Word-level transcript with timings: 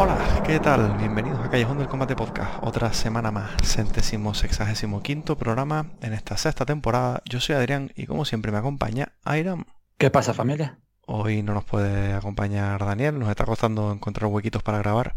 Hola, 0.00 0.16
¿qué 0.46 0.60
tal? 0.60 0.96
Bienvenidos 0.96 1.40
a 1.44 1.50
Callejón 1.50 1.78
del 1.78 1.88
Combate 1.88 2.14
Podcast. 2.14 2.62
Otra 2.62 2.92
semana 2.92 3.32
más, 3.32 3.50
centésimo 3.64 4.32
sexagésimo 4.32 5.02
quinto 5.02 5.36
programa 5.36 5.86
en 6.02 6.12
esta 6.12 6.36
sexta 6.36 6.64
temporada. 6.64 7.20
Yo 7.24 7.40
soy 7.40 7.56
Adrián 7.56 7.90
y 7.96 8.06
como 8.06 8.24
siempre 8.24 8.52
me 8.52 8.58
acompaña 8.58 9.14
Airam. 9.24 9.64
¿Qué 9.96 10.08
pasa 10.08 10.34
familia? 10.34 10.78
Hoy 11.04 11.42
no 11.42 11.52
nos 11.52 11.64
puede 11.64 12.12
acompañar 12.12 12.78
Daniel, 12.78 13.18
nos 13.18 13.28
está 13.28 13.44
costando 13.44 13.90
encontrar 13.90 14.30
huequitos 14.30 14.62
para 14.62 14.78
grabar 14.78 15.16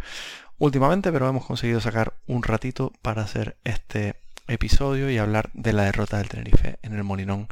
últimamente, 0.58 1.12
pero 1.12 1.30
hemos 1.30 1.46
conseguido 1.46 1.80
sacar 1.80 2.16
un 2.25 2.42
ratito 2.42 2.92
para 3.03 3.22
hacer 3.22 3.58
este 3.63 4.16
episodio 4.48 5.12
y 5.12 5.19
hablar 5.19 5.52
de 5.53 5.74
la 5.74 5.84
derrota 5.84 6.18
del 6.18 6.30
Tenerife 6.30 6.80
en 6.81 6.94
el 6.94 7.03
Molinón 7.03 7.50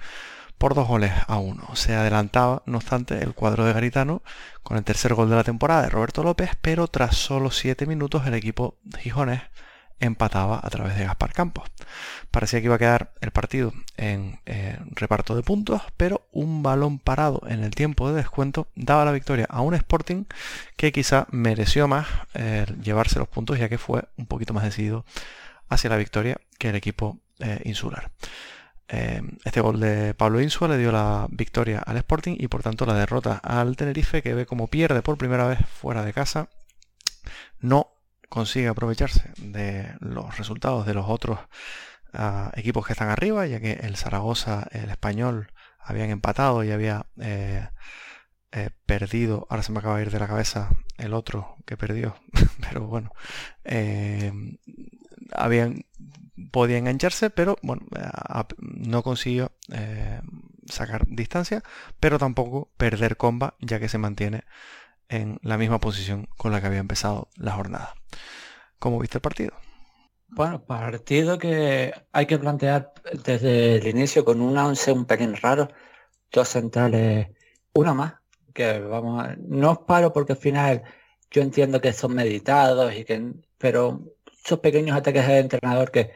por 0.60 0.76
dos 0.76 0.88
goles 0.88 1.12
a 1.28 1.38
uno. 1.38 1.76
Se 1.76 1.96
adelantaba, 1.96 2.62
no 2.66 2.78
obstante, 2.78 3.24
el 3.24 3.34
cuadro 3.34 3.66
de 3.66 3.74
Garitano 3.74 4.22
con 4.62 4.78
el 4.78 4.84
tercer 4.84 5.16
gol 5.16 5.30
de 5.30 5.38
la 5.38 5.44
temporada 5.44 5.84
de 5.84 5.90
Roberto 5.90 6.22
López, 6.22 6.52
pero 6.62 6.88
tras 6.88 7.16
solo 7.16 7.50
siete 7.50 7.88
minutos 7.88 8.28
el 8.28 8.36
equipo 8.36 8.78
Gijones 9.00 9.42
empataba 10.00 10.60
a 10.62 10.70
través 10.70 10.98
de 10.98 11.06
Gaspar 11.06 11.34
Campos. 11.34 11.70
Parecía 12.32 12.60
que 12.60 12.66
iba 12.66 12.76
a 12.76 12.80
quedar 12.80 13.14
el 13.22 13.32
partido 13.32 13.74
en 13.98 14.40
eh, 14.46 14.78
reparto 14.92 15.36
de 15.36 15.44
puntos, 15.44 15.82
pero 15.98 16.28
un 16.32 16.62
balón 16.62 17.00
parado 17.00 17.42
en 17.48 17.64
el 17.64 17.72
tiempo 17.72 18.10
de 18.10 18.16
descuento 18.16 18.68
daba 18.76 19.06
la 19.06 19.12
victoria 19.12 19.48
a 19.50 19.62
un 19.62 19.74
Sporting 19.74 20.26
que 20.76 20.92
quizá 20.92 21.28
mereció 21.32 21.88
más 21.88 22.08
eh, 22.34 22.66
llevarse 22.82 23.20
los 23.20 23.28
puntos 23.28 23.60
ya 23.60 23.70
que 23.70 23.78
fue 23.78 24.04
un 24.18 24.26
poquito 24.26 24.54
más 24.54 24.64
decidido 24.64 25.06
hacia 25.70 25.90
la 25.90 25.98
victoria 25.98 26.38
que 26.58 26.70
el 26.70 26.76
equipo 26.76 27.20
eh, 27.40 27.62
insular. 27.66 28.12
Eh, 28.92 29.22
este 29.46 29.62
gol 29.62 29.80
de 29.80 30.16
Pablo 30.16 30.42
Insua 30.42 30.68
le 30.68 30.78
dio 30.80 30.92
la 30.92 31.28
victoria 31.30 31.78
al 31.80 31.98
Sporting 31.98 32.36
y 32.40 32.48
por 32.48 32.64
tanto 32.64 32.88
la 32.88 32.96
derrota 32.96 33.40
al 33.44 33.76
Tenerife 33.76 34.24
que 34.24 34.34
ve 34.34 34.48
como 34.48 34.68
pierde 34.68 35.04
por 35.04 35.18
primera 35.18 35.48
vez 35.48 35.60
fuera 35.68 36.04
de 36.04 36.12
casa. 36.12 36.50
No 37.60 37.92
consigue 38.30 38.68
aprovecharse 38.68 39.32
de 39.38 39.94
los 40.00 40.38
resultados 40.38 40.88
de 40.88 40.96
los 40.96 41.06
otros 41.08 41.40
ah, 42.14 42.52
equipos 42.56 42.86
que 42.86 42.94
están 42.94 43.10
arriba, 43.10 43.46
ya 43.46 43.60
que 43.60 43.74
el 43.74 43.96
Zaragoza, 43.96 44.68
el 44.72 44.90
Español 44.90 45.52
habían 45.80 46.10
empatado 46.10 46.64
y 46.64 46.72
había 46.72 47.06
eh, 47.20 47.70
eh, 48.52 48.72
perdido, 48.88 49.46
ahora 49.50 49.64
se 49.64 49.72
me 49.72 49.80
acaba 49.80 49.98
de 49.98 50.04
ir 50.04 50.12
de 50.12 50.20
la 50.20 50.28
cabeza 50.28 50.70
el 50.98 51.14
otro 51.14 51.58
que 51.68 51.78
perdió, 51.78 52.16
pero 52.62 52.88
bueno, 52.88 53.12
habían 55.34 55.86
podía 56.52 56.78
engancharse, 56.78 57.30
pero 57.30 57.58
bueno, 57.62 57.86
no 58.58 59.04
consiguió 59.04 59.52
eh, 59.72 60.22
sacar 60.66 61.06
distancia, 61.08 61.64
pero 62.00 62.20
tampoco 62.20 62.70
perder 62.78 63.18
comba, 63.18 63.56
ya 63.60 63.80
que 63.80 63.90
se 63.90 63.98
mantiene 63.98 64.44
en 65.10 65.40
la 65.42 65.58
misma 65.58 65.80
posición 65.80 66.28
con 66.38 66.52
la 66.52 66.62
que 66.62 66.68
había 66.68 66.80
empezado 66.80 67.30
la 67.36 67.54
jornada. 67.54 67.96
¿Cómo 68.78 69.00
viste 69.00 69.18
el 69.18 69.22
partido? 69.22 69.54
Bueno, 70.30 70.64
partido 70.64 71.40
que 71.40 71.94
hay 72.12 72.26
que 72.28 72.38
plantear 72.38 72.94
desde 73.26 73.78
el 73.78 73.88
inicio 73.88 74.24
con 74.24 74.42
un 74.42 74.58
11 74.58 74.92
un 74.92 75.06
pelín 75.06 75.36
raro, 75.36 75.70
dos 76.32 76.48
centrales, 76.50 77.30
una 77.74 77.94
más, 77.94 78.14
que 78.54 78.80
vamos 78.80 79.24
a, 79.24 79.36
no 79.40 79.72
os 79.72 79.80
paro 79.80 80.14
porque 80.14 80.34
al 80.34 80.38
final 80.38 80.84
yo 81.32 81.42
entiendo 81.42 81.82
que 81.82 81.94
son 81.94 82.14
meditados 82.14 82.94
y 82.96 83.06
que, 83.06 83.34
pero 83.58 84.04
esos 84.46 84.60
pequeños 84.60 84.96
ataques 84.96 85.28
de 85.28 85.40
entrenador 85.40 85.92
que 85.92 86.12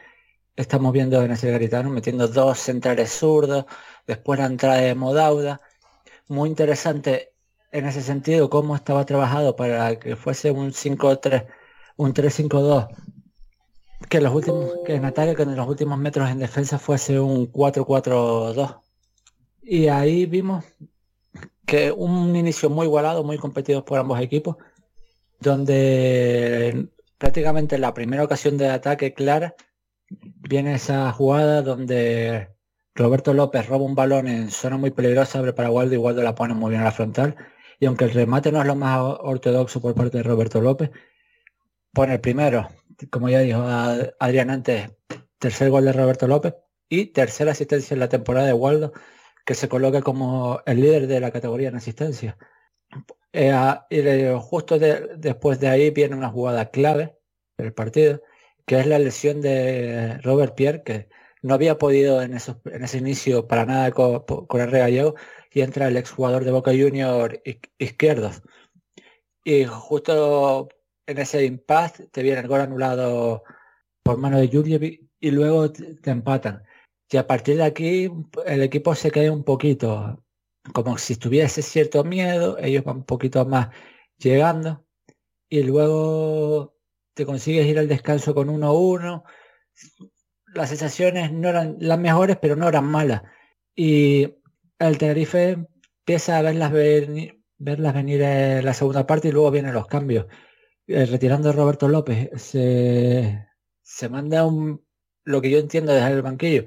estamos 0.56 0.92
viendo 0.92 1.22
en 1.22 1.32
ese 1.32 1.50
Garitano, 1.50 1.90
metiendo 1.90 2.28
dos 2.28 2.58
centrales 2.58 3.10
zurdos, 3.10 3.64
después 4.06 4.38
la 4.38 4.46
entrada 4.46 4.76
de 4.76 4.94
Modauda. 4.94 5.60
Muy 6.28 6.48
interesante 6.48 7.32
en 7.72 7.86
ese 7.86 8.02
sentido 8.02 8.48
cómo 8.48 8.76
estaba 8.76 9.04
trabajado 9.04 9.56
para 9.56 9.98
que 9.98 10.16
fuese 10.16 10.50
un 10.50 10.72
5-3, 10.72 11.46
un 11.96 12.14
3-5-2, 12.14 12.88
que 14.08 14.20
los 14.20 14.44
que 14.84 14.94
en 14.94 15.04
ataque, 15.04 15.34
que 15.34 15.42
en 15.42 15.56
los 15.56 15.68
últimos 15.68 15.98
metros 15.98 16.30
en 16.30 16.38
defensa 16.38 16.78
fuese 16.78 17.18
un 17.18 17.50
4-4-2. 17.50 18.80
Y 19.62 19.88
ahí 19.88 20.26
vimos 20.26 20.64
que 21.66 21.90
un 21.90 22.36
inicio 22.36 22.70
muy 22.70 22.86
igualado, 22.86 23.24
muy 23.24 23.38
competido 23.38 23.84
por 23.84 23.98
ambos 23.98 24.20
equipos, 24.20 24.56
donde 25.40 26.88
prácticamente 27.18 27.78
la 27.78 27.94
primera 27.94 28.24
ocasión 28.24 28.56
de 28.56 28.68
ataque 28.68 29.14
clara 29.14 29.54
viene 30.48 30.74
esa 30.74 31.10
jugada 31.12 31.62
donde 31.62 32.50
Roberto 32.94 33.34
López 33.34 33.66
roba 33.66 33.84
un 33.84 33.94
balón 33.94 34.28
en 34.28 34.50
zona 34.50 34.76
muy 34.76 34.90
peligrosa, 34.90 35.38
abre 35.38 35.52
para 35.52 35.70
Waldo 35.70 35.94
y 35.94 35.98
Waldo 35.98 36.22
la 36.22 36.34
pone 36.34 36.54
muy 36.54 36.70
bien 36.70 36.82
a 36.82 36.84
la 36.84 36.92
frontal. 36.92 37.36
Y 37.80 37.86
aunque 37.86 38.04
el 38.04 38.12
remate 38.12 38.52
no 38.52 38.60
es 38.60 38.66
lo 38.66 38.76
más 38.76 39.00
ortodoxo 39.00 39.80
por 39.80 39.94
parte 39.94 40.18
de 40.18 40.22
Roberto 40.22 40.60
López, 40.60 40.90
pone 41.92 42.14
el 42.14 42.20
primero, 42.20 42.68
como 43.10 43.28
ya 43.28 43.40
dijo 43.40 43.62
Adrián 44.20 44.50
antes, 44.50 44.90
tercer 45.38 45.70
gol 45.70 45.84
de 45.84 45.92
Roberto 45.92 46.26
López 46.28 46.54
y 46.88 47.06
tercera 47.06 47.52
asistencia 47.52 47.94
en 47.94 48.00
la 48.00 48.08
temporada 48.08 48.46
de 48.46 48.52
Waldo, 48.52 48.92
que 49.44 49.54
se 49.54 49.68
coloca 49.68 50.02
como 50.02 50.62
el 50.66 50.80
líder 50.80 51.06
de 51.06 51.20
la 51.20 51.30
categoría 51.30 51.68
en 51.68 51.76
asistencia. 51.76 52.38
Eh, 53.32 53.52
y 53.90 54.38
justo 54.38 54.78
después 54.78 55.58
de 55.58 55.68
ahí 55.68 55.90
viene 55.90 56.14
una 56.14 56.30
jugada 56.30 56.70
clave 56.70 57.18
del 57.58 57.72
partido, 57.72 58.22
que 58.66 58.78
es 58.80 58.86
la 58.86 58.98
lesión 58.98 59.40
de 59.40 60.18
Robert 60.22 60.54
Pierre, 60.54 60.82
que 60.82 61.08
no 61.42 61.54
había 61.54 61.78
podido 61.78 62.22
en, 62.22 62.34
ese 62.34 62.98
inicio 62.98 63.46
para 63.46 63.66
nada 63.66 63.90
con, 63.92 64.24
el 64.60 64.70
Gallego, 64.70 65.14
y 65.52 65.60
entra 65.60 65.88
el 65.88 65.96
exjugador 65.96 66.44
de 66.44 66.52
Boca 66.52 66.70
Junior 66.72 67.42
izquierdo. 67.78 68.30
Y 69.44 69.64
justo 69.66 70.68
en 71.06 71.18
ese 71.18 71.44
impasse 71.44 72.08
te 72.08 72.22
viene 72.22 72.40
el 72.40 72.48
gol 72.48 72.60
anulado 72.62 73.44
por 74.02 74.18
mano 74.18 74.38
de 74.38 74.48
Jurjevic 74.48 75.02
y 75.20 75.30
luego 75.30 75.70
te, 75.70 76.10
empatan. 76.10 76.64
Y 77.10 77.16
a 77.18 77.26
partir 77.26 77.56
de 77.56 77.64
aquí 77.64 78.10
el 78.46 78.62
equipo 78.62 78.94
se 78.94 79.10
cae 79.10 79.30
un 79.30 79.44
poquito. 79.44 80.24
como 80.74 80.98
si 80.98 81.14
estuviese 81.14 81.62
cierto 81.62 82.04
miedo, 82.04 82.58
ellos 82.58 82.84
van 82.84 82.98
un 82.98 83.04
poquito 83.04 83.44
más 83.46 83.68
llegando 84.18 84.84
y 85.48 85.62
luego 85.62 86.73
te 87.14 87.24
consigues 87.24 87.66
ir 87.66 87.78
al 87.78 87.88
descanso 87.88 88.34
con 88.34 88.48
1-1. 88.48 89.22
Las 90.54 90.68
sensaciones 90.68 91.32
no 91.32 91.48
eran 91.48 91.76
las 91.80 91.98
mejores, 91.98 92.36
pero 92.40 92.56
no 92.56 92.68
eran 92.68 92.86
malas. 92.86 93.22
Y 93.74 94.34
el 94.78 94.98
Tenerife 94.98 95.56
empieza 96.00 96.38
a 96.38 96.42
verlas, 96.42 96.72
verlas 96.72 97.94
venir 97.94 98.22
en 98.22 98.64
la 98.64 98.74
segunda 98.74 99.06
parte 99.06 99.28
y 99.28 99.32
luego 99.32 99.50
vienen 99.50 99.74
los 99.74 99.86
cambios. 99.86 100.26
Eh, 100.86 101.06
retirando 101.06 101.48
a 101.48 101.52
Roberto 101.52 101.88
López, 101.88 102.30
se, 102.36 103.46
se 103.82 104.08
manda 104.08 104.44
un, 104.44 104.84
lo 105.24 105.40
que 105.40 105.50
yo 105.50 105.58
entiendo 105.58 105.92
desde 105.92 106.12
el 106.12 106.22
banquillo, 106.22 106.66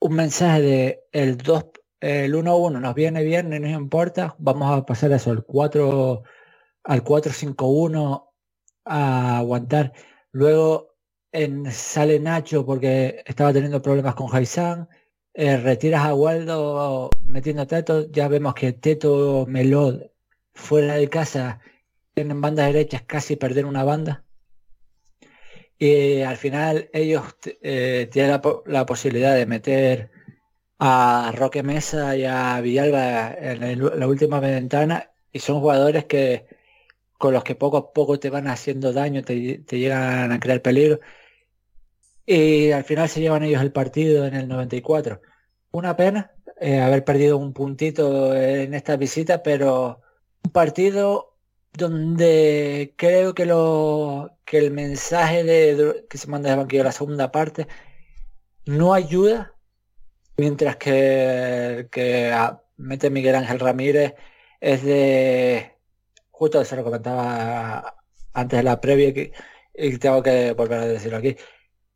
un 0.00 0.14
mensaje 0.14 0.60
de 0.62 1.04
el 1.12 1.36
2, 1.38 1.66
el 2.00 2.34
1-1 2.34 2.80
nos 2.80 2.94
viene 2.94 3.22
bien, 3.22 3.48
no 3.50 3.58
nos 3.58 3.70
importa, 3.70 4.34
vamos 4.38 4.76
a 4.76 4.84
pasar 4.84 5.12
eso, 5.12 5.32
el 5.32 5.44
4 5.44 6.22
al 6.84 7.04
4-5-1 7.04 8.25
a 8.86 9.38
aguantar. 9.38 9.92
Luego 10.32 10.96
en, 11.32 11.70
sale 11.72 12.18
Nacho 12.20 12.64
porque 12.64 13.22
estaba 13.26 13.52
teniendo 13.52 13.82
problemas 13.82 14.14
con 14.14 14.28
Jaizán. 14.28 14.88
Eh, 15.34 15.58
retiras 15.58 16.04
a 16.06 16.14
Waldo 16.14 17.10
metiendo 17.22 17.62
a 17.62 17.66
Teto. 17.66 18.10
Ya 18.10 18.28
vemos 18.28 18.54
que 18.54 18.72
Teto 18.72 19.44
Melod 19.46 20.02
fuera 20.54 20.94
de 20.94 21.08
casa 21.08 21.60
en 22.14 22.40
bandas 22.40 22.66
derechas 22.66 23.02
casi 23.02 23.36
perder 23.36 23.66
una 23.66 23.84
banda. 23.84 24.24
Y 25.78 26.22
al 26.22 26.36
final 26.38 26.88
ellos 26.92 27.24
eh, 27.62 28.08
tienen 28.10 28.40
la, 28.66 28.86
posibilidad 28.86 29.34
de 29.34 29.46
meter 29.46 30.10
a 30.78 31.32
Roque 31.36 31.62
Mesa 31.62 32.16
y 32.16 32.24
a 32.24 32.60
Villalba 32.60 33.34
en 33.34 34.00
la 34.00 34.08
última 34.08 34.40
ventana 34.40 35.10
y 35.32 35.40
son 35.40 35.60
jugadores 35.60 36.06
que 36.06 36.46
con 37.18 37.32
los 37.34 37.44
que 37.44 37.54
poco 37.54 37.76
a 37.78 37.92
poco 37.92 38.18
te 38.18 38.30
van 38.30 38.48
haciendo 38.48 38.92
daño, 38.92 39.22
te, 39.22 39.64
llegan 39.68 40.32
a 40.32 40.40
crear 40.40 40.62
peligro. 40.62 41.00
Y 42.26 42.72
al 42.72 42.84
final 42.84 43.08
se 43.08 43.20
llevan 43.20 43.44
ellos 43.44 43.62
el 43.62 43.72
partido 43.72 44.26
en 44.26 44.34
el 44.34 44.48
94. 44.48 45.20
Una 45.72 45.96
pena 45.96 46.32
eh, 46.60 46.80
haber 46.80 47.04
perdido 47.04 47.38
un 47.38 47.52
puntito 47.52 48.34
en 48.34 48.74
esta 48.74 48.96
visita, 48.96 49.42
pero 49.42 50.00
un 50.44 50.50
partido 50.52 51.36
donde 51.72 52.94
creo 52.96 53.34
que 53.34 53.46
lo 53.46 54.38
que 54.44 54.58
el 54.58 54.70
mensaje 54.72 55.44
de, 55.44 56.06
que 56.08 56.18
se 56.18 56.28
manda 56.28 56.50
de 56.50 56.56
banquillo 56.56 56.84
la 56.84 56.92
segunda 56.92 57.32
parte 57.32 57.68
no 58.66 58.94
ayuda, 58.94 59.54
mientras 60.36 60.76
que, 60.76 61.88
que 61.92 62.32
mete 62.76 63.10
Miguel 63.10 63.36
Ángel 63.36 63.60
Ramírez 63.60 64.14
es 64.60 64.84
de 64.84 65.75
justo 66.38 66.64
se 66.64 66.76
lo 66.76 66.84
comentaba 66.84 67.96
antes 68.34 68.58
de 68.58 68.62
la 68.62 68.80
previa 68.80 69.30
y 69.74 69.98
tengo 69.98 70.22
que 70.22 70.52
volver 70.52 70.80
a 70.80 70.86
decirlo 70.86 71.18
aquí. 71.18 71.36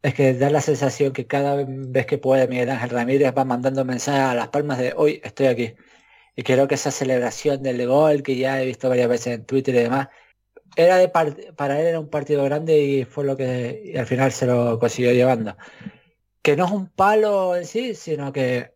Es 0.02 0.14
que 0.14 0.34
da 0.34 0.50
la 0.50 0.62
sensación 0.62 1.12
que 1.12 1.26
cada 1.26 1.56
vez 1.66 2.06
que 2.06 2.18
puede 2.18 2.48
Miguel 2.48 2.70
Ángel 2.70 2.90
Ramírez 2.90 3.34
va 3.36 3.44
mandando 3.44 3.84
mensajes 3.84 4.22
a 4.22 4.34
las 4.34 4.48
palmas 4.48 4.78
de 4.78 4.94
hoy 4.96 5.20
estoy 5.24 5.46
aquí. 5.48 5.74
Y 6.36 6.42
creo 6.42 6.68
que 6.68 6.76
esa 6.76 6.90
celebración 6.90 7.62
del 7.62 7.86
gol 7.86 8.22
que 8.22 8.36
ya 8.36 8.62
he 8.62 8.66
visto 8.66 8.88
varias 8.88 9.08
veces 9.08 9.34
en 9.34 9.44
Twitter 9.46 9.74
y 9.74 9.78
demás, 9.78 10.08
era 10.76 10.96
de 10.96 11.08
para 11.08 11.80
él 11.80 11.86
era 11.86 12.00
un 12.00 12.08
partido 12.08 12.44
grande 12.44 12.80
y 12.80 13.04
fue 13.04 13.24
lo 13.24 13.36
que 13.36 13.94
al 13.98 14.06
final 14.06 14.32
se 14.32 14.46
lo 14.46 14.78
consiguió 14.78 15.12
llevando. 15.12 15.56
Que 16.42 16.56
no 16.56 16.64
es 16.66 16.70
un 16.72 16.88
palo 16.88 17.56
en 17.56 17.66
sí, 17.66 17.94
sino 17.94 18.32
que 18.32 18.72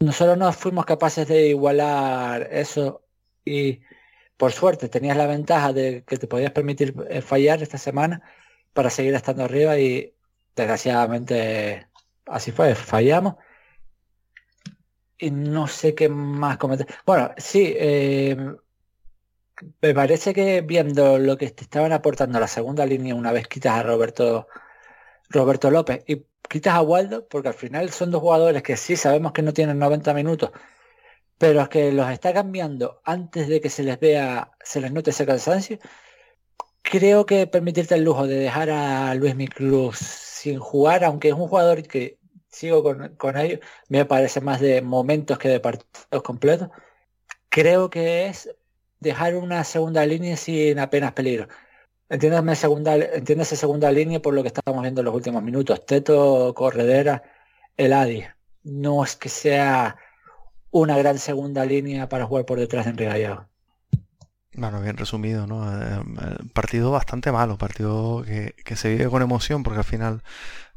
nosotros 0.00 0.36
no 0.38 0.52
fuimos 0.52 0.86
capaces 0.86 1.28
de 1.28 1.48
igualar 1.48 2.48
eso 2.52 3.04
y 3.44 3.80
por 4.38 4.52
suerte 4.52 4.88
tenías 4.88 5.16
la 5.16 5.26
ventaja 5.26 5.72
de 5.74 6.04
que 6.06 6.16
te 6.16 6.28
podías 6.28 6.52
permitir 6.52 6.94
eh, 7.10 7.20
fallar 7.20 7.62
esta 7.62 7.78
semana 7.78 8.22
para 8.72 8.90
seguir 8.90 9.14
estando 9.14 9.44
arriba 9.44 9.78
y 9.78 10.14
desgraciadamente 10.56 11.88
así 12.26 12.52
fue, 12.52 12.74
fallamos. 12.74 13.36
Y 15.18 15.30
no 15.32 15.66
sé 15.66 15.94
qué 15.94 16.08
más 16.08 16.58
comentar. 16.58 16.86
Bueno, 17.04 17.32
sí, 17.36 17.74
eh, 17.76 18.36
me 19.82 19.94
parece 19.94 20.32
que 20.32 20.60
viendo 20.62 21.18
lo 21.18 21.36
que 21.36 21.50
te 21.50 21.64
estaban 21.64 21.92
aportando 21.92 22.38
la 22.38 22.46
segunda 22.46 22.86
línea 22.86 23.14
una 23.14 23.32
vez 23.32 23.48
quitas 23.48 23.74
a 23.74 23.82
Roberto 23.82 24.46
Roberto 25.30 25.70
López 25.70 26.04
y 26.06 26.24
quitas 26.48 26.74
a 26.74 26.82
Waldo, 26.82 27.26
porque 27.28 27.48
al 27.48 27.54
final 27.54 27.90
son 27.90 28.10
dos 28.10 28.20
jugadores 28.20 28.62
que 28.62 28.76
sí 28.76 28.96
sabemos 28.96 29.32
que 29.32 29.42
no 29.42 29.52
tienen 29.52 29.78
90 29.78 30.14
minutos, 30.14 30.50
pero 31.38 31.62
es 31.62 31.68
que 31.68 31.92
los 31.92 32.10
está 32.10 32.32
cambiando 32.34 33.00
antes 33.04 33.48
de 33.48 33.60
que 33.60 33.70
se 33.70 33.82
les 33.84 33.98
vea, 34.00 34.52
se 34.62 34.80
les 34.80 34.92
note 34.92 35.10
ese 35.10 35.26
cansancio, 35.26 35.78
creo 36.82 37.26
que 37.26 37.46
permitirte 37.46 37.94
el 37.94 38.04
lujo 38.04 38.26
de 38.26 38.36
dejar 38.36 38.70
a 38.70 39.14
Luis 39.14 39.36
Micruz 39.36 39.98
sin 39.98 40.58
jugar, 40.60 41.04
aunque 41.04 41.28
es 41.28 41.34
un 41.34 41.48
jugador 41.48 41.82
que 41.84 42.18
sigo 42.48 42.82
con, 42.82 43.16
con 43.16 43.36
ellos, 43.38 43.60
me 43.88 44.04
parece 44.04 44.40
más 44.40 44.60
de 44.60 44.82
momentos 44.82 45.38
que 45.38 45.48
de 45.48 45.60
partidos 45.60 46.22
completos, 46.22 46.70
creo 47.48 47.90
que 47.90 48.26
es 48.26 48.50
dejar 49.00 49.36
una 49.36 49.64
segunda 49.64 50.04
línea 50.06 50.36
sin 50.36 50.78
apenas 50.78 51.12
peligro. 51.12 51.48
Entiéndase 52.10 52.56
segunda, 52.56 52.96
entiéndase 52.96 53.56
segunda 53.56 53.92
línea 53.92 54.20
por 54.22 54.34
lo 54.34 54.42
que 54.42 54.48
estamos 54.48 54.82
viendo 54.82 55.02
en 55.02 55.04
los 55.06 55.14
últimos 55.14 55.42
minutos. 55.42 55.84
Teto, 55.84 56.54
Corredera, 56.54 57.22
el 57.76 57.92
Adi. 57.92 58.24
No 58.64 59.04
es 59.04 59.16
que 59.16 59.28
sea 59.28 59.96
una 60.80 60.96
gran 60.96 61.18
segunda 61.18 61.64
línea 61.64 62.08
para 62.08 62.26
jugar 62.26 62.44
por 62.44 62.58
detrás 62.58 62.84
de 62.84 62.90
Enrique 62.92 63.10
Gallego. 63.10 63.46
Bueno, 64.54 64.80
bien 64.80 64.96
resumido, 64.96 65.46
¿no? 65.46 65.70
Eh, 65.70 66.02
eh, 66.20 66.36
partido 66.52 66.90
bastante 66.90 67.30
malo, 67.30 67.58
partido 67.58 68.24
que, 68.24 68.76
se 68.76 68.90
vive 68.90 69.08
con 69.08 69.22
emoción 69.22 69.62
porque 69.62 69.78
al 69.78 69.84
final 69.84 70.22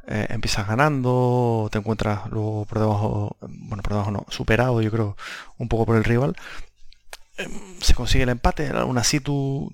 eh, 0.07 0.27
empiezas 0.29 0.67
ganando, 0.67 1.67
te 1.71 1.79
encuentras 1.79 2.29
luego 2.29 2.65
por 2.65 2.79
debajo, 2.79 3.37
bueno, 3.41 3.81
por 3.81 3.93
debajo 3.93 4.11
no, 4.11 4.25
superado 4.29 4.81
yo 4.81 4.91
creo 4.91 5.17
un 5.57 5.67
poco 5.67 5.85
por 5.87 5.95
el 5.97 6.03
rival, 6.03 6.35
se 7.79 7.93
consigue 7.93 8.23
el 8.23 8.29
empate, 8.29 8.69
aún 8.69 8.97
así 8.97 9.19
tú, 9.19 9.73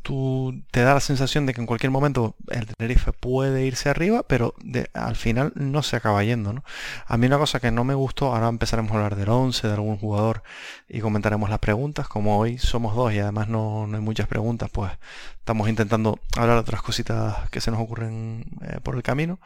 te 0.71 0.81
da 0.81 0.93
la 0.93 0.99
sensación 0.99 1.45
de 1.45 1.53
que 1.53 1.61
en 1.61 1.67
cualquier 1.67 1.91
momento 1.91 2.35
el 2.49 2.67
Tenerife 2.67 3.11
puede 3.11 3.65
irse 3.65 3.89
arriba, 3.89 4.23
pero 4.23 4.53
al 4.93 5.15
final 5.15 5.51
no 5.55 5.83
se 5.83 5.95
acaba 5.95 6.23
yendo. 6.23 6.53
¿no? 6.53 6.63
A 7.05 7.17
mí 7.17 7.27
una 7.27 7.37
cosa 7.37 7.59
que 7.59 7.71
no 7.71 7.83
me 7.83 7.93
gustó, 7.93 8.33
ahora 8.33 8.47
empezaremos 8.47 8.91
a 8.91 8.95
hablar 8.95 9.15
del 9.15 9.29
11, 9.29 9.67
de 9.67 9.73
algún 9.73 9.97
jugador 9.97 10.43
y 10.87 10.99
comentaremos 10.99 11.49
las 11.49 11.59
preguntas, 11.59 12.07
como 12.07 12.37
hoy 12.37 12.57
somos 12.57 12.95
dos 12.95 13.13
y 13.13 13.19
además 13.19 13.47
no, 13.47 13.83
hay 13.85 14.01
muchas 14.01 14.27
preguntas, 14.27 14.69
pues 14.71 14.91
estamos 15.39 15.69
intentando 15.69 16.19
hablar 16.35 16.55
de 16.55 16.61
otras 16.61 16.81
cositas 16.81 17.49
que 17.49 17.61
se 17.61 17.71
nos 17.71 17.79
ocurren 17.79 18.45
eh, 18.61 18.79
por 18.81 18.95
el 18.95 19.03
camino. 19.03 19.39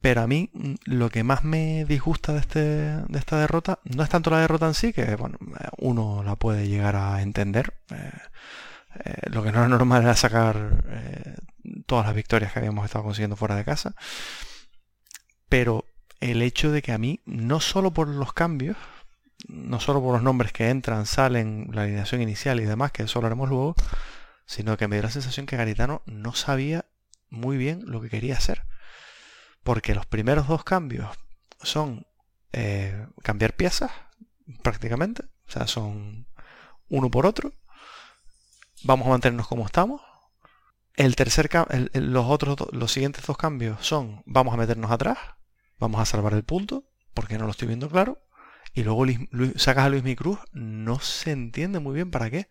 Pero 0.00 0.22
a 0.22 0.26
mí 0.26 0.50
mm, 0.52 0.74
lo 0.84 1.10
que 1.10 1.24
más 1.24 1.44
me 1.44 1.84
disgusta 1.84 2.32
de, 2.32 2.40
este, 2.40 2.60
de 2.60 3.18
esta 3.18 3.38
derrota 3.38 3.80
no 3.84 4.02
es 4.02 4.08
tanto 4.08 4.30
la 4.30 4.40
derrota 4.40 4.66
en 4.66 4.74
sí, 4.74 4.92
que 4.92 5.16
bueno, 5.16 5.38
uno 5.78 6.22
la 6.22 6.36
puede 6.36 6.68
llegar 6.68 6.96
a 6.96 7.22
entender. 7.22 7.74
Eh, 7.90 8.10
eh, 9.04 9.30
lo 9.30 9.42
que 9.42 9.52
no 9.52 9.62
es 9.62 9.70
normal 9.70 10.02
era 10.02 10.16
sacar 10.16 10.84
eh, 10.88 11.34
todas 11.86 12.06
las 12.06 12.14
victorias 12.14 12.52
que 12.52 12.58
habíamos 12.58 12.84
estado 12.84 13.04
consiguiendo 13.04 13.36
fuera 13.36 13.56
de 13.56 13.64
casa. 13.64 13.94
Pero 15.48 15.84
el 16.20 16.42
hecho 16.42 16.70
de 16.72 16.82
que 16.82 16.92
a 16.92 16.98
mí, 16.98 17.20
no 17.26 17.60
solo 17.60 17.92
por 17.92 18.08
los 18.08 18.32
cambios, 18.32 18.76
no 19.48 19.80
solo 19.80 20.00
por 20.02 20.14
los 20.14 20.22
nombres 20.22 20.52
que 20.52 20.68
entran, 20.68 21.06
salen, 21.06 21.68
la 21.72 21.82
alineación 21.82 22.22
inicial 22.22 22.60
y 22.60 22.64
demás, 22.64 22.92
que 22.92 23.04
eso 23.04 23.18
hablaremos 23.18 23.48
luego, 23.48 23.74
sino 24.46 24.76
que 24.76 24.88
me 24.88 24.96
dio 24.96 25.04
la 25.04 25.10
sensación 25.10 25.46
que 25.46 25.56
Garitano 25.56 26.02
no 26.06 26.34
sabía 26.34 26.84
muy 27.30 27.56
bien 27.56 27.82
lo 27.86 28.00
que 28.00 28.10
quería 28.10 28.36
hacer. 28.36 28.62
Porque 29.62 29.94
los 29.94 30.06
primeros 30.06 30.48
dos 30.48 30.64
cambios 30.64 31.08
son 31.62 32.06
eh, 32.52 33.06
cambiar 33.22 33.54
piezas, 33.54 33.90
prácticamente. 34.62 35.24
O 35.46 35.50
sea, 35.50 35.66
son 35.66 36.26
uno 36.88 37.10
por 37.10 37.26
otro. 37.26 37.52
Vamos 38.84 39.06
a 39.06 39.10
mantenernos 39.10 39.48
como 39.48 39.66
estamos. 39.66 40.00
El 40.94 41.16
tercer 41.16 41.48
los 41.94 42.26
otros 42.26 42.58
los 42.72 42.92
siguientes 42.92 43.24
dos 43.24 43.36
cambios 43.36 43.86
son 43.86 44.22
vamos 44.26 44.52
a 44.52 44.56
meternos 44.56 44.90
atrás, 44.90 45.18
vamos 45.78 46.00
a 46.00 46.04
salvar 46.04 46.34
el 46.34 46.44
punto, 46.44 46.84
porque 47.14 47.38
no 47.38 47.44
lo 47.44 47.52
estoy 47.52 47.68
viendo 47.68 47.88
claro. 47.88 48.22
Y 48.74 48.82
luego 48.84 49.04
sacas 49.56 49.86
a 49.86 49.88
Luis 49.88 50.02
Micruz, 50.02 50.38
no 50.52 51.00
se 51.00 51.32
entiende 51.32 51.80
muy 51.80 51.94
bien 51.94 52.10
para 52.10 52.30
qué. 52.30 52.48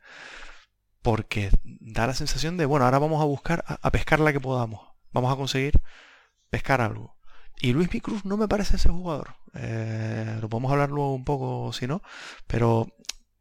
Porque 1.01 1.49
da 1.63 2.07
la 2.07 2.13
sensación 2.13 2.57
de, 2.57 2.65
bueno, 2.65 2.85
ahora 2.85 2.99
vamos 2.99 3.21
a 3.21 3.25
buscar 3.25 3.63
a 3.67 3.91
pescar 3.91 4.19
la 4.19 4.33
que 4.33 4.41
podamos. 4.41 4.89
Vamos 5.11 5.31
a 5.31 5.37
conseguir 5.37 5.81
pescar 6.49 6.81
algo. 6.81 7.15
Y 7.59 7.73
Luis 7.73 7.93
Micruz 7.93 8.25
no 8.25 8.37
me 8.37 8.47
parece 8.47 8.77
ese 8.77 8.89
jugador. 8.89 9.35
Eh, 9.53 10.37
lo 10.41 10.49
podemos 10.49 10.71
hablar 10.71 10.89
luego 10.89 11.13
un 11.13 11.25
poco 11.25 11.73
si 11.73 11.87
no. 11.87 12.01
Pero 12.47 12.87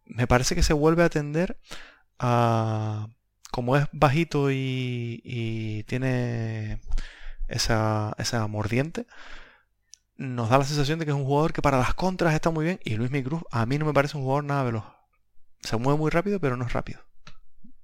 me 0.07 0.27
parece 0.27 0.55
que 0.55 0.62
se 0.62 0.73
vuelve 0.73 1.05
a 1.05 1.11
tender 1.11 1.59
a... 2.19 3.09
Como 3.50 3.77
es 3.77 3.87
bajito 3.93 4.50
y, 4.50 5.85
tiene 5.88 6.81
esa, 7.49 8.15
esa 8.19 8.47
mordiente, 8.47 9.07
nos 10.17 10.50
da 10.50 10.59
la 10.59 10.65
sensación 10.65 10.99
de 10.99 11.07
que 11.07 11.12
es 11.12 11.17
un 11.17 11.25
jugador 11.25 11.53
que 11.55 11.62
para 11.62 11.79
las 11.79 11.95
contras 11.95 12.35
está 12.35 12.50
muy 12.50 12.65
bien 12.67 12.81
y 12.85 12.97
Luis 12.97 13.11
Cruz 13.25 13.43
a 13.50 13.65
mí 13.65 13.79
no 13.79 13.87
me 13.87 13.95
parece 13.95 14.19
un 14.19 14.25
jugador 14.25 14.45
nada 14.45 14.65
veloz. 14.65 14.85
Se 15.61 15.77
mueve 15.77 15.99
muy 15.99 16.11
rápido, 16.11 16.41
pero 16.41 16.57
no 16.57 16.67
es 16.67 16.73
rápido. 16.73 17.00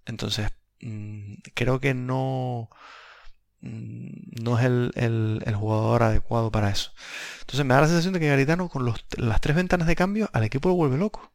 Entonces, 0.04 0.50
mm, 0.80 1.36
creo 1.54 1.80
que 1.80 1.94
no, 1.94 2.68
no 3.64 4.58
es 4.58 4.64
el, 4.64 5.54
jugador 5.56 6.02
adecuado 6.02 6.50
para 6.50 6.70
eso. 6.70 6.92
Entonces 7.40 7.64
me 7.64 7.74
da 7.74 7.82
la 7.82 7.86
sensación 7.86 8.12
de 8.12 8.20
que 8.20 8.28
Garitano 8.28 8.68
con 8.68 8.84
las 9.16 9.40
tres 9.40 9.56
ventanas 9.56 9.86
de 9.86 9.96
cambio 9.96 10.28
al 10.32 10.44
equipo 10.44 10.68
lo 10.68 10.74
vuelve 10.74 10.98
loco. 10.98 11.32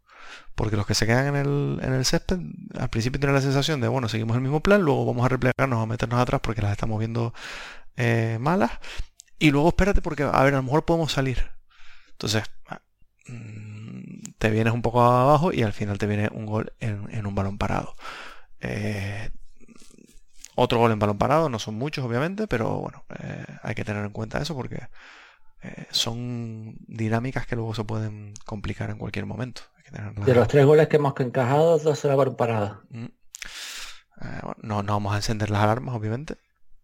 Porque 0.56 0.76
los 0.76 0.86
que 0.86 0.94
se 0.94 1.06
quedan 1.06 1.28
en 1.28 1.36
el, 1.36 1.80
en 1.82 1.94
el 1.94 2.06
césped 2.06 2.40
al 2.78 2.90
principio 2.90 3.20
tienen 3.20 3.36
la 3.36 3.42
sensación 3.42 3.82
de, 3.82 3.88
bueno, 3.88 4.10
seguimos 4.10 4.36
el 4.36 4.42
mismo 4.42 4.62
plan, 4.62 4.82
luego 4.82 5.06
vamos 5.06 5.26
a 5.26 5.30
replegarnos 5.30 5.80
o 5.80 5.86
meternos 5.88 6.20
atrás 6.20 6.42
porque 6.44 6.62
las 6.62 6.72
estamos 6.72 7.00
viendo 7.00 7.34
eh, 7.98 8.38
malas. 8.40 8.72
Y 9.40 9.52
luego 9.52 9.70
espérate 9.70 10.02
porque, 10.02 10.24
a 10.24 10.44
ver, 10.44 10.54
a 10.54 10.58
lo 10.58 10.64
mejor 10.64 10.86
podemos 10.86 11.14
salir. 11.14 11.50
Entonces, 12.12 12.44
ah, 12.68 12.82
mm, 13.28 14.34
te 14.38 14.50
vienes 14.50 14.74
un 14.74 14.82
poco 14.82 15.02
abajo 15.02 15.54
y 15.54 15.64
al 15.64 15.74
final 15.74 15.98
te 15.98 16.08
viene 16.08 16.30
un 16.32 16.46
gol 16.46 16.74
en, 16.80 17.26
un 17.26 17.36
balón 17.36 17.58
parado. 17.58 17.96
Eh, 18.60 19.30
otro 20.60 20.80
gol 20.80 20.92
en 20.92 21.00
balón 21.00 21.18
parado, 21.18 21.50
no 21.50 21.60
son 21.60 21.76
muchos 21.76 22.06
obviamente, 22.06 22.48
pero 22.48 22.80
bueno, 22.80 23.06
eh, 23.20 23.46
hay 23.64 23.76
que 23.76 23.86
tener 23.86 24.06
en 24.06 24.12
cuenta 24.12 24.42
eso 24.42 24.56
porque 24.56 24.88
son 25.92 26.78
dinámicas 26.88 27.46
que 27.46 27.58
luego 27.58 27.76
se 27.76 27.84
pueden 27.84 28.34
complicar 28.46 28.90
en 28.92 28.98
cualquier 28.98 29.26
momento. 29.26 29.62
De 30.26 30.36
los 30.36 30.48
tres 30.48 30.66
goles 30.66 30.88
que 30.88 30.98
hemos 30.98 31.14
encajado, 31.20 31.80
dos 31.80 32.00
se 32.00 32.08
la 32.08 32.16
balón 32.16 32.36
parado. 32.36 32.82
Mm. 32.90 33.08
no, 34.62 34.84
no 34.84 34.94
vamos 34.94 35.14
a 35.14 35.18
encender 35.18 35.50
las 35.50 35.64
alarmas, 35.64 35.96
obviamente. 35.96 36.38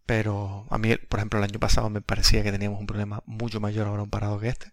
Pero 0.05 0.67
a 0.69 0.77
mí, 0.77 0.95
por 0.95 1.19
ejemplo, 1.19 1.39
el 1.39 1.45
año 1.45 1.59
pasado 1.59 1.89
me 1.89 2.01
parecía 2.01 2.43
que 2.43 2.51
teníamos 2.51 2.79
un 2.79 2.85
problema 2.87 3.23
mucho 3.25 3.59
mayor 3.59 3.87
ahora 3.87 4.03
un 4.03 4.09
parado 4.09 4.39
que 4.39 4.49
este. 4.49 4.71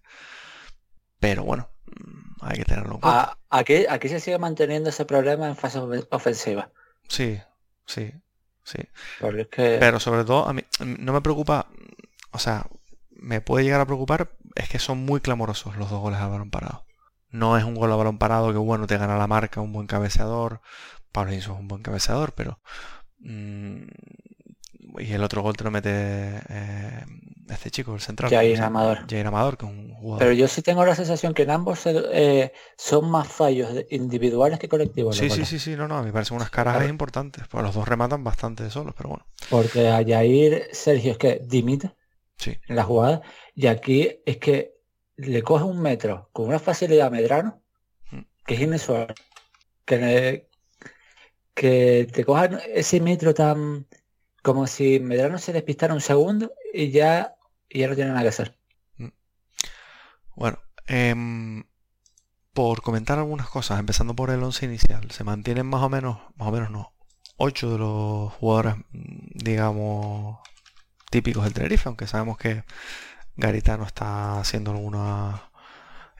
Pero 1.20 1.44
bueno, 1.44 1.70
mm, 1.86 2.44
hay 2.44 2.58
que 2.58 2.64
tenerlo 2.64 2.96
en 2.96 3.00
cuenta. 3.00 3.38
Aquí, 3.48 3.86
aquí 3.88 4.08
se 4.08 4.20
sigue 4.20 4.38
manteniendo 4.38 4.90
ese 4.90 5.04
problema 5.04 5.48
en 5.48 5.56
fase 5.56 5.78
ofensiva. 6.10 6.70
Sí, 7.08 7.40
sí, 7.86 8.12
sí. 8.64 8.78
Pero 9.78 10.00
sobre 10.00 10.24
todo, 10.24 10.48
a 10.48 10.52
mí 10.52 10.62
mm, 10.80 11.04
no 11.04 11.12
me 11.12 11.20
preocupa, 11.20 11.68
o 12.30 12.38
sea, 12.38 12.66
me 13.10 13.40
puede 13.40 13.64
llegar 13.64 13.80
a 13.80 13.86
preocupar, 13.86 14.32
es 14.54 14.68
que 14.68 14.78
son 14.78 15.04
muy 15.04 15.20
clamorosos 15.20 15.76
los 15.76 15.90
dos 15.90 16.00
goles 16.00 16.20
al 16.20 16.30
balón 16.30 16.50
parado. 16.50 16.86
No 17.30 17.56
es 17.56 17.64
un 17.64 17.74
gol 17.74 17.92
a 17.92 17.96
balón 17.96 18.18
parado 18.18 18.52
que 18.52 18.58
bueno, 18.58 18.86
te 18.86 18.98
gana 18.98 19.16
la 19.16 19.26
marca, 19.26 19.60
un 19.60 19.72
buen 19.72 19.86
cabeceador. 19.86 20.60
Pablo 21.12 21.32
Inso 21.32 21.54
es 21.54 21.60
un 21.60 21.68
buen 21.68 21.82
cabeceador, 21.82 22.32
pero 22.34 22.60
y 24.98 25.12
el 25.12 25.22
otro 25.22 25.42
gol 25.42 25.56
te 25.56 25.64
lo 25.64 25.70
mete 25.70 25.90
eh, 26.48 27.04
este 27.54 27.70
chico, 27.70 27.94
el 27.94 28.00
central. 28.00 28.30
Jair 28.30 28.60
Amador. 28.60 29.06
Jair 29.08 29.26
Amador, 29.26 29.56
que 29.56 29.66
es 29.66 29.72
un 29.72 29.94
jugador. 29.94 30.18
Pero 30.18 30.32
yo 30.32 30.48
sí 30.48 30.62
tengo 30.62 30.84
la 30.84 30.94
sensación 30.94 31.34
que 31.34 31.42
en 31.42 31.50
ambos 31.50 31.80
eh, 31.86 32.52
son 32.76 33.10
más 33.10 33.28
fallos 33.28 33.70
individuales 33.90 34.58
que 34.58 34.68
colectivos. 34.68 35.16
Sí, 35.16 35.30
sí, 35.30 35.44
sí, 35.44 35.58
sí, 35.58 35.76
no, 35.76 35.88
no, 35.88 36.02
me 36.02 36.12
parecen 36.12 36.36
unas 36.36 36.50
caras 36.50 36.88
importantes. 36.88 37.46
Pues 37.48 37.62
los 37.64 37.74
dos 37.74 37.86
rematan 37.86 38.24
bastante 38.24 38.68
solos, 38.70 38.94
pero 38.96 39.10
bueno. 39.10 39.26
Porque 39.50 39.88
a 39.88 40.04
Jair, 40.04 40.68
Sergio, 40.72 41.12
es 41.12 41.18
que 41.18 41.40
dimite 41.44 41.94
sí. 42.36 42.56
en 42.68 42.76
la 42.76 42.84
jugada. 42.84 43.22
Y 43.54 43.66
aquí 43.66 44.20
es 44.26 44.38
que 44.38 44.74
le 45.16 45.42
coge 45.42 45.64
un 45.64 45.80
metro 45.80 46.30
con 46.32 46.46
una 46.46 46.58
facilidad 46.58 47.08
a 47.08 47.10
Medrano, 47.10 47.62
mm. 48.10 48.20
que 48.46 48.54
es 48.54 48.60
inusual. 48.60 49.14
Que, 49.84 50.48
que 51.54 52.08
te 52.12 52.24
cojan 52.24 52.60
ese 52.72 53.00
metro 53.00 53.34
tan 53.34 53.86
como 54.42 54.66
si 54.66 55.00
Medrano 55.00 55.38
se 55.38 55.52
despistara 55.52 55.94
un 55.94 56.00
segundo 56.00 56.52
y 56.74 56.90
ya, 56.90 57.36
ya 57.80 57.88
no 57.88 57.94
tiene 57.94 58.10
nada 58.10 58.22
que 58.22 58.28
hacer. 58.28 58.58
Mm. 58.96 59.08
Bueno, 60.36 60.58
em, 60.86 61.64
por 62.52 62.82
comentar 62.82 63.18
algunas 63.18 63.48
cosas, 63.48 63.78
empezando 63.80 64.14
por 64.14 64.30
el 64.30 64.42
11 64.42 64.66
inicial, 64.66 65.10
se 65.10 65.24
mantienen 65.24 65.66
más 65.66 65.82
o 65.82 65.88
menos, 65.88 66.18
más 66.36 66.48
o 66.48 66.52
menos 66.52 66.70
no, 66.70 66.94
8 67.36 67.70
de 67.70 67.78
los 67.78 68.32
jugadores, 68.34 68.76
mm, 68.92 69.38
digamos, 69.44 70.38
típicos 71.10 71.44
del 71.44 71.54
Tenerife, 71.54 71.88
aunque 71.88 72.06
sabemos 72.06 72.38
que 72.38 72.64
Garitano 73.36 73.84
está 73.84 74.40
haciendo 74.40 74.72
algunas 74.72 75.40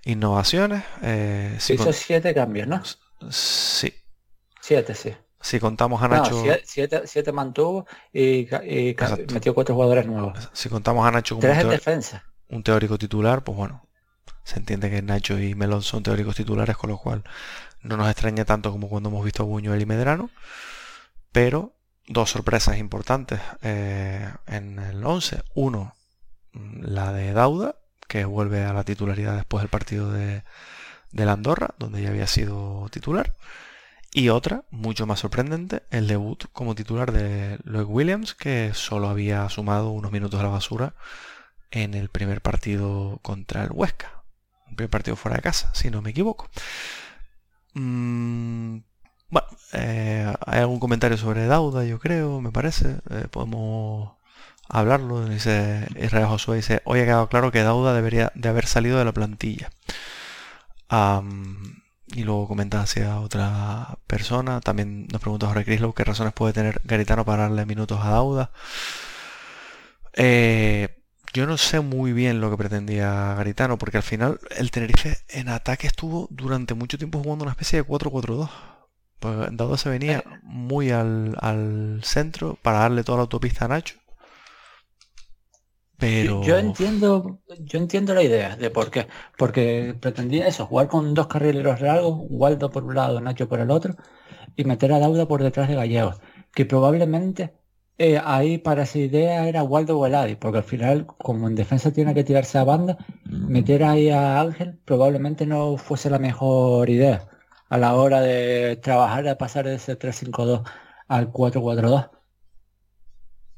innovaciones. 0.05 0.85
Eh, 1.03 1.59
Hizo 1.69 1.93
7 1.93 2.35
cambios, 2.35 2.69
¿no? 2.69 2.83
Sí. 3.31 3.93
7, 4.61 4.95
sí. 4.95 5.15
Si 5.43 5.59
contamos 5.59 6.01
a 6.03 6.09
Nacho. 6.09 6.43
siete, 6.65 7.33
mantuvo 7.33 7.87
y, 8.13 8.49
metió 9.33 9.55
cuatro 9.55 9.75
jugadores 9.75 10.07
nuevos. 10.07 10.51
Si 10.53 10.69
contamos 10.69 11.07
a 11.07 11.11
Nacho 11.11 11.37
como 11.39 11.53
un, 11.53 11.69
defensa. 11.69 12.25
un 12.49 12.63
teórico 12.63 12.97
titular, 12.97 13.43
pues 13.43 13.57
bueno, 13.59 13.87
se 14.45 14.59
entiende 14.59 14.89
que 14.89 15.03
Nacho 15.03 15.39
y 15.39 15.55
Melón 15.55 15.83
son 15.83 16.03
teóricos 16.03 16.37
titulares, 16.37 16.77
con 16.77 16.91
lo 16.91 16.99
cual 16.99 17.25
no 17.83 17.97
nos 17.97 18.09
extraña 18.09 18.45
tanto 18.45 18.71
como 18.71 18.89
cuando 18.89 19.09
hemos 19.09 19.25
visto 19.25 19.43
a 19.43 19.47
Buñuel 19.47 19.83
y 19.83 19.87
Medrano. 19.87 20.31
Pero 21.33 21.75
dos 22.07 22.31
sorpresas 22.31 22.79
importantes 22.79 23.41
eh, 23.63 24.31
en 24.47 24.79
el 24.79 25.05
11. 25.05 25.43
Uno, 25.55 25.95
la 26.53 27.13
de 27.13 27.33
Dauda, 27.33 27.77
que 28.07 28.25
vuelve 28.25 28.65
a 28.65 28.73
la 28.73 28.85
titularidad 28.85 29.35
después 29.35 29.63
del 29.63 29.71
partido 29.71 30.13
de, 30.13 30.45
de 31.11 31.25
la 31.25 31.33
Andorra, 31.33 31.75
donde 31.79 32.01
ya 32.01 32.11
había 32.11 32.27
sido 32.27 32.89
titular. 32.91 33.35
Y 34.15 34.29
otra, 34.29 34.65
mucho 34.71 35.07
más 35.07 35.21
sorprendente, 35.21 35.85
el 35.91 36.07
debut 36.07 36.45
como 36.53 36.75
titular 36.75 37.13
de 37.13 37.59
Lloyd 37.65 37.87
Williams, 37.87 38.35
que 38.35 38.73
solo 38.75 39.09
había 39.09 39.49
sumado 39.49 39.91
unos 39.91 40.13
minutos 40.13 40.39
a 40.39 40.43
la 40.43 40.51
basura 40.51 40.95
en 41.71 41.95
el 41.95 42.11
primer 42.11 42.43
partido 42.43 43.21
contra 43.23 43.65
el 43.65 43.71
Huesca. 43.73 44.23
Un 44.69 44.77
primer 44.77 44.91
partido 44.91 45.17
fuera 45.17 45.37
de 45.37 45.43
casa, 45.43 45.75
si 45.75 45.91
no 45.91 46.03
me 46.03 46.11
equivoco. 46.11 46.51
Mm, 47.75 48.79
bueno, 49.31 49.49
eh, 49.73 50.33
hay 50.47 50.61
algún 50.61 50.79
comentario 50.81 51.17
sobre 51.17 51.47
Dauda, 51.47 51.85
yo 51.85 51.99
creo, 51.99 52.41
me 52.43 52.53
parece. 52.53 52.99
Eh, 53.11 53.29
podemos 53.31 54.13
hablarlo. 54.69 55.33
Israel 55.33 56.27
Josué, 56.27 56.57
dice, 56.57 56.83
hoy 56.85 57.01
ha 57.01 57.05
quedado 57.05 57.29
claro 57.29 57.51
que 57.53 57.63
Dauda 57.63 57.95
debería 57.95 58.33
de 58.35 58.49
haber 58.51 58.67
salido 58.67 58.99
de 58.99 59.07
la 59.07 59.13
plantilla. 59.13 59.71
Y 62.15 62.25
luego 62.25 62.47
comenta 62.47 62.83
hacia 62.83 63.21
otra 63.21 63.99
persona. 64.07 64.61
También 64.61 65.07
nos 65.11 65.21
pregunta 65.21 65.47
Jorge 65.47 65.65
Crislow 65.65 65.95
qué 65.95 66.05
razones 66.05 66.33
puede 66.35 66.53
tener 66.53 66.81
Garitano 66.85 67.25
para 67.25 67.45
darle 67.45 67.67
minutos 67.67 68.01
a 68.03 68.11
Dauda. 68.11 68.51
Eh, 70.15 70.89
yo 71.33 71.47
no 71.47 71.57
sé 71.57 71.81
muy 71.81 72.13
bien 72.13 72.41
lo 72.41 72.51
que 72.51 72.59
pretendía 72.59 73.35
Garitano, 73.35 73.79
porque 73.79 73.97
al 73.97 74.03
final 74.03 74.39
el 74.57 74.71
Tenerife 74.71 75.17
en 75.29 75.49
ataque 75.49 75.87
estuvo 75.87 76.29
durante 76.31 76.75
mucho 76.75 76.99
tiempo 76.99 77.23
jugando 77.23 77.45
una 77.45 77.53
especie 77.53 77.83
de 77.83 77.89
4-4-2. 77.89 78.51
Pues 79.19 79.49
Dauda 79.53 79.79
se 79.79 79.89
venía 79.89 80.19
eh. 80.19 80.25
muy 80.43 80.91
al, 80.91 81.37
al 81.41 82.01
centro 82.05 82.59
para 82.61 82.81
darle 82.81 83.05
toda 83.05 83.19
la 83.19 83.23
autopista 83.23 83.65
a 83.65 83.69
Nacho. 83.69 84.02
Yo, 86.03 86.59
entiendo, 86.59 87.41
yo 87.61 87.79
entiendo 87.79 88.15
la 88.15 88.23
idea 88.23 88.57
de 88.57 88.71
por 88.71 88.91
qué. 88.91 89.07
Porque 89.39 89.95
pretendía 90.01 90.47
eso, 90.49 90.67
jugar 90.67 90.89
con 90.89 91.15
dos 91.15 91.29
carrileros 91.29 91.81
largos, 91.81 92.27
Waldo 92.29 92.71
por 92.71 92.85
un 92.85 92.95
lado, 92.95 93.21
Nacho 93.21 93.49
por 93.49 93.61
el 93.61 93.71
otro, 93.71 93.95
y 94.57 94.65
meter 94.65 94.93
a 94.93 94.99
Dauda 94.99 95.27
por 95.29 95.43
detrás 95.43 95.69
de 95.69 95.77
Gallegos. 95.77 96.21
Que 96.55 96.67
probablemente 96.67 97.55
eh, 97.99 98.21
ahí 98.25 98.59
para 98.59 98.83
esa 98.83 98.99
idea 98.99 99.47
era 99.49 99.63
Waldo 99.63 99.99
o 99.99 100.07
Eladi, 100.07 100.35
porque 100.37 100.59
al 100.59 100.65
final, 100.65 101.07
como 101.07 101.47
en 101.49 101.55
defensa 101.55 101.93
tiene 101.93 102.15
que 102.15 102.25
tirarse 102.25 102.59
a 102.59 102.65
banda, 102.65 102.99
meter 103.25 103.85
ahí 103.85 104.11
a 104.11 104.41
Ángel 104.41 104.79
probablemente 104.85 105.47
no 105.47 105.77
fuese 105.77 106.11
la 106.11 106.19
mejor 106.19 106.91
idea 106.91 107.29
a 107.69 107.79
la 107.79 107.95
hora 107.95 108.21
de 108.21 108.77
trabajar 108.83 109.29
a 109.29 109.39
pasar 109.39 109.67
de 109.67 109.77
ese 109.77 109.99
3-5-2 109.99 110.63
al 111.09 111.33
4-4-2. 111.33 112.11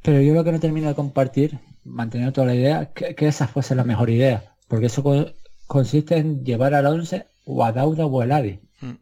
Pero 0.02 0.20
yo 0.20 0.34
lo 0.34 0.44
que 0.44 0.52
no 0.52 0.60
termino 0.60 0.88
de 0.88 0.94
compartir 0.94 1.58
manteniendo 1.84 2.32
toda 2.32 2.48
la 2.48 2.54
idea, 2.54 2.92
que, 2.92 3.14
esa 3.26 3.46
fuese 3.46 3.74
la 3.74 3.84
mejor 3.84 4.10
idea. 4.10 4.54
Porque 4.68 4.86
eso 4.86 5.02
consiste 5.66 6.16
en 6.16 6.44
llevar 6.44 6.74
al 6.74 6.86
11 6.86 7.26
o 7.44 7.64
a 7.64 7.72
Dauda 7.72 8.06
o 8.06 8.22
el 8.22 8.32
Adi. 8.32 8.60
Mm. 8.80 8.92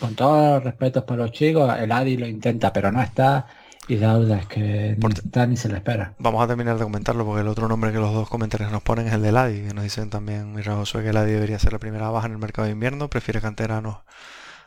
Con 0.00 0.14
todos 0.14 0.54
los 0.54 0.64
respetos 0.64 1.04
para 1.04 1.22
los 1.22 1.32
chicos, 1.32 1.72
el 1.78 1.92
Adi 1.92 2.16
lo 2.16 2.26
intenta, 2.26 2.72
pero 2.72 2.92
no 2.92 3.02
está. 3.02 3.46
Y 3.86 3.96
Dauda 3.96 4.38
es 4.38 4.46
que 4.46 4.96
no 4.98 5.08
está 5.08 5.46
ni 5.46 5.56
se 5.56 5.68
le 5.68 5.76
espera. 5.76 6.14
Vamos 6.18 6.42
a 6.42 6.46
terminar 6.46 6.78
de 6.78 6.84
comentarlo 6.84 7.26
porque 7.26 7.42
el 7.42 7.48
otro 7.48 7.68
nombre 7.68 7.92
que 7.92 7.98
los 7.98 8.14
dos 8.14 8.30
comentarios 8.30 8.72
nos 8.72 8.82
ponen 8.82 9.08
es 9.08 9.12
el 9.12 9.22
del 9.22 9.36
Adi. 9.36 9.66
Que 9.66 9.74
nos 9.74 9.84
dicen 9.84 10.08
también, 10.08 10.54
mira 10.54 10.74
Josué, 10.74 11.02
que 11.02 11.10
el 11.10 11.16
Adi 11.16 11.32
debería 11.32 11.58
ser 11.58 11.72
la 11.72 11.78
primera 11.78 12.08
baja 12.08 12.26
en 12.26 12.32
el 12.32 12.38
mercado 12.38 12.66
de 12.66 12.72
invierno. 12.72 13.10
Prefiere 13.10 13.42
canteranos 13.42 13.98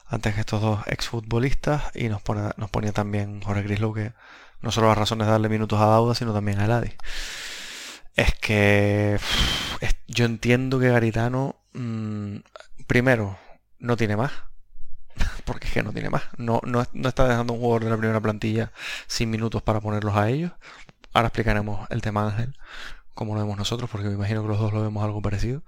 antes 0.06 0.36
que 0.36 0.42
estos 0.42 0.62
dos 0.62 0.82
exfutbolistas. 0.86 1.84
Y 1.96 2.10
nos, 2.10 2.22
pone, 2.22 2.52
nos 2.58 2.70
ponía 2.70 2.92
también 2.92 3.42
Jorge 3.42 3.64
Grislow 3.64 3.94
que 3.94 4.14
no 4.62 4.72
solo 4.72 4.88
las 4.88 4.98
razones 4.98 5.28
de 5.28 5.32
darle 5.32 5.50
minutos 5.50 5.80
a 5.80 5.86
Dauda, 5.86 6.16
sino 6.16 6.34
también 6.34 6.60
a 6.60 6.66
Eladi. 6.66 6.92
Es 8.16 8.34
que 8.36 9.20
yo 10.08 10.26
entiendo 10.26 10.80
que 10.80 10.90
Garitano, 10.90 11.56
mm, 11.74 12.38
primero, 12.88 13.38
no 13.80 13.98
tiene 13.98 14.16
más. 14.18 14.32
Porque 15.46 15.68
es 15.68 15.74
que 15.74 15.84
no 15.84 15.94
tiene 15.94 16.10
más. 16.10 16.24
No, 16.38 16.62
no, 16.64 16.82
está 16.82 17.28
dejando 17.28 17.54
un 17.54 17.60
jugador 17.60 17.84
de 17.84 17.90
la 17.92 17.98
primera 17.98 18.22
plantilla 18.22 18.72
sin 19.08 19.30
minutos 19.30 19.62
para 19.62 19.82
ponerlos 19.82 20.16
a 20.16 20.30
ellos. 20.30 20.52
Ahora 21.14 21.28
explicaremos 21.28 21.88
el 21.90 22.02
tema 22.02 22.28
Ángel 22.28 22.58
como 23.14 23.34
lo 23.34 23.42
vemos 23.42 23.58
nosotros, 23.58 23.90
porque 23.90 24.08
me 24.08 24.14
imagino 24.14 24.44
que 24.44 24.50
los 24.50 24.60
dos 24.60 24.74
lo 24.74 24.82
vemos 24.82 25.04
algo 25.04 25.22
parecido. 25.22 25.64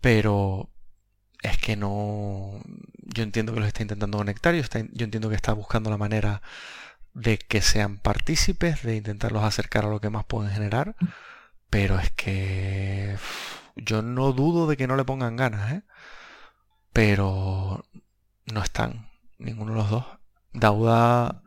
Pero 0.00 0.70
es 1.42 1.58
que 1.58 1.76
no... 1.76 2.60
Yo 3.02 3.22
entiendo 3.22 3.52
que 3.52 3.60
los 3.60 3.68
está 3.68 3.82
intentando 3.82 4.18
conectar, 4.18 4.54
yo, 4.54 4.62
yo 4.92 5.04
entiendo 5.04 5.28
que 5.28 5.34
está 5.36 5.52
buscando 5.52 5.90
la 5.90 5.96
manera 5.98 6.42
de 7.16 7.38
que 7.38 7.62
sean 7.62 7.96
partícipes, 7.96 8.82
de 8.82 8.96
intentarlos 8.96 9.42
acercar 9.42 9.86
a 9.86 9.88
lo 9.88 10.00
que 10.00 10.10
más 10.10 10.26
pueden 10.26 10.52
generar. 10.52 10.96
Pero 11.70 11.98
es 11.98 12.10
que 12.10 13.16
yo 13.74 14.02
no 14.02 14.32
dudo 14.32 14.66
de 14.66 14.76
que 14.76 14.86
no 14.86 14.96
le 14.96 15.04
pongan 15.04 15.36
ganas, 15.36 15.72
¿eh? 15.72 15.82
Pero 16.92 17.84
no 18.44 18.62
están, 18.62 19.08
ninguno 19.38 19.72
de 19.72 19.78
los 19.78 19.90
dos. 19.90 20.04
Dauda, 20.52 21.42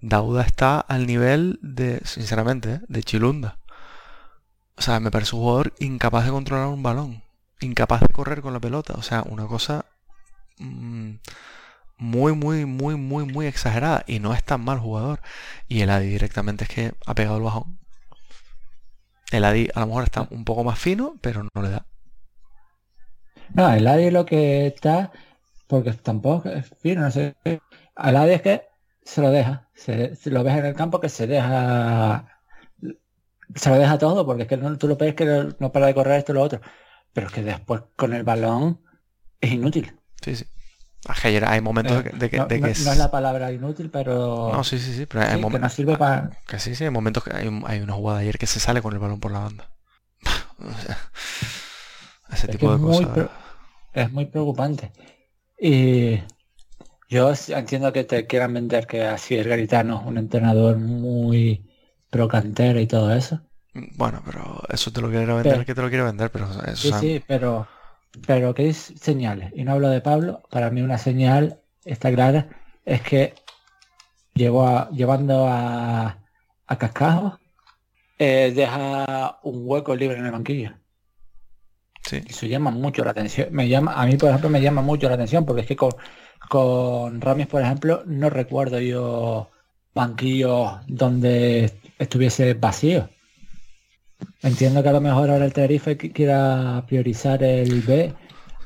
Dauda 0.00 0.42
está 0.42 0.80
al 0.80 1.06
nivel 1.06 1.60
de, 1.62 2.00
sinceramente, 2.04 2.74
¿eh? 2.74 2.80
de 2.88 3.02
Chilunda. 3.04 3.58
O 4.76 4.82
sea, 4.82 4.98
me 4.98 5.12
parece 5.12 5.36
un 5.36 5.42
jugador 5.42 5.74
incapaz 5.78 6.24
de 6.24 6.32
controlar 6.32 6.66
un 6.66 6.82
balón, 6.82 7.22
incapaz 7.60 8.00
de 8.00 8.08
correr 8.12 8.42
con 8.42 8.52
la 8.52 8.60
pelota. 8.60 8.94
O 8.94 9.02
sea, 9.02 9.22
una 9.22 9.46
cosa 9.46 9.86
mm, 10.58 11.14
muy, 11.96 12.32
muy, 12.34 12.66
muy, 12.66 12.96
muy, 12.96 13.24
muy 13.24 13.46
exagerada. 13.46 14.04
Y 14.06 14.20
no 14.20 14.34
es 14.34 14.42
tan 14.44 14.62
mal 14.62 14.78
jugador. 14.78 15.20
Y 15.68 15.82
el 15.82 15.90
Adi 15.90 16.06
directamente 16.06 16.64
es 16.64 16.70
que 16.70 16.92
ha 17.06 17.14
pegado 17.14 17.36
el 17.38 17.42
bajón. 17.42 17.78
El 19.30 19.44
Adi 19.44 19.68
a 19.74 19.80
lo 19.80 19.86
mejor 19.86 20.04
está 20.04 20.28
un 20.30 20.44
poco 20.44 20.64
más 20.64 20.78
fino, 20.78 21.16
pero 21.20 21.46
no 21.54 21.62
le 21.62 21.70
da. 21.70 21.86
No, 23.54 23.72
el 23.72 23.86
Adi 23.86 24.10
lo 24.10 24.24
que 24.26 24.66
está, 24.66 25.12
porque 25.66 25.92
tampoco 25.92 26.48
es 26.48 26.70
fino, 26.80 27.02
no 27.02 27.10
sé. 27.10 27.36
El 27.44 28.16
Adi 28.16 28.32
es 28.32 28.42
que 28.42 28.62
se 29.04 29.20
lo 29.20 29.30
deja. 29.30 29.68
Se, 29.74 30.16
lo 30.26 30.44
ves 30.44 30.58
en 30.58 30.66
el 30.66 30.74
campo 30.74 31.00
que 31.00 31.08
se 31.08 31.26
deja 31.26 32.34
se 33.54 33.70
lo 33.70 33.76
deja 33.76 33.98
todo, 33.98 34.26
porque 34.26 34.42
es 34.42 34.48
que 34.48 34.56
no, 34.56 34.76
tú 34.78 34.88
lo 34.88 34.96
ves 34.96 35.14
que 35.14 35.24
no, 35.58 35.72
para 35.72 35.86
de 35.86 35.94
correr 35.94 36.18
esto 36.18 36.32
y 36.32 36.34
lo 36.36 36.42
otro. 36.42 36.60
Pero 37.12 37.28
es 37.28 37.32
que 37.32 37.42
después 37.42 37.82
con 37.96 38.12
el 38.12 38.24
balón 38.24 38.80
es 39.40 39.52
inútil. 39.52 39.92
Sí, 40.22 40.36
sí. 40.36 40.46
Hay 41.06 41.60
momentos 41.60 42.04
eh, 42.04 42.10
de 42.14 42.30
que, 42.30 42.38
no, 42.38 42.66
es 42.66 42.96
la 42.96 43.10
palabra 43.10 43.52
inútil, 43.52 43.90
pero... 43.90 44.50
No, 44.52 44.64
sí, 44.64 44.78
sí, 44.78 44.94
sí, 44.94 45.06
pero 45.06 45.24
hay 45.24 45.40
momentos... 45.40 45.70
Que 45.70 45.76
sirve 45.76 45.96
para... 45.96 46.30
Que 46.46 46.58
sí, 46.58 46.74
sí, 46.74 46.84
hay 46.84 46.90
momentos 46.90 47.24
que 47.24 47.36
hay, 47.36 47.80
una 47.80 47.92
jugada 47.92 48.20
ayer 48.20 48.38
que 48.38 48.46
se 48.46 48.58
sale 48.58 48.80
con 48.80 48.94
el 48.94 48.98
balón 48.98 49.20
por 49.20 49.32
la 49.32 49.40
banda. 49.40 49.70
ese 52.32 52.48
tipo 52.48 52.74
de 52.74 52.82
cosas... 52.82 53.28
es 53.92 54.12
muy 54.12 54.26
preocupante. 54.26 54.92
Y 55.60 56.20
yo 57.08 57.32
entiendo 57.48 57.92
que 57.92 58.04
te 58.04 58.26
quieran 58.26 58.54
vender 58.54 58.86
que 58.86 59.04
así 59.04 59.36
es 59.36 59.46
Garitano, 59.46 60.02
un 60.06 60.16
entrenador 60.16 60.78
muy 60.78 61.70
pro 62.08 62.28
cantera 62.28 62.80
y 62.80 62.86
todo 62.86 63.14
eso. 63.14 63.42
Bueno, 63.74 64.22
pero 64.24 64.62
eso 64.70 64.92
te 64.92 65.00
lo 65.00 65.10
quiero 65.10 65.36
vender, 65.36 65.66
que 65.66 65.74
te 65.74 65.82
lo 65.82 65.88
quiero 65.88 66.04
vender, 66.04 66.30
pero 66.30 66.48
eso 66.66 66.76
Sí, 66.76 66.92
sí, 67.00 67.24
pero 67.26 67.66
pero 68.26 68.54
que 68.54 68.68
es 68.68 68.92
señales. 68.96 69.52
Y 69.54 69.64
no 69.64 69.72
hablo 69.72 69.88
de 69.88 70.00
Pablo, 70.00 70.42
para 70.50 70.70
mí 70.70 70.82
una 70.82 70.98
señal 70.98 71.60
está 71.84 72.12
clara 72.12 72.48
es 72.84 73.02
que 73.02 73.34
llevó 74.34 74.88
llevando 74.90 75.46
a, 75.46 76.18
a 76.66 76.78
Cascajo 76.78 77.38
eh, 78.18 78.52
deja 78.54 79.38
un 79.42 79.62
hueco 79.64 79.94
libre 79.96 80.18
en 80.18 80.26
el 80.26 80.32
banquillo. 80.32 80.72
Sí. 82.02 82.22
Eso 82.26 82.46
llama 82.46 82.70
mucho 82.70 83.04
la 83.04 83.10
atención. 83.10 83.48
Me 83.50 83.68
llama, 83.68 83.94
a 83.94 84.06
mí, 84.06 84.16
por 84.16 84.28
ejemplo, 84.28 84.50
me 84.50 84.60
llama 84.60 84.82
mucho 84.82 85.08
la 85.08 85.14
atención 85.14 85.44
porque 85.44 85.62
es 85.62 85.66
que 85.66 85.76
con, 85.76 85.92
con 86.48 87.20
Ramis, 87.20 87.46
por 87.46 87.62
ejemplo, 87.62 88.02
no 88.06 88.30
recuerdo 88.30 88.78
yo 88.78 89.50
banquillo 89.94 90.80
donde 90.86 91.72
estuviese 91.98 92.54
vacío. 92.54 93.08
Entiendo 94.42 94.82
que 94.82 94.88
a 94.88 94.92
lo 94.92 95.00
mejor 95.00 95.30
ahora 95.30 95.44
el 95.44 95.52
Tenerife 95.52 95.96
quiera 95.96 96.84
priorizar 96.86 97.42
el 97.42 97.80
B 97.80 98.12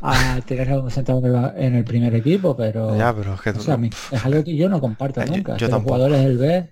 a 0.00 0.40
tener 0.46 0.72
un 0.72 0.90
sentado 0.90 1.22
en 1.56 1.74
el 1.74 1.84
primer 1.84 2.14
equipo, 2.14 2.56
pero, 2.56 2.96
ya, 2.96 3.14
pero 3.14 3.34
es, 3.34 3.40
que 3.40 3.50
es 3.50 4.24
algo 4.24 4.44
que 4.44 4.56
yo 4.56 4.68
no 4.68 4.80
comparto 4.80 5.24
nunca. 5.24 5.56
Yo, 5.56 5.68
los 5.68 5.82
jugadores 5.82 6.22
del 6.22 6.38
B, 6.38 6.70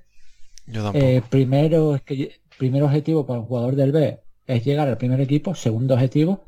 eh, 0.94 1.22
primero 1.28 1.96
es 1.96 2.02
que 2.02 2.40
primer 2.58 2.82
objetivo 2.82 3.26
para 3.26 3.40
un 3.40 3.46
jugador 3.46 3.76
del 3.76 3.92
B 3.92 4.20
es 4.46 4.64
llegar 4.64 4.88
al 4.88 4.96
primer 4.96 5.20
equipo, 5.20 5.54
segundo 5.54 5.94
objetivo 5.94 6.46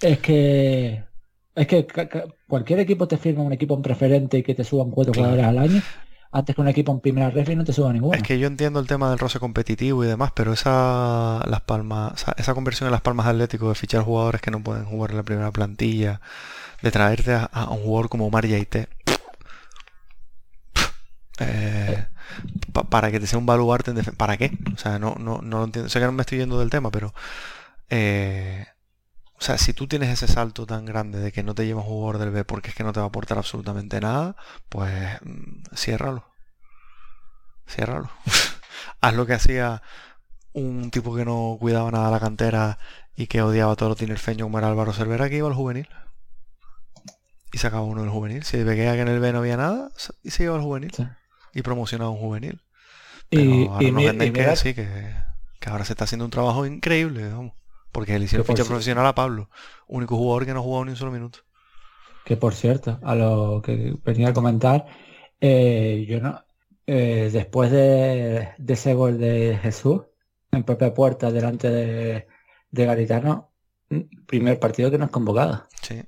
es 0.00 0.18
que 0.18 1.04
es 1.54 1.66
que 1.66 1.86
cualquier 2.46 2.80
equipo 2.80 3.08
te 3.08 3.16
firma 3.16 3.42
un 3.42 3.52
equipo 3.52 3.74
en 3.74 3.82
preferente 3.82 4.38
y 4.38 4.42
que 4.42 4.54
te 4.54 4.64
suban 4.64 4.90
cuatro 4.90 5.14
jugadores 5.14 5.44
al 5.44 5.58
año 5.58 5.82
antes 6.36 6.54
que 6.54 6.60
un 6.60 6.68
equipo 6.68 6.92
en 6.92 7.00
primera 7.00 7.30
ref 7.30 7.48
no 7.50 7.64
te 7.64 7.72
suba 7.72 7.92
ninguno. 7.92 8.14
Es 8.14 8.22
que 8.22 8.38
yo 8.38 8.46
entiendo 8.46 8.78
el 8.78 8.86
tema 8.86 9.08
del 9.08 9.18
roce 9.18 9.40
competitivo 9.40 10.04
y 10.04 10.06
demás, 10.06 10.32
pero 10.34 10.52
esa 10.52 11.42
las 11.46 11.62
palmas, 11.62 12.26
esa 12.36 12.54
conversión 12.54 12.88
en 12.88 12.92
las 12.92 13.00
palmas 13.00 13.26
atléticos 13.26 13.68
de 13.70 13.74
fichar 13.74 14.02
jugadores 14.02 14.42
que 14.42 14.50
no 14.50 14.62
pueden 14.62 14.84
jugar 14.84 15.12
en 15.12 15.16
la 15.16 15.22
primera 15.22 15.50
plantilla, 15.50 16.20
de 16.82 16.90
traerte 16.90 17.32
a, 17.34 17.70
un 17.70 17.78
jugador 17.82 18.10
como 18.10 18.26
Omar 18.26 18.46
Yaite, 18.46 18.88
eh, 21.38 22.06
para 22.90 23.10
que 23.10 23.18
te 23.18 23.26
sea 23.26 23.38
un 23.38 23.46
baluarte 23.46 23.90
en 23.90 23.96
defensa. 23.96 24.18
¿Para 24.18 24.36
qué? 24.36 24.52
O 24.74 24.78
sea, 24.78 24.98
no, 24.98 25.16
no, 25.18 25.40
no 25.42 25.58
lo 25.60 25.64
entiendo. 25.64 25.88
Sé 25.88 26.00
que 26.00 26.06
no 26.06 26.12
me 26.12 26.20
estoy 26.20 26.38
yendo 26.38 26.58
del 26.58 26.70
tema, 26.70 26.90
pero 26.90 27.14
eh, 27.88 28.66
o 29.38 29.42
sea, 29.42 29.58
si 29.58 29.74
tú 29.74 29.86
tienes 29.86 30.08
ese 30.08 30.32
salto 30.32 30.66
tan 30.66 30.86
grande 30.86 31.18
de 31.18 31.30
que 31.30 31.42
no 31.42 31.54
te 31.54 31.66
llevas 31.66 31.84
un 31.84 31.90
jugador 31.90 32.18
del 32.18 32.30
B 32.30 32.44
porque 32.44 32.70
es 32.70 32.74
que 32.74 32.84
no 32.84 32.92
te 32.92 33.00
va 33.00 33.06
a 33.06 33.08
aportar 33.08 33.36
absolutamente 33.36 34.00
nada, 34.00 34.34
pues 34.68 34.92
mm, 35.22 35.74
ciérralo. 35.74 36.24
Ciérralo. 37.68 38.10
Haz 39.00 39.14
lo 39.14 39.26
que 39.26 39.34
hacía 39.34 39.82
un 40.52 40.90
tipo 40.90 41.14
que 41.14 41.26
no 41.26 41.58
cuidaba 41.60 41.90
nada 41.90 42.10
la 42.10 42.20
cantera 42.20 42.78
y 43.14 43.26
que 43.26 43.42
odiaba 43.42 43.76
todo 43.76 43.90
lo 43.90 43.96
tinerfeño 43.96 44.46
como 44.46 44.58
era 44.58 44.68
Álvaro 44.68 44.94
Cervera 44.94 45.28
que 45.28 45.36
iba 45.36 45.48
al 45.48 45.54
juvenil. 45.54 45.88
Y 47.52 47.58
sacaba 47.58 47.82
uno 47.82 48.00
del 48.02 48.10
juvenil. 48.10 48.42
Si 48.44 48.62
veía 48.62 48.94
que 48.94 49.00
en 49.02 49.08
el 49.08 49.20
B 49.20 49.32
no 49.32 49.38
había 49.40 49.56
nada, 49.56 49.90
y 50.22 50.30
se 50.30 50.44
iba 50.44 50.54
al 50.54 50.62
juvenil. 50.62 50.92
Y 51.52 51.62
promocionaba 51.62 52.10
un 52.10 52.18
juvenil. 52.18 52.62
Pero 53.28 53.42
y, 53.42 53.66
ahora 53.66 53.90
nos 53.90 54.04
venden 54.04 54.32
que 54.32 54.56
sí, 54.56 54.74
que, 54.74 55.14
que 55.60 55.70
ahora 55.70 55.84
se 55.84 55.92
está 55.92 56.04
haciendo 56.04 56.24
un 56.24 56.30
trabajo 56.30 56.66
increíble. 56.66 57.28
Vamos. 57.28 57.52
Porque 57.96 58.18
le 58.18 58.26
hicieron 58.26 58.46
ficha 58.46 58.66
profesional 58.66 59.06
a 59.06 59.14
Pablo, 59.14 59.48
único 59.86 60.18
jugador 60.18 60.44
que 60.44 60.52
no 60.52 60.62
jugó 60.62 60.84
ni 60.84 60.90
un 60.90 60.98
solo 60.98 61.12
minuto. 61.12 61.38
Que 62.26 62.36
por 62.36 62.52
cierto, 62.52 63.00
a 63.02 63.14
lo 63.14 63.62
que 63.64 63.96
venía 64.04 64.28
a 64.28 64.34
comentar, 64.34 64.84
eh, 65.40 66.04
yo 66.06 66.20
no, 66.20 66.44
eh, 66.86 67.30
después 67.32 67.70
de, 67.70 68.50
ese 68.68 68.92
gol 68.92 69.16
de 69.16 69.58
Jesús, 69.62 70.02
en 70.52 70.62
propia 70.62 70.92
puerta 70.92 71.32
delante 71.32 71.70
de, 71.70 72.26
de 72.70 72.84
Garitano, 72.84 73.52
primer 74.26 74.60
partido 74.60 74.90
que 74.90 74.98
no 74.98 75.06
es 75.06 75.10
convocado. 75.10 75.66
Sí 75.80 76.02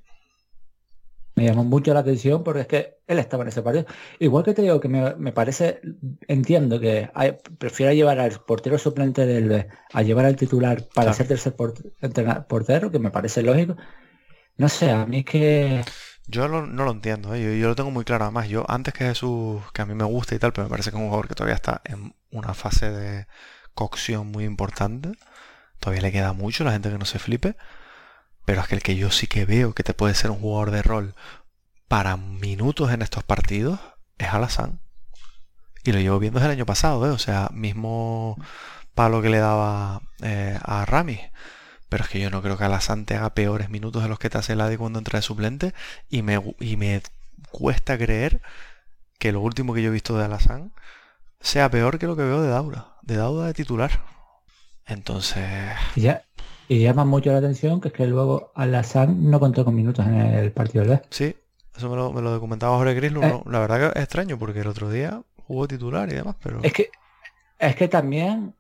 me 1.39 1.45
llamó 1.45 1.63
mucho 1.63 1.95
la 1.95 2.01
atención 2.01 2.43
porque 2.43 2.63
es 2.63 2.67
que 2.67 2.99
él 3.07 3.21
estaba 3.21 3.45
en 3.45 3.49
ese 3.51 3.63
partido. 3.63 3.87
Igual 4.19 4.45
que 4.45 4.55
te 4.55 4.63
digo 4.63 4.81
que 4.81 4.89
me, 4.89 5.33
parece, 5.33 5.81
entiendo 6.27 6.81
que 6.81 7.09
prefiero 7.59 7.93
llevar 7.93 8.19
al 8.19 8.41
portero 8.41 8.77
suplente 8.77 9.25
del 9.25 9.49
B 9.49 9.69
a 9.93 10.03
llevar 10.03 10.25
al 10.25 10.35
titular 10.35 10.85
para 10.93 11.13
ser 11.13 11.29
tercer 11.29 11.55
portero, 11.55 12.91
que 12.91 12.99
me 12.99 13.13
parece 13.13 13.43
lógico. 13.43 13.77
No 14.57 14.69
sé, 14.69 14.91
a 14.91 15.07
mí 15.07 15.23
que... 15.23 15.85
Yo 16.27 16.49
no 16.49 16.85
lo 16.85 16.91
entiendo, 16.91 17.35
¿eh? 17.35 17.59
yo, 17.59 17.69
lo 17.69 17.77
tengo 17.77 17.93
muy 17.93 18.05
claro. 18.05 18.25
Además, 18.25 18.49
yo 18.49 18.67
antes 18.69 18.93
que 18.93 19.05
Jesús, 19.05 19.63
que 19.73 19.83
a 19.83 19.87
mí 19.87 19.95
me 19.95 20.05
gusta 20.05 20.35
y 20.35 20.39
tal, 20.41 20.53
pero 20.53 20.65
me 20.67 20.71
parece 20.71 20.91
que 20.91 20.97
es 20.97 21.01
un 21.01 21.09
jugador 21.09 21.29
que 21.29 21.35
todavía 21.35 21.55
está 21.55 21.81
en 21.85 22.15
una 22.33 22.53
fase 22.53 22.91
de 22.91 23.27
cocción 23.75 24.27
muy 24.27 24.45
importante. 24.45 25.13
Todavía 25.79 26.03
le 26.03 26.13
queda 26.13 26.33
mucho, 26.33 26.65
la 26.65 26.73
gente 26.73 26.91
que 26.91 26.99
no 26.99 27.05
se 27.05 27.21
flipe. 27.21 27.57
Pero 28.49 28.63
es 28.63 28.67
que 28.67 28.77
el 28.77 28.83
que 28.83 28.97
yo 28.97 29.11
sí 29.11 29.27
que 29.27 29.45
veo 29.45 29.75
que 29.75 29.83
te 29.83 29.93
puede 29.93 30.15
ser 30.15 30.31
un 30.31 30.41
jugador 30.41 30.71
de 30.71 30.81
rol 30.81 31.15
para 31.87 32.17
minutos 32.17 32.91
en 32.91 33.03
estos 33.03 33.23
partidos 33.23 33.79
es 34.17 34.29
Alassane. 34.29 34.79
Y 35.85 35.93
lo 35.93 36.01
llevo 36.01 36.19
viendo 36.19 36.39
desde 36.39 36.53
el 36.53 36.57
año 36.57 36.65
pasado, 36.65 37.07
¿eh? 37.07 37.11
o 37.11 37.19
sea, 37.19 37.51
mismo 37.53 38.43
palo 38.95 39.21
que 39.21 39.29
le 39.29 39.37
daba 39.37 40.01
eh, 40.23 40.59
a 40.63 40.87
Rami. 40.87 41.21
Pero 41.91 42.05
es 42.05 42.09
que 42.09 42.21
yo 42.21 42.31
no 42.31 42.41
creo 42.41 42.57
que 42.57 42.65
Alassane 42.65 43.05
te 43.05 43.17
haga 43.17 43.35
peores 43.35 43.69
minutos 43.69 44.03
de 44.03 44.09
los 44.09 44.19
que 44.19 44.31
te 44.31 44.39
hace 44.39 44.55
el 44.55 44.63
ADI 44.63 44.79
cuando 44.79 44.99
entra 44.99 45.19
de 45.19 45.23
suplente. 45.25 45.75
Y 46.09 46.23
me, 46.23 46.41
y 46.59 46.79
me 46.79 47.03
cuesta 47.51 47.99
creer 47.99 48.41
que 49.19 49.31
lo 49.31 49.43
último 49.43 49.75
que 49.75 49.83
yo 49.83 49.91
he 49.91 49.93
visto 49.93 50.17
de 50.17 50.25
Alassane 50.25 50.71
sea 51.41 51.71
peor 51.71 51.99
que 51.99 52.07
lo 52.07 52.17
que 52.17 52.23
veo 52.23 52.41
de 52.41 52.49
Daura. 52.49 52.97
De 53.03 53.17
Daura 53.17 53.45
de 53.45 53.53
titular. 53.53 53.91
Entonces... 54.87 55.77
Ya, 55.97 56.25
y 56.69 56.81
llama 56.81 57.05
mucho 57.05 57.33
la 57.33 57.39
atención 57.39 57.81
que 57.81 57.89
es 57.89 57.95
que 57.95 58.07
luego 58.07 58.53
Alassane 58.55 59.15
no 59.15 59.41
contó 59.41 59.65
con 59.65 59.75
minutos 59.75 60.07
en 60.07 60.15
el 60.15 60.53
partido 60.53 60.85
del 60.85 60.99
B. 60.99 61.03
Sí, 61.11 61.35
eso 61.77 61.91
me 61.91 61.97
lo, 61.97 62.13
me 62.13 62.23
lo 62.23 62.31
documentaba 62.31 62.77
Jorge 62.77 62.95
Grislu. 62.95 63.23
Eh. 63.23 63.43
La 63.47 63.61
verdad 63.61 63.79
que 63.93 63.99
es 63.99 64.05
extraño 64.05 64.39
porque 64.39 64.61
el 64.61 64.67
otro 64.69 64.91
día 64.91 65.23
jugó 65.47 65.67
titular 65.67 66.11
y 66.11 66.15
demás, 66.15 66.37
pero... 66.43 66.61
Es 66.63 66.73
que, 66.73 66.91
es 67.59 67.75
que 67.75 67.89
también, 67.89 68.55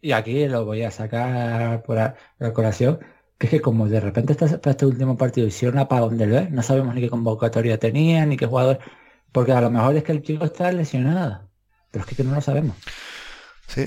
y 0.00 0.12
aquí 0.12 0.46
lo 0.46 0.64
voy 0.64 0.82
a 0.82 0.90
sacar 0.90 1.82
por 1.82 1.96
la 1.96 2.52
colación, 2.52 3.00
que 3.38 3.46
es 3.46 3.50
que 3.50 3.60
como 3.60 3.88
de 3.88 4.00
repente 4.00 4.32
este, 4.32 4.60
este 4.70 4.86
último 4.86 5.16
partido 5.16 5.46
hicieron 5.46 5.78
apagón 5.78 6.18
del 6.18 6.30
B, 6.30 6.48
no 6.50 6.62
sabemos 6.62 6.94
ni 6.94 7.00
qué 7.00 7.10
convocatoria 7.10 7.78
tenía, 7.78 8.26
ni 8.26 8.36
qué 8.36 8.46
jugador, 8.46 8.78
porque 9.32 9.52
a 9.52 9.60
lo 9.60 9.70
mejor 9.70 9.96
es 9.96 10.04
que 10.04 10.12
el 10.12 10.22
chico 10.22 10.44
está 10.44 10.70
lesionado, 10.72 11.48
pero 11.90 12.04
es 12.08 12.16
que 12.16 12.24
no 12.24 12.34
lo 12.34 12.40
sabemos. 12.40 12.76
Sí, 13.66 13.86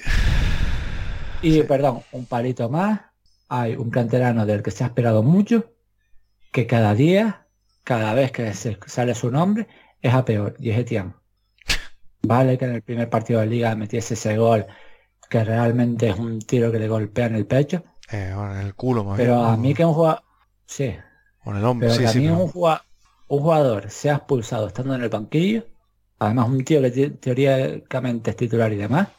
Y 1.41 1.63
perdón, 1.63 2.02
un 2.12 2.26
palito 2.26 2.70
más. 2.70 3.11
Hay 3.54 3.76
un 3.76 3.90
canterano 3.90 4.46
del 4.46 4.64
que 4.64 4.72
se 4.72 4.86
ha 4.86 4.88
esperado 4.88 5.24
mucho, 5.24 5.74
que 6.54 6.66
cada 6.68 6.94
día, 6.96 7.48
cada 7.84 8.14
vez 8.14 8.32
que 8.32 8.54
se 8.54 8.78
sale 8.88 9.14
su 9.14 9.30
nombre, 9.30 9.68
es 10.02 10.14
a 10.14 10.24
peor, 10.24 10.56
y 10.58 10.70
es 10.70 10.78
Etienne. 10.80 11.16
Vale 12.22 12.58
que 12.58 12.64
en 12.64 12.76
el 12.76 12.82
primer 12.82 13.10
partido 13.10 13.42
de 13.42 13.48
liga 13.48 13.76
metiese 13.76 14.14
ese 14.14 14.38
gol, 14.38 14.66
que 15.30 15.44
realmente 15.44 16.08
es 16.08 16.18
un 16.18 16.40
tiro 16.40 16.72
que 16.72 16.80
le 16.80 16.88
golpea 16.88 17.26
en 17.26 17.36
el 17.36 17.46
pecho. 17.46 17.84
Eh, 18.10 18.32
en 18.34 18.58
el 18.66 18.74
culo, 18.74 19.04
más 19.04 19.18
Pero 19.18 19.36
bien, 19.36 19.46
a 19.54 19.58
mí 19.58 19.74
que 19.74 19.84
un 19.84 19.94
jugador... 19.96 20.22
Sí, 20.66 20.84
el 20.86 21.80
pero 21.80 21.94
sí, 21.94 22.00
que 22.00 22.08
a 22.08 22.12
sí. 22.14 22.20
mí 22.20 22.26
pero- 22.28 22.38
un, 22.40 22.48
jugador, 22.48 22.82
un 23.28 23.40
jugador 23.42 23.90
sea 23.90 24.16
expulsado 24.16 24.68
estando 24.68 24.96
en 24.96 25.02
el 25.04 25.10
banquillo, 25.10 25.66
además 26.20 26.48
un 26.48 26.64
tío 26.64 26.82
que 26.82 26.92
te- 26.92 27.10
teóricamente 27.10 28.32
es 28.32 28.38
titular 28.38 28.72
y 28.72 28.78
demás, 28.78 29.10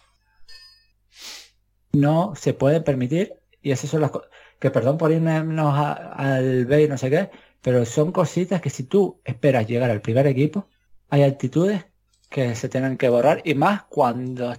no 1.93 2.33
se 2.35 2.55
puede 2.55 2.81
permitir, 2.81 3.35
y 3.63 3.71
esas 3.73 3.91
son 3.91 4.01
las 4.03 4.11
cosas, 4.11 4.31
que 4.59 4.71
perdón 4.71 4.99
por 4.99 5.11
irnos 5.13 5.75
al 5.77 6.67
B 6.67 6.83
y 6.85 6.89
no 6.89 6.99
sé 6.99 7.11
qué, 7.11 7.31
pero 7.61 7.85
son 7.85 8.13
cositas 8.13 8.61
que 8.61 8.71
si 8.71 8.85
tú 8.85 9.21
esperas 9.25 9.67
llegar 9.67 9.91
al 9.91 10.01
primer 10.03 10.27
equipo, 10.27 10.69
hay 11.09 11.23
actitudes 11.23 11.85
que 12.31 12.55
se 12.55 12.69
tienen 12.69 12.97
que 12.97 13.09
borrar, 13.09 13.43
y 13.45 13.55
más 13.55 13.85
cuando 13.85 14.55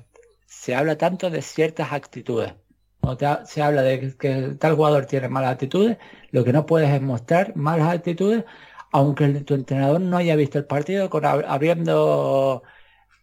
se 0.46 0.76
habla 0.76 0.98
tanto 0.98 1.30
de 1.30 1.42
ciertas 1.42 1.92
actitudes. 1.92 2.54
Se 3.46 3.62
habla 3.62 3.82
de 3.82 4.16
que, 4.18 4.56
tal 4.60 4.76
jugador 4.76 5.06
tiene 5.06 5.28
malas 5.28 5.52
actitudes, 5.54 5.98
lo 6.32 6.44
que 6.44 6.54
no 6.54 6.66
puedes 6.66 6.90
es 6.90 7.02
mostrar 7.02 7.56
malas 7.56 7.90
actitudes, 7.94 8.46
aunque 8.92 9.26
el- 9.26 9.46
tu 9.46 9.56
entrenador 9.56 10.00
no 10.02 10.18
haya 10.18 10.36
visto 10.36 10.58
el 10.58 10.66
partido 10.66 11.10
con 11.10 11.24
ab- 11.24 11.46
abriendo 11.48 12.64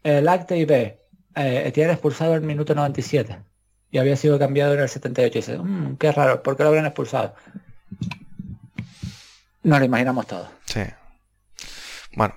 el 0.03 0.29
acta 0.29 0.57
y 0.57 0.64
ve, 0.66 1.01
eh, 1.37 1.64
Etienne 1.66 1.93
expulsado 1.93 2.35
el 2.35 2.43
minuto 2.43 2.75
97 2.75 3.45
y 3.90 3.98
había 3.98 4.16
sido 4.16 4.38
cambiado 4.38 4.74
en 4.74 4.81
el 4.81 4.88
78 4.88 5.38
y 5.38 5.40
dice, 5.40 5.59
"Mm, 5.59 5.96
qué 5.96 6.12
raro, 6.12 6.42
¿por 6.42 6.57
qué 6.57 6.62
lo 6.62 6.68
habrían 6.70 6.87
expulsado? 6.87 7.35
Nos 9.62 9.79
lo 9.79 9.85
imaginamos 9.85 10.26
todo. 10.26 10.48
Sí. 10.64 10.83
Bueno. 12.14 12.35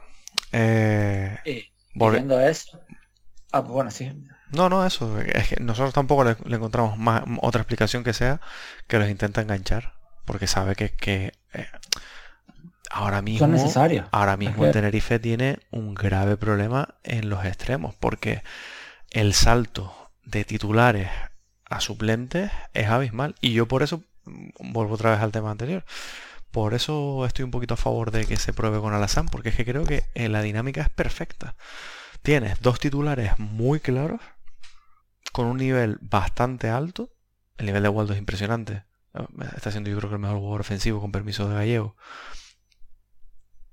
Eh, 0.51 1.37
Y 1.45 1.71
Volve- 1.95 2.13
viendo 2.15 2.39
eso, 2.39 2.79
ah, 3.51 3.61
bueno, 3.61 3.89
sí, 3.91 4.11
No, 4.51 4.69
no, 4.69 4.85
eso. 4.85 5.19
Es 5.19 5.47
que 5.49 5.55
nosotros 5.63 5.93
tampoco 5.95 6.23
le, 6.23 6.35
le 6.45 6.57
encontramos 6.57 6.95
más, 6.97 7.23
otra 7.41 7.61
explicación 7.61 8.03
que 8.03 8.13
sea 8.13 8.39
que 8.87 8.99
los 8.99 9.09
intenta 9.09 9.41
enganchar. 9.41 9.93
Porque 10.25 10.45
sabe 10.47 10.75
que, 10.75 10.91
que, 10.91 11.33
eh, 11.53 11.67
ahora 12.91 13.21
mismo. 13.23 13.39
son 13.39 13.51
necesarios. 13.53 14.05
Ahora 14.11 14.37
mismo 14.37 14.61
que- 14.61 14.67
el 14.67 14.73
Tenerife 14.73 15.17
tiene 15.19 15.59
un 15.71 15.95
grave 15.95 16.37
problema 16.37 16.95
en 17.03 17.29
los 17.29 17.43
extremos. 17.45 17.95
Porque 17.95 18.43
el 19.09 19.33
salto 19.33 20.11
de 20.23 20.45
titulares 20.45 21.09
a 21.73 21.81
suplentes 21.81 22.51
es 22.73 22.87
abismal. 22.87 23.35
Y 23.41 23.53
yo 23.53 23.67
por 23.67 23.83
eso, 23.83 24.03
mm, 24.25 24.71
vuelvo 24.73 24.95
otra 24.95 25.11
vez 25.11 25.19
al 25.19 25.31
tema 25.31 25.51
anterior. 25.51 25.85
Por 26.51 26.73
eso 26.73 27.25
estoy 27.25 27.43
un 27.43 27.51
poquito 27.51 27.73
a 27.73 27.77
favor 27.77 28.11
de 28.11 28.25
que 28.25 28.37
se 28.37 28.53
pruebe 28.53 28.79
con 28.79 28.93
Alazán. 28.93 29.27
Porque 29.27 29.49
es 29.49 29.55
que 29.55 29.65
creo 29.65 29.85
que 29.85 30.03
eh, 30.15 30.29
la 30.29 30.41
dinámica 30.41 30.81
es 30.81 30.89
perfecta. 30.89 31.55
Tienes 32.21 32.61
dos 32.61 32.79
titulares 32.79 33.37
muy 33.39 33.79
claros 33.79 34.21
con 35.31 35.47
un 35.47 35.57
nivel 35.57 35.97
bastante 36.01 36.69
alto. 36.69 37.09
El 37.57 37.65
nivel 37.67 37.83
de 37.83 37.89
Waldo 37.89 38.13
es 38.13 38.19
impresionante. 38.19 38.83
Eh, 39.13 39.25
Está 39.55 39.71
siendo 39.71 39.89
yo 39.89 39.97
creo 39.97 40.09
que 40.09 40.15
el 40.15 40.21
mejor 40.21 40.37
jugador 40.37 40.61
ofensivo 40.61 41.01
con 41.01 41.11
permiso 41.11 41.49
de 41.49 41.55
Gallego. 41.55 41.95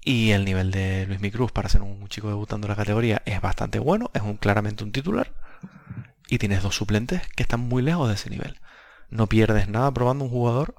Y 0.02 0.30
el 0.30 0.44
nivel 0.44 0.70
de 0.70 1.06
Luis 1.06 1.20
Micruz 1.20 1.52
para 1.52 1.68
ser 1.68 1.82
un 1.82 2.08
chico 2.08 2.28
debutando 2.28 2.66
en 2.66 2.70
la 2.70 2.76
categoría 2.76 3.22
es 3.26 3.40
bastante 3.40 3.78
bueno. 3.78 4.10
Es 4.14 4.22
un, 4.22 4.36
claramente 4.36 4.84
un 4.84 4.92
titular. 4.92 5.34
Y 6.30 6.38
tienes 6.38 6.62
dos 6.62 6.76
suplentes 6.76 7.20
que 7.36 7.42
están 7.42 7.60
muy 7.60 7.82
lejos 7.82 8.08
de 8.08 8.14
ese 8.14 8.30
nivel. 8.30 8.58
No 9.10 9.26
pierdes 9.26 9.68
nada 9.68 9.92
probando 9.92 10.24
un 10.24 10.30
jugador 10.30 10.76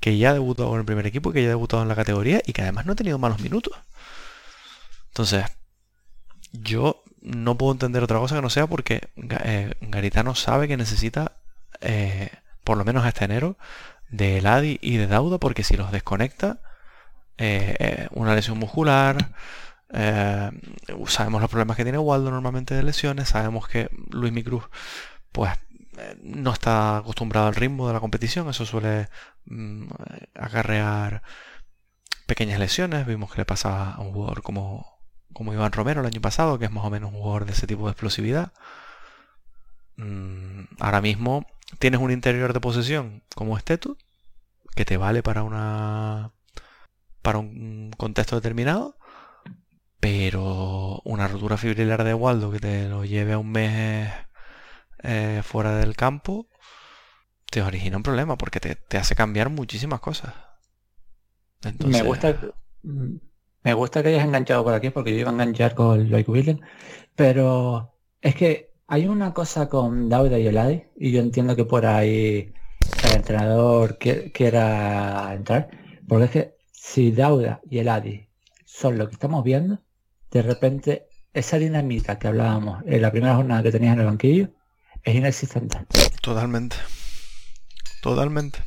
que 0.00 0.16
ya 0.18 0.30
ha 0.30 0.32
debutado 0.32 0.70
con 0.70 0.80
el 0.80 0.86
primer 0.86 1.06
equipo, 1.06 1.30
que 1.30 1.42
ya 1.42 1.48
ha 1.48 1.50
debutado 1.50 1.82
en 1.82 1.88
la 1.88 1.94
categoría 1.94 2.42
y 2.44 2.54
que 2.54 2.62
además 2.62 2.86
no 2.86 2.92
ha 2.92 2.96
tenido 2.96 3.18
malos 3.18 3.40
minutos. 3.40 3.78
Entonces, 5.08 5.44
yo 6.52 7.04
no 7.20 7.56
puedo 7.56 7.72
entender 7.72 8.02
otra 8.02 8.18
cosa 8.18 8.36
que 8.36 8.42
no 8.42 8.50
sea 8.50 8.66
porque 8.66 9.08
eh, 9.44 9.74
Garitano 9.80 10.34
sabe 10.34 10.68
que 10.68 10.76
necesita, 10.76 11.36
eh, 11.80 12.30
por 12.64 12.78
lo 12.78 12.84
menos 12.84 13.04
hasta 13.04 13.26
enero, 13.26 13.56
de 14.08 14.38
Eladi 14.38 14.78
y 14.80 14.96
de 14.96 15.06
Dauda, 15.06 15.38
porque 15.38 15.64
si 15.64 15.76
los 15.76 15.92
desconecta, 15.92 16.60
eh, 17.38 18.08
una 18.12 18.34
lesión 18.34 18.58
muscular, 18.58 19.32
eh, 19.94 20.50
sabemos 21.06 21.40
los 21.40 21.50
problemas 21.50 21.76
que 21.76 21.84
tiene 21.84 21.98
Waldo 21.98 22.30
normalmente 22.30 22.74
de 22.74 22.82
lesiones, 22.82 23.28
sabemos 23.28 23.68
que 23.68 23.88
Luis 24.10 24.32
Micruz, 24.32 24.64
pues 25.32 25.52
eh, 25.98 26.18
no 26.22 26.52
está 26.52 26.98
acostumbrado 26.98 27.46
al 27.46 27.54
ritmo 27.54 27.86
de 27.86 27.94
la 27.94 28.00
competición, 28.00 28.48
eso 28.48 28.66
suele 28.66 29.08
mm, 29.46 29.86
acarrear 30.34 31.22
pequeñas 32.26 32.58
lesiones, 32.58 33.06
vimos 33.06 33.32
que 33.32 33.38
le 33.38 33.44
pasa 33.44 33.92
a 33.92 34.00
un 34.00 34.12
jugador 34.12 34.42
como 34.42 34.94
como 35.34 35.52
Iván 35.52 35.72
Romero 35.72 36.00
el 36.00 36.06
año 36.06 36.20
pasado, 36.20 36.58
que 36.58 36.66
es 36.66 36.70
más 36.70 36.84
o 36.84 36.90
menos 36.90 37.12
un 37.12 37.18
jugador 37.18 37.44
de 37.44 37.52
ese 37.52 37.66
tipo 37.66 37.86
de 37.86 37.90
explosividad. 37.92 38.52
Mm, 39.96 40.64
ahora 40.80 41.00
mismo 41.00 41.46
tienes 41.78 42.00
un 42.00 42.10
interior 42.10 42.52
de 42.52 42.60
posesión 42.60 43.22
como 43.34 43.56
Estetu, 43.58 43.98
que 44.74 44.84
te 44.84 44.96
vale 44.96 45.22
para 45.22 45.42
una 45.42 46.32
para 47.22 47.38
un 47.38 47.90
contexto 47.96 48.36
determinado, 48.36 48.96
pero 50.04 51.00
una 51.06 51.28
rotura 51.28 51.56
fibrilar 51.56 52.04
de 52.04 52.12
Waldo 52.12 52.50
que 52.50 52.60
te 52.60 52.88
lo 52.90 53.06
lleve 53.06 53.32
a 53.32 53.38
un 53.38 53.50
mes 53.50 54.12
eh, 55.02 55.40
fuera 55.42 55.76
del 55.78 55.96
campo, 55.96 56.46
te 57.50 57.62
origina 57.62 57.96
un 57.96 58.02
problema 58.02 58.36
porque 58.36 58.60
te, 58.60 58.74
te 58.74 58.98
hace 58.98 59.14
cambiar 59.14 59.48
muchísimas 59.48 60.00
cosas. 60.00 60.34
Entonces, 61.62 62.02
Me 62.02 62.06
gusta 62.06 62.38
me 62.82 63.72
gusta 63.72 64.02
que 64.02 64.10
hayas 64.10 64.24
enganchado 64.26 64.62
por 64.62 64.74
aquí 64.74 64.90
porque 64.90 65.12
yo 65.12 65.20
iba 65.20 65.30
a 65.30 65.32
enganchar 65.32 65.74
con 65.74 66.04
Lloyd 66.06 66.28
Williams, 66.28 66.60
pero 67.14 67.94
es 68.20 68.34
que 68.34 68.74
hay 68.86 69.06
una 69.06 69.32
cosa 69.32 69.68
con 69.70 70.10
Dauda 70.10 70.38
y 70.38 70.46
Eladi 70.46 70.82
y 70.96 71.12
yo 71.12 71.20
entiendo 71.20 71.56
que 71.56 71.64
por 71.64 71.86
ahí 71.86 72.52
el 73.04 73.12
entrenador 73.16 73.98
qui- 73.98 74.32
quiera 74.32 75.32
entrar, 75.34 75.70
porque 76.06 76.24
es 76.26 76.30
que 76.30 76.54
si 76.72 77.10
Dauda 77.12 77.62
y 77.70 77.78
Eladi 77.78 78.28
son 78.66 78.98
lo 78.98 79.08
que 79.08 79.14
estamos 79.14 79.42
viendo, 79.44 79.78
de 80.34 80.42
repente 80.42 81.06
esa 81.32 81.58
dinamita 81.58 82.18
que 82.18 82.26
hablábamos 82.26 82.82
en 82.86 83.00
la 83.00 83.12
primera 83.12 83.36
jornada 83.36 83.62
que 83.62 83.70
tenías 83.70 83.94
en 83.94 84.00
el 84.00 84.06
banquillo 84.06 84.50
es 85.04 85.14
inexistente. 85.14 85.78
Totalmente. 86.20 86.76
Totalmente. 88.02 88.58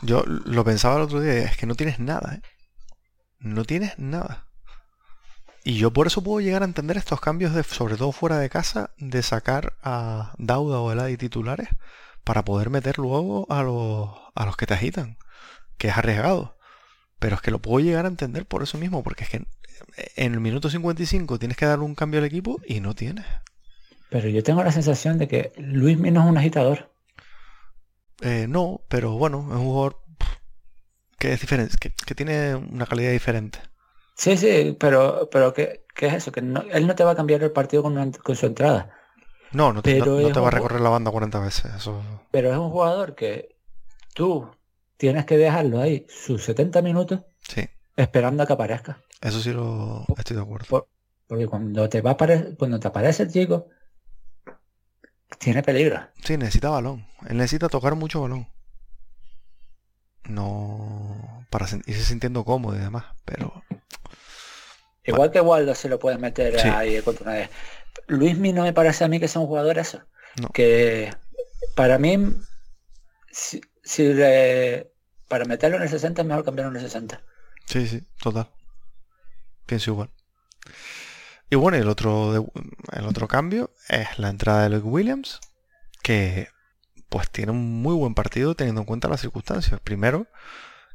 Yo 0.00 0.24
lo 0.26 0.64
pensaba 0.64 0.96
el 0.96 1.02
otro 1.02 1.20
día, 1.20 1.44
es 1.44 1.56
que 1.58 1.66
no 1.66 1.74
tienes 1.74 1.98
nada, 2.00 2.36
¿eh? 2.36 2.42
No 3.38 3.64
tienes 3.64 3.98
nada. 3.98 4.46
Y 5.62 5.76
yo 5.76 5.92
por 5.92 6.06
eso 6.06 6.24
puedo 6.24 6.40
llegar 6.40 6.62
a 6.62 6.66
entender 6.66 6.96
estos 6.96 7.20
cambios, 7.20 7.54
de, 7.54 7.62
sobre 7.62 7.96
todo 7.96 8.12
fuera 8.12 8.38
de 8.38 8.48
casa, 8.48 8.90
de 8.96 9.22
sacar 9.22 9.74
a 9.82 10.34
Dauda 10.38 10.80
o 10.80 10.90
Eladi 10.90 11.18
titulares 11.18 11.68
para 12.24 12.44
poder 12.44 12.70
meter 12.70 12.98
luego 12.98 13.46
a 13.50 13.62
los, 13.62 14.10
a 14.34 14.46
los 14.46 14.56
que 14.56 14.66
te 14.66 14.74
agitan, 14.74 15.18
que 15.76 15.88
es 15.88 15.96
arriesgado. 15.96 16.56
Pero 17.18 17.36
es 17.36 17.42
que 17.42 17.50
lo 17.50 17.60
puedo 17.60 17.84
llegar 17.84 18.06
a 18.06 18.08
entender 18.08 18.46
por 18.46 18.62
eso 18.62 18.78
mismo, 18.78 19.04
porque 19.04 19.24
es 19.24 19.30
que 19.30 19.46
en 20.16 20.34
el 20.34 20.40
minuto 20.40 20.70
55 20.70 21.38
tienes 21.38 21.56
que 21.56 21.66
dar 21.66 21.80
un 21.80 21.94
cambio 21.94 22.20
al 22.20 22.26
equipo 22.26 22.60
y 22.66 22.80
no 22.80 22.94
tienes. 22.94 23.24
Pero 24.10 24.28
yo 24.28 24.42
tengo 24.42 24.62
la 24.62 24.72
sensación 24.72 25.18
de 25.18 25.28
que 25.28 25.52
Luis 25.56 25.98
no 25.98 26.22
es 26.22 26.28
un 26.30 26.36
agitador. 26.38 26.92
Eh, 28.20 28.46
no, 28.48 28.82
pero 28.88 29.12
bueno, 29.12 29.38
es 29.50 29.56
un 29.56 29.64
jugador 29.64 29.96
que 31.18 31.32
es 31.32 31.40
diferente, 31.40 31.76
que, 31.80 31.92
que 31.92 32.14
tiene 32.14 32.54
una 32.54 32.86
calidad 32.86 33.10
diferente. 33.12 33.58
Sí, 34.14 34.36
sí, 34.36 34.76
pero, 34.78 35.28
pero 35.30 35.52
¿qué, 35.54 35.84
qué 35.94 36.06
es 36.08 36.14
eso? 36.14 36.32
Que 36.32 36.42
no- 36.42 36.62
él 36.70 36.86
no 36.86 36.94
te 36.94 37.04
va 37.04 37.12
a 37.12 37.16
cambiar 37.16 37.42
el 37.42 37.52
partido 37.52 37.82
con, 37.82 37.92
una- 37.96 38.10
con 38.12 38.36
su 38.36 38.46
entrada. 38.46 38.94
No, 39.52 39.72
no 39.72 39.82
te, 39.82 39.98
no- 39.98 40.04
Pero 40.04 40.20
no 40.20 40.26
es 40.28 40.32
te 40.34 40.40
va 40.40 40.48
a 40.48 40.50
recorrer 40.50 40.80
la 40.80 40.88
banda 40.90 41.10
40 41.10 41.40
veces. 41.40 41.74
Eso. 41.74 42.02
Pero 42.30 42.50
es 42.52 42.58
un 42.58 42.70
jugador 42.70 43.14
que 43.14 43.56
tú 44.14 44.50
tienes 44.96 45.24
que 45.26 45.36
dejarlo 45.36 45.80
ahí 45.80 46.06
sus 46.08 46.44
70 46.44 46.80
minutos 46.82 47.20
Sí, 47.48 47.68
esperando 47.96 48.42
a 48.42 48.46
que 48.46 48.52
aparezca. 48.52 49.00
Eso 49.22 49.40
sí 49.40 49.52
lo 49.52 50.04
estoy 50.18 50.36
de 50.36 50.42
acuerdo. 50.42 50.66
Por- 50.68 50.88
porque 51.26 51.46
cuando 51.46 51.88
te 51.88 52.00
va 52.02 52.10
a 52.10 52.16
apare- 52.16 52.56
cuando 52.58 52.78
te 52.78 52.88
aparece 52.88 53.22
el 53.22 53.32
chico, 53.32 53.68
tiene 55.38 55.62
peligro. 55.62 56.00
Sí, 56.22 56.36
necesita 56.36 56.68
balón. 56.68 57.06
Él 57.28 57.38
necesita 57.38 57.68
tocar 57.68 57.94
mucho 57.94 58.20
balón. 58.20 58.46
No 60.24 61.46
para 61.50 61.66
irse 61.86 62.04
sintiendo 62.04 62.44
cómodo 62.44 62.76
y 62.76 62.80
demás, 62.80 63.04
pero 63.24 63.62
Igual 65.04 65.32
que 65.32 65.40
Waldo 65.40 65.74
se 65.74 65.88
lo 65.88 65.98
puedes 65.98 66.20
meter 66.20 66.58
Sí. 66.60 66.68
ahí 66.68 67.02
contra 67.02 67.24
una 67.24 67.32
vez. 67.34 67.50
Luismi 68.06 68.52
no 68.52 68.62
me 68.62 68.72
parece 68.72 69.02
a 69.04 69.08
mí 69.08 69.18
que 69.18 69.26
sea 69.26 69.40
un 69.42 69.48
jugador 69.48 69.78
eso. 69.78 70.00
No. 70.40 70.48
Que 70.50 71.12
para 71.74 71.98
mí, 71.98 72.36
si, 73.30 73.60
si 73.82 74.12
le- 74.14 74.92
para 75.28 75.44
meterlo 75.44 75.76
en 75.78 75.82
el 75.82 75.88
60 75.88 76.22
es 76.22 76.28
mejor 76.28 76.44
cambiarlo 76.44 76.70
en 76.70 76.76
el 76.76 76.82
60. 76.82 77.20
sí, 77.66 77.86
sí, 77.88 78.06
total. 78.22 78.48
Pienso 79.66 79.90
igual. 79.92 80.10
Y 81.50 81.56
bueno, 81.56 81.76
el 81.76 81.88
otro 81.88 82.32
de- 82.32 82.46
el 82.98 83.06
otro 83.06 83.28
cambio 83.28 83.70
es 83.88 84.18
la 84.18 84.30
entrada 84.30 84.62
de 84.62 84.70
Luke 84.70 84.86
Williams, 84.88 85.40
que 86.02 86.48
pues 87.08 87.30
tiene 87.30 87.52
un 87.52 87.82
muy 87.82 87.94
buen 87.94 88.14
partido 88.14 88.54
teniendo 88.56 88.82
en 88.82 88.86
cuenta 88.86 89.08
las 89.08 89.20
circunstancias. 89.20 89.80
Primero, 89.80 90.26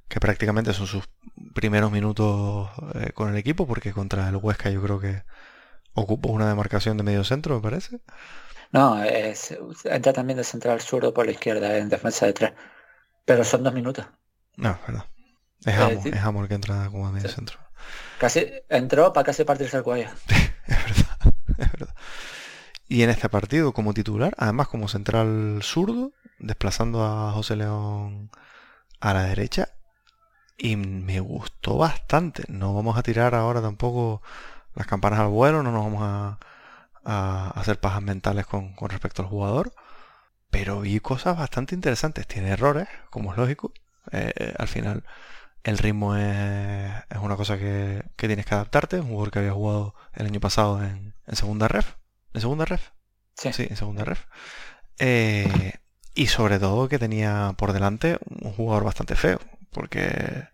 que 0.09 0.19
prácticamente 0.19 0.73
son 0.73 0.87
sus 0.87 1.09
primeros 1.55 1.91
minutos 1.91 2.69
eh, 2.95 3.11
con 3.13 3.29
el 3.29 3.37
equipo, 3.37 3.67
porque 3.67 3.93
contra 3.93 4.29
el 4.29 4.37
Huesca 4.37 4.69
yo 4.71 4.81
creo 4.83 4.99
que 4.99 5.23
ocupa 5.93 6.29
una 6.29 6.49
demarcación 6.49 6.97
de 6.97 7.03
medio 7.03 7.23
centro, 7.23 7.55
me 7.55 7.61
parece. 7.61 8.01
No, 8.71 9.03
es, 9.03 9.57
entra 9.85 10.13
también 10.13 10.37
de 10.37 10.43
central 10.43 10.81
zurdo 10.81 11.13
por 11.13 11.25
la 11.25 11.31
izquierda 11.33 11.77
en 11.77 11.89
defensa 11.89 12.25
de 12.25 12.33
tres. 12.33 12.53
Pero 13.25 13.43
son 13.43 13.63
dos 13.63 13.73
minutos. 13.73 14.05
No, 14.57 14.71
es 14.71 14.87
verdad. 14.87 15.05
Es 15.65 15.75
Amor, 16.23 16.45
es 16.45 16.49
que 16.49 16.55
entra 16.55 16.89
como 16.89 17.07
a 17.07 17.11
medio 17.11 17.29
centro. 17.29 17.59
Casi 18.17 18.51
entró 18.69 19.13
para 19.13 19.25
casi 19.25 19.43
partirse 19.43 19.77
el 19.77 19.83
cuello. 19.83 20.09
es 20.65 20.83
verdad, 20.85 21.33
es 21.57 21.71
verdad. 21.71 21.95
Y 22.87 23.03
en 23.03 23.09
este 23.09 23.29
partido 23.29 23.73
como 23.73 23.93
titular, 23.93 24.33
además 24.37 24.67
como 24.69 24.87
central 24.87 25.59
zurdo, 25.61 26.13
desplazando 26.39 27.03
a 27.03 27.31
José 27.33 27.55
León 27.55 28.31
a 28.99 29.13
la 29.13 29.23
derecha. 29.23 29.69
Y 30.57 30.75
me 30.75 31.19
gustó 31.19 31.77
bastante. 31.77 32.43
No 32.47 32.73
vamos 32.73 32.97
a 32.97 33.03
tirar 33.03 33.35
ahora 33.35 33.61
tampoco 33.61 34.21
las 34.75 34.87
campanas 34.87 35.19
al 35.19 35.27
vuelo, 35.29 35.63
no 35.63 35.71
nos 35.71 35.83
vamos 35.83 36.01
a, 36.03 36.39
hacer 37.59 37.79
pajas 37.79 38.01
mentales 38.01 38.45
con, 38.47 38.75
respecto 38.89 39.21
al 39.21 39.29
jugador. 39.29 39.73
Pero 40.49 40.81
vi 40.81 40.99
cosas 40.99 41.37
bastante 41.37 41.75
interesantes. 41.75 42.27
Tiene 42.27 42.49
errores, 42.51 42.87
como 43.09 43.31
es 43.31 43.37
lógico. 43.37 43.73
Eh, 44.11 44.53
al 44.57 44.67
final 44.67 45.03
el 45.67 45.77
ritmo 45.77 46.15
es, 46.15 46.93
una 47.21 47.35
cosa 47.35 47.57
que, 47.57 48.01
tienes 48.15 48.45
que 48.45 48.55
adaptarte. 48.55 49.01
Un 49.01 49.09
jugador 49.09 49.31
que 49.31 49.39
había 49.39 49.51
jugado 49.51 49.95
el 50.13 50.25
año 50.25 50.39
pasado 50.39 50.81
en 50.81 51.13
segunda 51.33 51.67
ref. 51.67 51.95
¿En 52.33 52.39
segunda 52.39 52.63
ref? 52.63 52.91
Sí. 53.35 53.67
en 53.69 53.75
segunda 53.75 54.05
ref. 54.05 54.25
Eh, 54.97 55.73
y 56.15 56.27
sobre 56.27 56.57
todo 56.57 56.87
que 56.87 56.99
tenía 56.99 57.53
por 57.57 57.73
delante 57.73 58.17
un 58.29 58.53
jugador 58.53 58.85
bastante 58.85 59.15
feo, 59.15 59.39
porque 59.71 60.47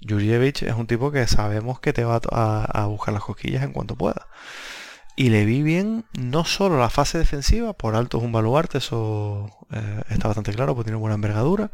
Jurjevic 0.00 0.62
es 0.62 0.74
un 0.74 0.88
tipo 0.88 1.12
que 1.12 1.26
sabemos 1.28 1.78
que 1.78 1.92
te 1.92 2.04
va 2.04 2.20
a, 2.32 2.86
buscar 2.86 3.14
las 3.14 3.22
cosquillas 3.22 3.62
en 3.62 3.72
cuanto 3.72 3.94
pueda. 3.94 4.26
Y 5.14 5.30
le 5.30 5.44
vi 5.44 5.62
bien 5.62 6.04
no 6.18 6.44
solo 6.44 6.80
la 6.80 6.90
fase 6.90 7.16
defensiva, 7.18 7.74
por 7.74 7.94
alto 7.94 8.18
es 8.18 8.24
un 8.24 8.32
baluarte, 8.32 8.78
eso 8.78 9.50
eh, 9.70 10.02
está 10.10 10.26
bastante 10.26 10.52
claro, 10.52 10.74
porque 10.74 10.88
tiene 10.88 10.98
buena 10.98 11.14
envergadura. 11.14 11.70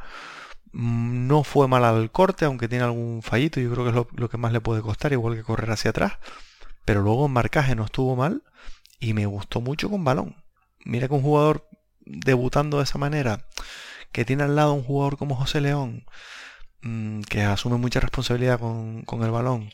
Mm, 0.74 1.28
no 1.28 1.44
fue 1.44 1.68
mal 1.68 1.84
al 1.84 2.10
corte, 2.10 2.44
aunque 2.44 2.68
tiene 2.68 2.84
algún 2.84 3.22
fallito, 3.22 3.60
yo 3.60 3.70
creo 3.72 3.84
que 3.84 3.90
es 3.90 4.06
lo, 4.20 4.28
que 4.28 4.36
más 4.38 4.52
le 4.52 4.60
puede 4.60 4.82
costar, 4.82 5.12
igual 5.12 5.36
que 5.36 5.44
correr 5.44 5.70
hacia 5.70 5.90
atrás. 5.90 6.14
Pero 6.84 7.02
luego 7.02 7.26
en 7.26 7.32
marcaje 7.32 7.76
no 7.76 7.84
estuvo 7.84 8.16
mal 8.16 8.42
y 9.00 9.14
me 9.14 9.26
gustó 9.26 9.60
mucho 9.60 9.88
con 9.90 10.04
balón. 10.04 10.36
Mira 10.84 11.08
que 11.08 11.14
un 11.14 11.22
jugador 11.22 11.68
debutando 12.06 12.78
de 12.78 12.84
esa 12.84 12.98
manera, 12.98 13.46
que 14.12 14.24
tiene 14.24 14.44
al 14.44 14.56
lado 14.56 14.74
un 14.74 14.84
jugador 14.84 15.16
como 15.18 15.36
José 15.36 15.60
León, 15.60 16.06
mm, 16.82 17.22
que 17.22 17.42
asume 17.42 17.76
mucha 17.78 18.00
responsabilidad 18.00 18.60
con, 18.60 19.04
el 19.22 19.30
balón, 19.30 19.70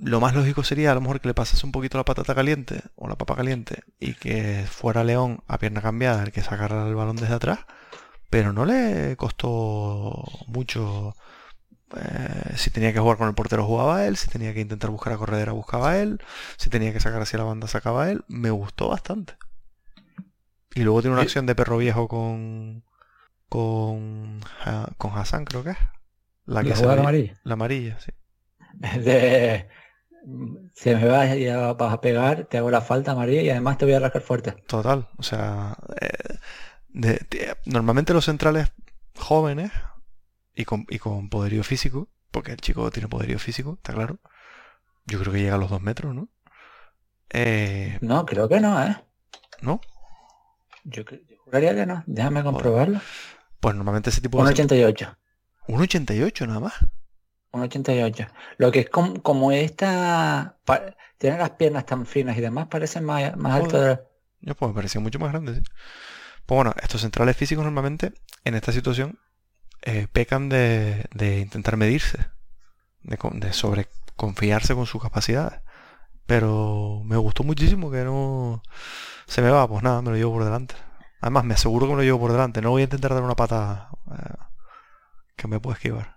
lo 0.00 0.20
más 0.20 0.34
lógico 0.34 0.64
sería 0.64 0.92
a 0.92 0.94
lo 0.94 1.00
mejor 1.00 1.20
que 1.20 1.28
le 1.28 1.34
pasase 1.34 1.64
un 1.64 1.72
poquito 1.72 1.98
la 1.98 2.04
patata 2.04 2.34
caliente 2.34 2.82
o 2.96 3.08
la 3.08 3.16
papa 3.16 3.36
caliente 3.36 3.84
y 4.00 4.14
que 4.14 4.66
fuera 4.68 5.04
León 5.04 5.42
a 5.46 5.58
pierna 5.58 5.80
cambiada 5.80 6.24
el 6.24 6.32
que 6.32 6.42
sacara 6.42 6.88
el 6.88 6.94
balón 6.96 7.16
desde 7.16 7.34
atrás, 7.34 7.60
pero 8.32 8.54
no 8.54 8.64
le 8.64 9.14
costó 9.18 10.24
mucho 10.46 11.14
eh, 11.94 12.54
si 12.56 12.70
tenía 12.70 12.90
que 12.94 12.98
jugar 12.98 13.18
con 13.18 13.28
el 13.28 13.34
portero 13.34 13.66
jugaba 13.66 14.06
él, 14.06 14.16
si 14.16 14.30
tenía 14.30 14.54
que 14.54 14.62
intentar 14.62 14.88
buscar 14.88 15.12
a 15.12 15.18
corredera 15.18 15.52
buscaba 15.52 15.98
él, 15.98 16.18
si 16.56 16.70
tenía 16.70 16.94
que 16.94 17.00
sacar 17.00 17.20
hacia 17.20 17.40
la 17.40 17.44
banda 17.44 17.68
sacaba 17.68 18.10
él. 18.10 18.24
Me 18.28 18.48
gustó 18.48 18.88
bastante. 18.88 19.34
Y 20.74 20.80
luego 20.80 21.02
tiene 21.02 21.12
una 21.12 21.24
acción 21.24 21.44
de 21.44 21.54
perro 21.54 21.76
viejo 21.76 22.08
con 22.08 22.84
con 23.50 24.40
con 24.96 25.18
Hassan 25.18 25.44
creo 25.44 25.62
que 25.62 25.72
es. 25.72 25.78
La 26.46 26.62
que 26.62 26.70
la 26.70 26.92
amarilla. 26.94 27.38
La 27.44 27.52
amarilla, 27.52 28.00
sí. 28.00 28.12
De 28.98 29.68
si 30.72 30.94
me 30.94 31.04
vas, 31.06 31.36
ya 31.36 31.74
vas 31.74 31.92
a 31.92 32.00
pegar, 32.00 32.44
te 32.44 32.56
hago 32.56 32.70
la 32.70 32.80
falta 32.80 33.12
amarilla 33.12 33.42
y 33.42 33.50
además 33.50 33.76
te 33.76 33.84
voy 33.84 33.94
a 33.94 34.00
rascar 34.00 34.22
fuerte. 34.22 34.52
Total, 34.66 35.08
o 35.18 35.22
sea, 35.22 35.76
eh, 36.00 36.38
normalmente 37.64 38.12
los 38.12 38.24
centrales 38.24 38.72
jóvenes 39.16 39.72
y 40.54 40.64
con, 40.64 40.86
y 40.88 40.98
con 40.98 41.28
poderío 41.28 41.64
físico, 41.64 42.08
porque 42.30 42.52
el 42.52 42.58
chico 42.58 42.90
tiene 42.90 43.08
poderío 43.08 43.38
físico, 43.38 43.74
está 43.74 43.92
claro. 43.92 44.18
Yo 45.06 45.18
creo 45.18 45.32
que 45.32 45.40
llega 45.40 45.54
a 45.54 45.58
los 45.58 45.70
dos 45.70 45.82
metros, 45.82 46.14
¿no? 46.14 46.28
Eh, 47.30 47.98
no, 48.00 48.26
creo 48.26 48.48
que 48.48 48.60
no, 48.60 48.82
¿eh? 48.82 48.96
¿No? 49.62 49.80
Yo, 50.84 51.02
juraría 51.44 51.74
que 51.74 51.86
no. 51.86 52.04
Déjame 52.06 52.42
comprobarlo. 52.42 53.00
Pues 53.60 53.74
normalmente 53.74 54.10
ese 54.10 54.20
tipo... 54.20 54.38
Un 54.38 54.48
88. 54.48 55.16
Un 55.68 55.80
88 55.80 56.46
nada 56.46 56.60
más. 56.60 56.74
Un 57.52 57.62
88. 57.62 58.26
Lo 58.58 58.70
que 58.70 58.80
es 58.80 58.90
como, 58.90 59.22
como 59.22 59.52
esta... 59.52 60.58
Tiene 61.16 61.38
las 61.38 61.50
piernas 61.50 61.86
tan 61.86 62.04
finas 62.04 62.36
y 62.36 62.40
demás, 62.40 62.66
parece 62.66 63.00
más, 63.00 63.36
más 63.36 63.62
alto 63.62 63.80
de... 63.80 64.00
Ya 64.40 64.54
pues 64.54 64.68
me 64.70 64.74
parecía 64.74 65.00
mucho 65.00 65.20
más 65.20 65.30
grande, 65.30 65.54
sí. 65.54 65.62
Pues 66.46 66.56
bueno, 66.56 66.74
estos 66.82 67.00
centrales 67.00 67.36
físicos 67.36 67.64
normalmente 67.64 68.12
en 68.44 68.54
esta 68.54 68.72
situación 68.72 69.18
eh, 69.82 70.06
pecan 70.12 70.48
de, 70.48 71.08
intentar 71.40 71.76
medirse, 71.76 72.18
de, 73.02 73.18
de 73.34 73.52
sobreconfiarse 73.52 74.74
con 74.74 74.86
sus 74.86 75.02
capacidades. 75.02 75.60
Pero 76.26 77.02
me 77.04 77.16
gustó 77.16 77.42
muchísimo 77.42 77.90
que 77.90 78.04
no 78.04 78.62
se 79.26 79.42
me 79.42 79.50
va, 79.50 79.66
pues 79.68 79.82
nada, 79.82 80.02
me 80.02 80.10
lo 80.10 80.16
llevo 80.16 80.32
por 80.34 80.44
delante. 80.44 80.74
Además, 81.20 81.44
me 81.44 81.54
aseguro 81.54 81.86
que 81.86 81.92
me 81.92 81.98
lo 81.98 82.02
llevo 82.02 82.20
por 82.20 82.32
delante. 82.32 82.60
No 82.60 82.70
voy 82.70 82.82
a 82.82 82.84
intentar 82.84 83.14
dar 83.14 83.22
una 83.22 83.36
patada 83.36 83.90
eh, 84.10 84.34
que 85.36 85.48
me 85.48 85.60
pueda 85.60 85.76
esquivar. 85.76 86.16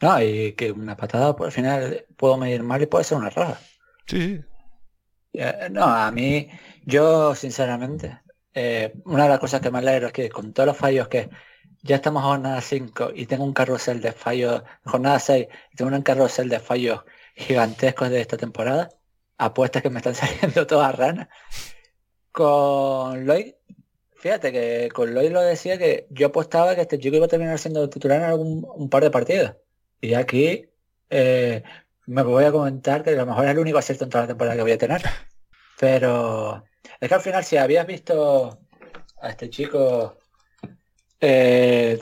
No, 0.00 0.20
y 0.20 0.54
que 0.54 0.72
una 0.72 0.96
patada, 0.96 1.36
pues 1.36 1.48
al 1.48 1.52
final 1.52 2.06
puedo 2.16 2.36
medir 2.36 2.62
mal 2.62 2.82
y 2.82 2.86
puede 2.86 3.04
ser 3.04 3.18
una 3.18 3.30
raja. 3.30 3.58
Sí, 4.06 4.20
sí. 4.20 4.44
Eh, 5.34 5.68
no, 5.70 5.84
a 5.84 6.10
mí, 6.10 6.50
yo 6.84 7.34
sinceramente, 7.34 8.20
una 8.54 9.24
de 9.24 9.28
las 9.28 9.38
cosas 9.38 9.60
que 9.60 9.70
me 9.70 9.78
alegro 9.78 10.08
es 10.08 10.12
que 10.12 10.28
con 10.28 10.52
todos 10.52 10.66
los 10.66 10.76
fallos 10.76 11.08
que 11.08 11.30
ya 11.82 11.96
estamos 11.96 12.22
a 12.22 12.26
jornada 12.26 12.60
5 12.60 13.10
y 13.14 13.26
tengo 13.26 13.44
un 13.44 13.52
carrusel 13.52 14.00
de 14.00 14.12
fallos, 14.12 14.62
jornada 14.84 15.18
6, 15.18 15.48
y 15.72 15.76
tengo 15.76 15.94
un 15.94 16.02
carrusel 16.02 16.48
de 16.48 16.60
fallos 16.60 17.00
gigantescos 17.34 18.10
de 18.10 18.20
esta 18.20 18.36
temporada, 18.36 18.90
apuestas 19.38 19.82
que 19.82 19.90
me 19.90 19.98
están 19.98 20.14
saliendo 20.14 20.66
todas 20.66 20.94
ranas. 20.96 21.28
Con 22.30 23.26
Lloyd, 23.26 23.54
fíjate 24.16 24.52
que 24.52 24.88
con 24.94 25.12
Lloyd 25.12 25.32
lo 25.32 25.42
decía 25.42 25.76
que 25.78 26.06
yo 26.10 26.28
apostaba 26.28 26.74
que 26.74 26.82
este 26.82 26.98
chico 26.98 27.16
iba 27.16 27.26
a 27.26 27.28
terminar 27.28 27.58
siendo 27.58 27.88
titular 27.90 28.18
en 28.18 28.24
algún 28.24 28.66
un 28.74 28.88
par 28.88 29.02
de 29.02 29.10
partidos. 29.10 29.56
Y 30.00 30.14
aquí 30.14 30.66
eh, 31.10 31.62
me 32.06 32.22
voy 32.22 32.44
a 32.44 32.52
comentar 32.52 33.02
que 33.02 33.10
a 33.10 33.14
lo 33.14 33.26
mejor 33.26 33.44
es 33.44 33.50
el 33.50 33.58
único 33.58 33.78
acierto 33.78 34.04
en 34.04 34.10
toda 34.10 34.24
la 34.24 34.28
temporada 34.28 34.56
que 34.56 34.62
voy 34.62 34.72
a 34.72 34.78
tener. 34.78 35.02
Pero 35.78 36.64
es 37.02 37.08
que 37.08 37.14
al 37.14 37.20
final 37.20 37.44
si 37.44 37.56
habías 37.56 37.86
visto 37.86 38.60
a 39.20 39.28
este 39.28 39.50
chico 39.50 40.16
eh, 41.20 42.00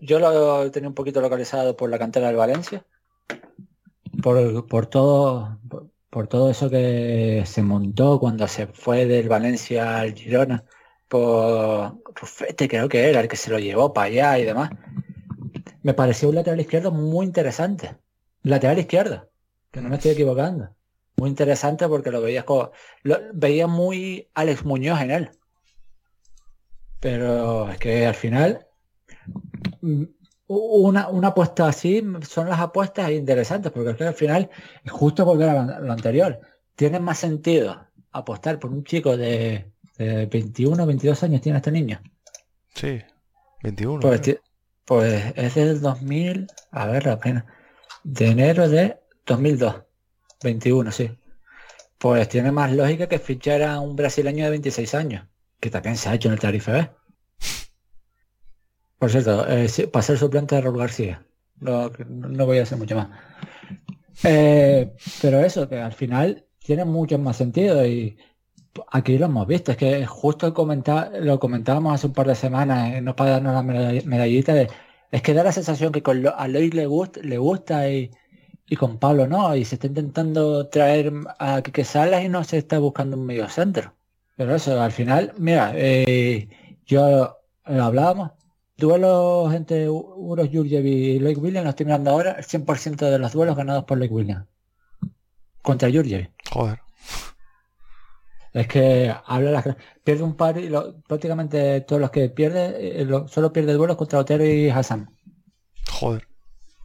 yo 0.00 0.18
lo 0.18 0.70
tenía 0.70 0.88
un 0.88 0.94
poquito 0.94 1.20
localizado 1.20 1.76
por 1.76 1.88
la 1.88 1.98
cantera 1.98 2.26
del 2.26 2.36
Valencia. 2.36 2.84
Por, 4.22 4.86
todo 4.86 5.58
por, 6.10 6.26
todo 6.26 6.50
eso 6.50 6.68
que 6.68 7.44
se 7.46 7.62
montó 7.62 8.18
cuando 8.18 8.48
se 8.48 8.66
fue 8.66 9.06
del 9.06 9.28
Valencia 9.28 10.00
al 10.00 10.14
Girona. 10.14 10.64
Por 11.08 12.02
Rufete 12.14 12.68
creo 12.68 12.88
que 12.88 13.08
era 13.08 13.20
el 13.20 13.28
que 13.28 13.36
se 13.36 13.50
lo 13.50 13.58
llevó 13.58 13.92
para 13.92 14.08
allá 14.08 14.38
y 14.38 14.44
demás. 14.44 14.70
Me 15.82 15.94
pareció 15.94 16.28
un 16.28 16.34
lateral 16.34 16.60
izquierdo 16.60 16.90
muy 16.90 17.24
interesante. 17.24 17.96
Lateral 18.42 18.78
izquierdo, 18.78 19.30
que 19.70 19.80
no 19.80 19.88
me 19.88 19.96
estoy 19.96 20.12
equivocando. 20.12 20.74
Muy 21.16 21.30
interesante 21.30 21.88
porque 21.88 22.10
lo 22.10 22.20
veías 22.20 22.44
como, 22.44 22.70
lo, 23.02 23.18
veía 23.32 23.66
muy 23.66 24.28
Alex 24.34 24.64
Muñoz 24.64 25.00
en 25.00 25.10
él. 25.10 25.30
Pero 27.00 27.70
es 27.70 27.78
que 27.78 28.06
al 28.06 28.14
final 28.14 28.66
mm, 29.80 30.04
una, 30.48 31.08
una 31.08 31.28
apuesta 31.28 31.68
así 31.68 32.02
son 32.28 32.48
las 32.48 32.60
apuestas 32.60 33.10
interesantes, 33.10 33.72
porque 33.72 33.90
es 33.90 33.96
que 33.96 34.04
al 34.04 34.14
final 34.14 34.50
es 34.84 34.92
justo 34.92 35.24
volver 35.24 35.48
a 35.48 35.80
lo 35.80 35.92
anterior. 35.92 36.40
Tiene 36.74 37.00
más 37.00 37.18
sentido 37.18 37.86
apostar 38.12 38.58
por 38.58 38.70
un 38.70 38.84
chico 38.84 39.16
de, 39.16 39.72
21 39.98 40.82
o 40.82 40.86
22 40.86 41.22
años 41.22 41.40
tiene 41.40 41.58
este 41.58 41.72
niño. 41.72 42.00
Sí, 42.74 43.00
21. 43.62 44.00
Pues, 44.00 44.38
pues 44.84 45.32
es 45.36 45.54
del 45.54 45.80
2000, 45.80 46.46
a 46.70 46.86
ver, 46.86 47.06
la 47.06 47.18
pena, 47.18 47.46
de 48.04 48.26
enero 48.28 48.68
de 48.68 48.98
2002, 49.26 49.82
21, 50.42 50.92
sí. 50.92 51.10
Pues 51.98 52.28
tiene 52.28 52.52
más 52.52 52.72
lógica 52.72 53.08
que 53.08 53.18
fichar 53.18 53.62
a 53.62 53.80
un 53.80 53.96
brasileño 53.96 54.44
de 54.44 54.50
26 54.50 54.94
años 54.94 55.26
que 55.60 55.70
también 55.70 55.96
se 55.96 56.08
ha 56.08 56.14
hecho 56.14 56.28
en 56.28 56.34
el 56.34 56.40
Tarife 56.40 56.72
B. 56.72 56.90
Por 58.98 59.10
cierto, 59.10 59.46
eh, 59.48 59.68
para 59.92 60.02
ser 60.02 60.18
suplente 60.18 60.54
de 60.54 60.60
Raúl 60.60 60.78
García. 60.78 61.26
No, 61.60 61.90
voy 62.46 62.58
a 62.58 62.62
hacer 62.62 62.78
mucho 62.78 62.96
más. 62.96 63.08
Eh, 64.24 64.94
pero 65.20 65.40
eso, 65.40 65.68
que 65.68 65.78
al 65.78 65.92
final 65.92 66.46
tiene 66.58 66.84
mucho 66.84 67.18
más 67.18 67.36
sentido 67.36 67.84
y 67.86 68.16
Aquí 68.92 69.18
lo 69.18 69.26
hemos 69.26 69.46
visto, 69.46 69.72
es 69.72 69.76
que 69.78 70.06
justo 70.06 70.52
comentaba, 70.52 71.10
lo 71.20 71.38
comentábamos 71.38 71.94
hace 71.94 72.08
un 72.08 72.12
par 72.12 72.26
de 72.26 72.34
semanas, 72.34 72.94
eh, 72.94 73.00
no 73.00 73.16
para 73.16 73.32
darnos 73.32 73.54
la 73.54 73.62
medallita 73.62 74.54
de, 74.54 74.68
es 75.10 75.22
que 75.22 75.34
da 75.34 75.44
la 75.44 75.52
sensación 75.52 75.92
que 75.92 76.02
con 76.02 76.22
lo, 76.22 76.36
a 76.36 76.48
Lois 76.48 76.74
le 76.74 76.86
gusta, 76.86 77.20
le 77.20 77.38
gusta 77.38 77.88
y, 77.90 78.10
y, 78.66 78.76
con 78.76 78.98
Pablo 78.98 79.26
no, 79.26 79.54
y 79.56 79.64
se 79.64 79.76
está 79.76 79.86
intentando 79.86 80.68
traer 80.68 81.12
a 81.38 81.62
que 81.62 81.84
Salas 81.84 82.24
y 82.24 82.28
no 82.28 82.44
se 82.44 82.58
está 82.58 82.78
buscando 82.78 83.16
un 83.16 83.26
medio 83.26 83.48
centro. 83.48 83.94
Pero 84.36 84.54
eso, 84.54 84.80
al 84.80 84.92
final, 84.92 85.32
mira, 85.38 85.72
eh, 85.74 86.48
yo 86.84 87.38
lo 87.66 87.84
hablábamos, 87.84 88.32
duelos 88.76 89.52
entre 89.54 89.88
Uros 89.88 90.48
Jurjev 90.52 90.84
y 90.84 91.18
Loic 91.18 91.38
Williams, 91.38 91.64
lo 91.64 91.70
estoy 91.70 91.86
mirando 91.86 92.10
ahora, 92.10 92.32
el 92.32 92.44
100% 92.44 93.10
de 93.10 93.18
los 93.18 93.32
duelos 93.32 93.56
ganados 93.56 93.84
por 93.84 93.98
Loic 93.98 94.12
Williams. 94.12 94.46
Contra 95.62 95.90
Jurjev. 95.90 96.30
Joder. 96.50 96.80
Es 98.52 98.68
que 98.68 99.14
habla 99.26 99.50
la, 99.50 99.76
pierde 100.02 100.22
un 100.22 100.34
par 100.34 100.58
y 100.58 100.70
prácticamente 101.06 101.82
todos 101.82 102.00
los 102.00 102.10
que 102.10 102.30
pierde, 102.30 103.02
eh, 103.02 103.08
solo 103.28 103.52
pierde 103.52 103.74
duelos 103.74 103.96
contra 103.96 104.18
Otero 104.18 104.46
y 104.46 104.70
Hassan. 104.70 105.10
Joder. 105.90 106.26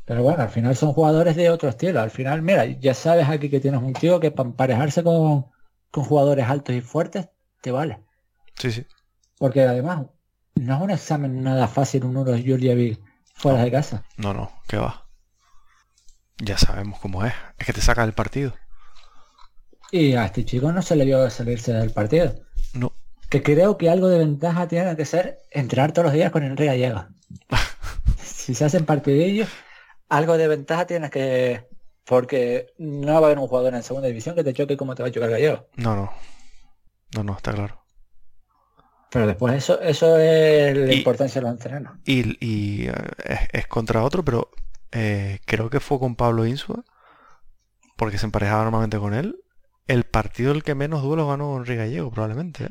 Pero 0.06 0.24
bueno, 0.24 0.44
al 0.44 0.50
final 0.50 0.76
son 0.76 0.94
jugadores 0.94 1.36
de 1.36 1.50
otro 1.50 1.70
estilo. 1.70 2.02
Al 2.02 2.12
final, 2.12 2.42
mira, 2.42 2.66
ya 2.66 2.94
sabes 2.94 3.30
aquí 3.30 3.50
que 3.50 3.60
tienes 3.60 3.82
un 3.82 3.94
tío 3.94 4.20
que 4.20 4.32
para 4.32 4.50
emparejarse 4.50 5.04
con, 5.04 5.46
con 5.92 6.04
jugadores 6.04 6.48
altos 6.48 6.76
y 6.76 6.82
fuertes, 6.82 7.30
te 7.62 7.72
vale. 7.72 8.00
Sí, 8.56 8.72
sí. 8.72 8.86
Porque 9.38 9.64
además, 9.64 10.08
no 10.56 10.76
es 10.76 10.82
un 10.82 10.92
examen 10.92 11.44
nada 11.44 11.68
fácil 11.68 12.06
un 12.06 12.18
uno 12.18 12.32
Julia 12.32 12.76
fuera 13.34 13.64
de 13.64 13.72
casa. 13.72 14.04
No, 14.18 14.34
no, 14.34 14.52
que 14.68 14.78
va. 14.78 15.08
Ya 16.38 16.58
sabemos 16.58 17.00
cómo 17.00 17.26
es. 17.26 17.34
Es 17.58 17.66
que 17.66 17.74
te 17.74 17.82
saca 17.82 18.02
del 18.02 18.14
partido. 18.14 18.54
Y 19.92 20.14
a 20.14 20.26
este 20.26 20.46
chico 20.46 20.72
no 20.72 20.82
se 20.82 20.96
le 20.96 21.06
vio 21.06 21.30
salirse 21.30 21.74
del 21.74 21.92
partido. 21.92 22.36
No. 22.74 22.94
Que 23.30 23.44
creo 23.44 23.78
que 23.78 23.90
algo 23.90 24.08
de 24.08 24.20
ventaja 24.20 24.68
tiene 24.68 24.96
que 24.96 25.06
ser 25.06 25.40
entrenar 25.52 25.92
todos 25.92 26.06
los 26.06 26.14
días 26.14 26.32
con 26.32 26.44
Enrique 26.44 26.68
Gallego. 26.68 27.06
si 28.24 28.56
se 28.56 28.66
hacen 28.66 28.86
partidillos, 28.86 29.50
algo 30.12 30.38
de 30.38 30.47
ventaja 30.47 30.86
tienes 30.86 31.10
que... 31.10 31.65
Porque 32.06 32.74
no 32.78 33.13
va 33.13 33.28
a 33.28 33.32
haber 33.32 33.39
un 33.39 33.47
jugador 33.47 33.74
en 33.74 33.84
segunda 33.84 34.08
división 34.08 34.36
que 34.36 34.43
te 34.43 34.54
choque 34.54 34.76
como 34.76 34.93
te 34.93 35.04
va 35.04 35.10
a 35.10 35.12
chocar 35.12 35.30
Gallego. 35.30 35.67
No, 35.78 35.95
no. 35.95 36.12
No, 37.15 37.24
no, 37.24 37.38
está 37.38 37.54
claro. 37.54 37.82
Pero 39.10 39.28
después 39.28 39.56
eso, 39.56 39.80
eso 39.82 40.17
es 40.17 40.76
la 40.76 40.93
importancia 40.93 41.39
de 41.39 41.47
los 41.47 41.52
entrenos. 41.52 41.97
Y, 42.06 42.88
eh, 42.88 43.47
es, 43.52 43.67
contra 43.67 44.04
otro, 44.04 44.24
pero 44.24 44.50
eh, 44.91 45.39
creo 45.45 45.69
que 45.69 45.80
fue 45.80 46.00
con 46.00 46.15
Pablo 46.15 46.45
Insua, 46.45 46.84
porque 47.95 48.17
se 48.17 48.26
emparejaba 48.26 48.63
normalmente 48.63 48.97
con 48.97 49.13
él, 49.13 49.38
el 49.88 50.04
partido 50.04 50.52
el 50.52 50.63
que 50.63 50.76
menos 50.76 51.04
duelos 51.04 51.28
ganó 51.28 51.56
Enrique 51.58 51.78
Gallego, 51.78 52.12
probablemente. 52.12 52.65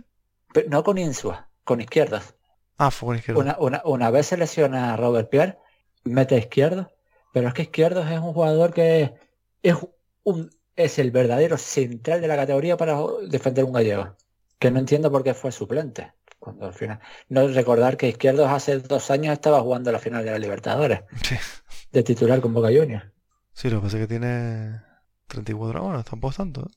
¿eh? 0.55 0.67
no 0.69 0.83
con 0.83 0.99
Insua, 0.99 1.51
con 1.65 1.81
izquierdas. 1.81 2.35
Ah, 2.77 2.91
fue 2.91 3.09
con 3.09 3.17
izquierdas. 3.17 3.57
Una, 3.85 4.11
vez 4.11 4.27
se 4.27 4.37
lesiona 4.37 4.95
a 4.95 4.97
Robert 4.97 5.31
Pierre, 5.31 5.59
mete 6.05 6.35
a 6.35 6.39
izquierdo, 6.39 6.91
pero 7.33 7.49
es 7.49 7.55
que 7.55 7.63
izquierdos 7.63 8.11
es 8.11 8.19
un 8.19 8.33
jugador 8.33 8.73
que 8.73 9.15
es, 9.63 9.77
un, 10.25 10.51
es 10.77 10.99
el 10.99 11.11
verdadero 11.11 11.57
central 11.59 12.21
de 12.21 12.29
la 12.29 12.37
categoría 12.37 12.77
para 12.77 12.99
defender 13.29 13.65
un 13.65 13.73
gallego. 13.73 14.17
Que 14.59 14.71
no 14.71 14.79
entiendo 14.79 15.11
por 15.11 15.23
qué 15.23 15.35
fue 15.35 15.53
suplente. 15.53 16.13
Cuando 16.39 16.67
al 16.67 16.73
final. 16.73 17.01
No 17.29 17.47
recordar 17.49 17.97
que 17.97 18.09
Izquierdos 18.09 18.51
hace 18.51 18.79
dos 18.79 19.11
años 19.11 19.35
estaba 19.35 19.61
jugando 19.61 19.93
la 19.93 19.99
final 19.99 20.25
de 20.25 20.31
la 20.31 20.39
Libertadores. 20.39 21.03
De 21.93 22.03
titular 22.03 22.41
con 22.41 22.55
Boca 22.55 22.69
Juniors. 22.69 23.05
Sí, 23.53 23.69
lo 23.69 23.79
que 23.79 23.85
pasa 23.85 23.97
es 23.97 24.03
que 24.05 24.09
tiene 24.09 24.81
34 25.27 25.91
años, 25.91 26.05
tampoco 26.05 26.35
tanto. 26.35 26.63
¿eh? 26.63 26.75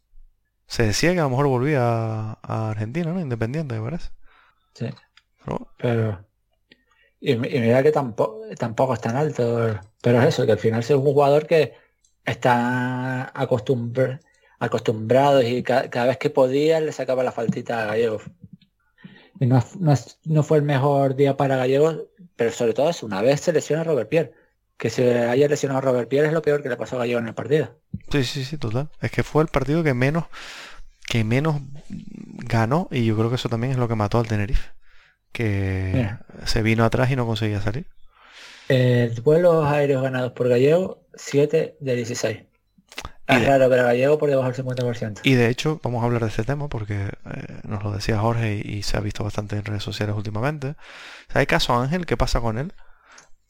Se 0.68 0.84
decía 0.84 1.14
que 1.14 1.20
a 1.20 1.24
lo 1.24 1.30
mejor 1.30 1.48
volvía 1.48 1.82
a, 1.82 2.70
Argentina, 2.72 3.14
¿no? 3.14 3.22
Independiente, 3.22 3.76
me 3.76 3.84
parece. 3.84 4.10
Sí. 4.74 4.90
Pero... 5.78 6.26
Y, 7.26 7.38
mira 7.38 7.82
que 7.82 7.94
tampoco, 7.94 8.42
tampoco 8.58 8.94
es 8.94 9.00
tan 9.00 9.16
alto. 9.16 9.80
Pero 10.02 10.22
es 10.22 10.28
eso, 10.28 10.46
que 10.46 10.52
al 10.52 10.60
final 10.60 10.82
es 10.82 10.90
un 10.90 11.04
jugador 11.04 11.48
que 11.48 11.72
está 12.26 13.32
acostumbrado 13.34 15.42
y 15.42 15.64
cada 15.64 16.06
vez 16.06 16.18
que 16.18 16.30
podía 16.30 16.82
le 16.82 16.92
sacaba 16.92 17.24
la 17.24 17.32
faltita 17.32 17.84
a 17.84 17.86
Gallego. 17.86 18.20
Y 19.40 19.46
no, 19.46 19.64
no, 20.26 20.44
fue 20.44 20.58
el 20.58 20.64
mejor 20.64 21.16
día 21.16 21.38
para 21.38 21.56
Gallego, 21.56 22.10
pero 22.36 22.52
sobre 22.52 22.74
todo 22.74 22.90
es 22.90 23.02
una 23.04 23.22
vez 23.22 23.40
se 23.40 23.54
lesiona 23.54 23.86
Robert 23.86 24.10
Pierre. 24.10 24.34
Que 24.76 24.90
se 24.90 25.20
haya 25.20 25.48
lesionado 25.48 25.78
a 25.78 25.82
Robert 25.82 26.10
Pierre 26.10 26.28
es 26.28 26.34
lo 26.34 26.42
peor 26.42 26.62
que 26.62 26.68
le 26.68 26.76
pasó 26.76 26.98
a 26.98 27.00
Gallego 27.00 27.20
en 27.20 27.30
el 27.30 27.34
partido. 27.34 27.80
Sí, 28.12 28.26
sí, 28.26 28.44
sí, 28.44 28.58
total. 28.58 28.90
Es 29.00 29.12
que 29.12 29.24
fue 29.24 29.44
el 29.44 29.48
partido 29.48 29.82
que 29.82 29.94
menos 29.94 30.26
que 31.08 31.24
menos 31.24 31.62
ganó 31.88 32.90
y 32.92 33.06
yo 33.06 33.16
creo 33.16 33.30
que 33.30 33.36
eso 33.36 33.48
también 33.48 33.72
es 33.72 33.80
lo 33.80 33.88
que 33.88 33.96
mató 33.96 34.20
al 34.20 34.28
Tenerife. 34.28 34.74
Que 35.34 36.10
se 36.46 36.62
vino 36.62 36.86
atrás 36.86 37.12
y 37.12 37.16
no 37.16 37.26
conseguía 37.26 37.60
salir. 37.60 37.86
El 38.70 39.20
vuelos 39.22 39.66
aéreos 39.66 40.02
ganados 40.02 40.32
por 40.32 40.48
Gallego, 40.48 41.04
7 41.16 41.78
de 41.80 41.96
16. 41.96 42.40
Es 43.26 43.48
raro 43.48 43.70
ver 43.70 43.80
a 43.80 43.84
Gallego 43.84 44.18
por 44.18 44.30
debajo 44.30 44.52
del 44.52 44.66
50%. 44.66 45.22
Y 45.24 45.36
de 45.36 45.50
hecho, 45.50 45.80
vamos 45.82 46.04
a 46.04 46.06
hablar 46.06 46.22
de 46.22 46.28
este 46.28 46.44
tema 46.44 46.68
porque 46.68 47.06
eh, 47.06 47.60
nos 47.64 47.84
lo 47.84 47.92
decía 47.92 48.20
Jorge 48.20 48.62
y, 48.64 48.84
se 48.84 48.98
ha 48.98 49.00
visto 49.00 49.24
bastante 49.24 49.56
en 49.56 49.66
redes 49.66 49.84
sociales 49.84 50.16
últimamente. 50.16 50.76
¿Hay 51.34 51.46
caso 51.46 51.74
Ángel? 51.74 52.06
¿Qué 52.06 52.18
pasa 52.18 52.42
con 52.42 52.58
él? 52.58 52.74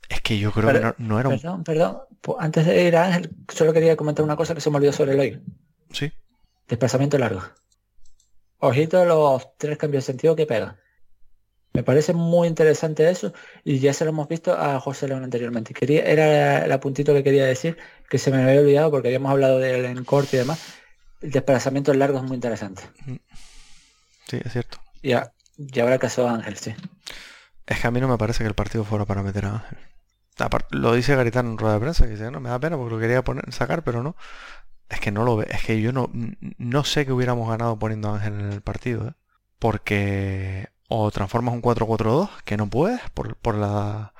Es 0.09 0.21
que 0.21 0.37
yo 0.37 0.51
creo 0.51 0.71
que 0.71 0.93
no, 0.99 1.19
era 1.19 1.29
un... 1.29 1.39
Perdón, 1.39 1.63
perdón. 1.63 1.97
Antes 2.39 2.65
de 2.65 2.83
ir 2.83 2.95
a 2.95 3.05
Ángel, 3.05 3.31
solo 3.51 3.73
quería 3.73 3.95
comentar 3.95 4.23
una 4.23 4.35
cosa 4.35 4.53
que 4.53 4.61
se 4.61 4.69
me 4.69 4.77
olvidó 4.77 4.93
sobre 4.93 5.13
el 5.13 5.19
hoy. 5.19 5.43
Sí. 5.91 6.11
Desplazamiento 6.67 7.17
largo. 7.17 7.41
Ojito 8.59 9.03
los 9.05 9.57
tres 9.57 9.77
cambios 9.77 10.03
de 10.03 10.11
sentido 10.11 10.35
que 10.35 10.45
pega. 10.45 10.77
Me 11.73 11.83
parece 11.83 12.13
muy 12.13 12.47
interesante 12.47 13.09
eso 13.09 13.33
y 13.63 13.79
ya 13.79 13.93
se 13.93 14.05
lo 14.05 14.11
hemos 14.11 14.27
visto 14.27 14.53
a 14.53 14.79
José 14.79 15.07
León 15.07 15.23
anteriormente. 15.23 15.73
Quería, 15.73 16.03
era 16.03 16.65
el 16.65 16.71
apuntito 16.71 17.13
que 17.13 17.23
quería 17.23 17.45
decir, 17.45 17.77
que 18.09 18.19
se 18.19 18.29
me 18.29 18.43
había 18.43 18.61
olvidado 18.61 18.91
porque 18.91 19.07
habíamos 19.07 19.31
hablado 19.31 19.57
del 19.57 19.85
en 19.85 20.03
corte 20.03 20.37
y 20.37 20.39
demás. 20.39 20.59
El 21.21 21.31
desplazamiento 21.31 21.93
largo 21.93 22.19
es 22.19 22.23
muy 22.23 22.35
interesante. 22.35 22.83
Sí, 24.27 24.39
es 24.43 24.51
cierto. 24.51 24.79
Ya, 25.01 25.33
ya 25.57 25.83
habrá 25.83 25.97
caso 25.97 26.27
a 26.27 26.35
Ángel, 26.35 26.57
sí. 26.57 26.75
Es 27.65 27.79
que 27.79 27.87
a 27.87 27.91
mí 27.91 27.99
no 27.99 28.07
me 28.07 28.17
parece 28.17 28.43
que 28.43 28.47
el 28.47 28.55
partido 28.55 28.83
fuera 28.83 29.05
para 29.05 29.23
meter 29.23 29.45
a 29.45 29.53
Ángel. 29.55 29.77
Lo 30.71 30.93
dice 30.93 31.15
Garitano 31.15 31.51
en 31.51 31.57
rueda 31.57 31.75
de 31.75 31.79
prensa, 31.79 32.05
que 32.05 32.11
dice, 32.11 32.29
no, 32.31 32.39
me 32.39 32.49
da 32.49 32.59
pena 32.59 32.77
porque 32.77 32.93
lo 32.93 32.99
quería 32.99 33.23
poner, 33.23 33.51
sacar, 33.53 33.83
pero 33.83 34.03
no. 34.03 34.15
Es 34.89 34.99
que 34.99 35.11
no 35.11 35.23
lo 35.23 35.37
ve, 35.37 35.47
es 35.49 35.63
que 35.63 35.81
yo 35.81 35.91
no, 35.91 36.11
no 36.13 36.83
sé 36.83 37.05
que 37.05 37.13
hubiéramos 37.13 37.49
ganado 37.49 37.79
poniendo 37.79 38.09
a 38.09 38.15
Ángel 38.15 38.33
en 38.33 38.51
el 38.51 38.61
partido, 38.61 39.07
¿eh? 39.07 39.13
porque 39.57 40.69
o 40.95 41.09
transformas 41.09 41.55
un 41.55 41.61
4-4-2, 41.63 42.29
que 42.45 42.55
no 42.55 42.69
puedes 42.69 43.01
por, 43.15 43.35
por, 43.37 43.55
la, 43.55 44.13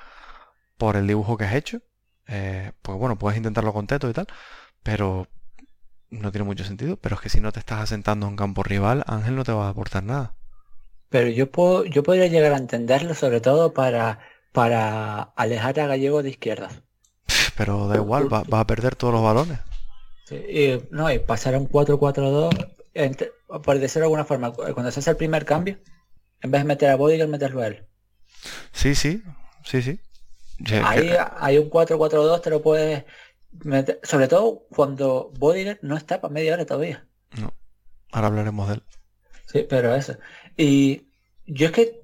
por 0.80 0.96
el 0.96 1.06
dibujo 1.06 1.38
que 1.38 1.44
has 1.44 1.54
hecho. 1.54 1.82
Eh, 2.28 2.72
pues 2.82 2.98
bueno, 2.98 3.16
puedes 3.16 3.38
intentarlo 3.38 3.74
con 3.74 3.86
Teto 3.86 4.10
y 4.10 4.14
tal, 4.14 4.26
pero 4.82 5.28
no 6.10 6.32
tiene 6.32 6.46
mucho 6.46 6.64
sentido. 6.64 6.98
Pero 6.98 7.14
es 7.14 7.22
que 7.22 7.30
si 7.30 7.40
no 7.42 7.52
te 7.52 7.60
estás 7.60 7.80
asentando 7.80 8.28
en 8.28 8.36
campo 8.36 8.64
rival, 8.64 9.04
Ángel 9.06 9.36
no 9.36 9.44
te 9.44 9.52
va 9.52 9.68
a 9.68 9.70
aportar 9.70 10.04
nada. 10.04 10.34
Pero 11.10 11.30
yo 11.30 11.52
puedo, 11.52 11.86
yo 11.86 12.02
podría 12.02 12.26
llegar 12.26 12.54
a 12.54 12.58
entenderlo 12.58 13.14
sobre 13.14 13.40
todo 13.40 13.76
para, 13.76 14.22
para 14.52 15.22
alejar 15.36 15.80
a 15.80 15.86
Gallego 15.86 16.24
de 16.24 16.32
izquierdas. 16.32 16.82
Pero 17.56 17.88
da 17.88 17.98
igual, 17.98 18.34
va, 18.34 18.60
a 18.60 18.66
perder 18.66 18.96
todos 18.96 19.14
los 19.14 19.22
balones. 19.22 19.60
y, 20.32 20.82
no, 20.90 21.12
y 21.12 21.20
pasar 21.20 21.54
a 21.54 21.60
un 21.60 21.70
4-4-2, 21.70 23.62
por 23.62 23.78
decirlo 23.78 24.06
de 24.06 24.06
alguna 24.06 24.26
forma, 24.26 24.54
cuando 24.54 24.90
se 24.90 25.02
hace 25.02 25.12
el 25.12 25.18
primer 25.18 25.46
cambio, 25.46 25.78
en 26.44 26.52
vez 26.52 26.62
de 26.62 26.68
meter 26.68 26.90
a 26.90 26.96
Bodiger, 26.96 27.28
meterlo 27.28 27.62
a 27.62 27.68
él. 27.68 27.86
Sí, 28.74 28.94
sí, 28.94 29.24
sí, 29.64 29.82
sí. 29.82 30.00
Ahí 30.84 31.10
hay 31.38 31.58
un 31.58 31.70
4-4-2, 31.70 32.42
te 32.42 32.50
lo 32.50 32.62
puedes 32.62 33.06
meter, 33.64 34.00
sobre 34.04 34.28
todo 34.28 34.66
cuando 34.70 35.32
Bodiger 35.38 35.80
no 35.82 35.98
está 35.98 36.22
para 36.22 36.34
media 36.34 36.54
hora 36.54 36.66
todavía. 36.66 37.08
No, 37.40 37.54
ahora 38.12 38.28
hablaremos 38.28 38.68
de 38.68 38.74
él. 38.76 38.84
Sí, 39.52 39.66
pero 39.68 39.96
eso. 39.96 40.18
Y 40.58 41.08
yo 41.46 41.68
es 41.68 41.72
que 41.72 42.02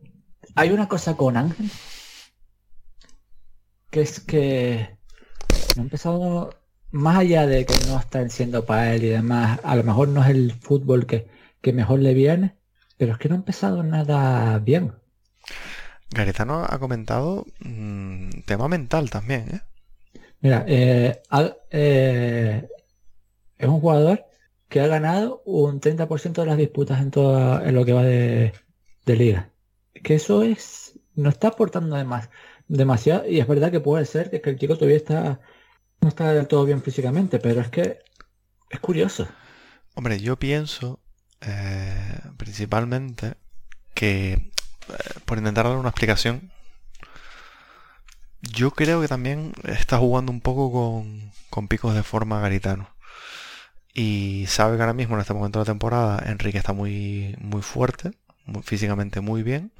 hay 0.56 0.72
una 0.72 0.88
cosa 0.88 1.16
con 1.16 1.36
Ángel, 1.38 1.70
que 3.92 4.02
es 4.02 4.20
que 4.22 4.98
no 5.76 5.84
empezado, 5.84 6.56
más 6.92 7.18
allá 7.18 7.46
de 7.46 7.66
que 7.66 7.76
no 7.88 8.00
están 8.00 8.30
siendo 8.30 8.66
para 8.66 8.96
él 8.96 9.04
y 9.04 9.10
demás, 9.10 9.60
a 9.64 9.76
lo 9.76 9.84
mejor 9.84 10.08
no 10.08 10.24
es 10.24 10.30
el 10.30 10.54
fútbol 10.54 11.06
que, 11.06 11.28
que 11.62 11.74
mejor 11.74 12.00
le 12.00 12.14
viene, 12.14 12.59
pero 13.00 13.14
es 13.14 13.18
que 13.18 13.30
no 13.30 13.36
ha 13.36 13.38
empezado 13.38 13.82
nada 13.82 14.60
bien. 14.60 14.93
Garitano 16.12 16.66
ha 16.68 16.80
comentado 16.80 17.45
mm, 17.62 18.41
tema 18.45 18.68
mental 18.68 19.10
también, 19.10 19.45
¿eh? 19.50 19.62
Mira, 20.41 20.66
eh, 20.68 21.22
eh, 21.72 22.68
es 23.58 23.68
un 23.68 23.80
jugador 23.80 24.26
que 24.68 24.82
ha 24.82 24.88
ganado 24.88 25.41
un 25.45 25.80
30% 25.80 26.41
de 26.41 26.45
las 26.45 26.58
disputas 26.58 27.00
en 27.00 27.12
todo 27.12 27.62
en 27.62 27.74
lo 27.74 27.86
que 27.86 27.93
va 27.93 28.04
de, 28.04 28.54
liga. 29.06 29.50
Que 30.04 30.16
eso 30.16 30.43
es. 30.43 31.00
no 31.16 31.30
está 31.30 31.50
aportando 31.50 31.95
además 31.95 32.30
demasiado. 32.68 33.26
Y 33.30 33.39
es 33.39 33.47
verdad 33.47 33.72
que 33.72 33.80
puede 33.80 34.04
ser 34.04 34.30
que, 34.30 34.41
que 34.41 34.50
el 34.50 34.60
chico 34.60 34.76
todavía 34.76 34.97
está. 34.97 35.39
no 36.02 36.10
está 36.10 36.34
del 36.34 36.47
todo 36.47 36.66
bien 36.66 36.82
físicamente, 36.82 37.39
pero 37.39 37.62
es 37.62 37.70
que 37.70 38.00
es 38.70 38.80
curioso. 38.82 39.26
Hombre, 39.95 40.20
yo 40.20 40.38
pienso 40.38 41.00
eh, 41.42 42.20
principalmente 42.38 43.36
que, 43.94 44.34
eh, 44.34 44.50
por 45.26 45.38
intentar 45.38 45.66
dar 45.66 45.78
una 45.78 45.90
explicación, 45.90 46.52
yo 48.42 48.72
creo 48.72 49.02
que 49.02 49.08
también 49.08 49.54
está 49.66 49.98
jugando 49.98 50.32
un 50.32 50.42
poco 50.42 50.72
con, 50.72 51.32
con 51.50 51.68
picos 51.68 51.94
de 51.94 52.04
forma 52.04 52.40
Garitano. 52.40 52.90
Y 53.94 54.46
sabe 54.48 54.78
que 54.78 54.84
ahora 54.84 54.94
mismo 54.94 55.16
en 55.16 55.22
este 55.22 55.34
momento 55.34 55.60
de 55.60 55.66
temporada 55.66 56.24
Enrique 56.26 56.58
está 56.58 56.74
muy, 56.74 57.36
muy 57.40 57.62
fuerte, 57.62 58.12
físicamente 58.64 59.20
muy 59.22 59.44
bien. 59.44 59.74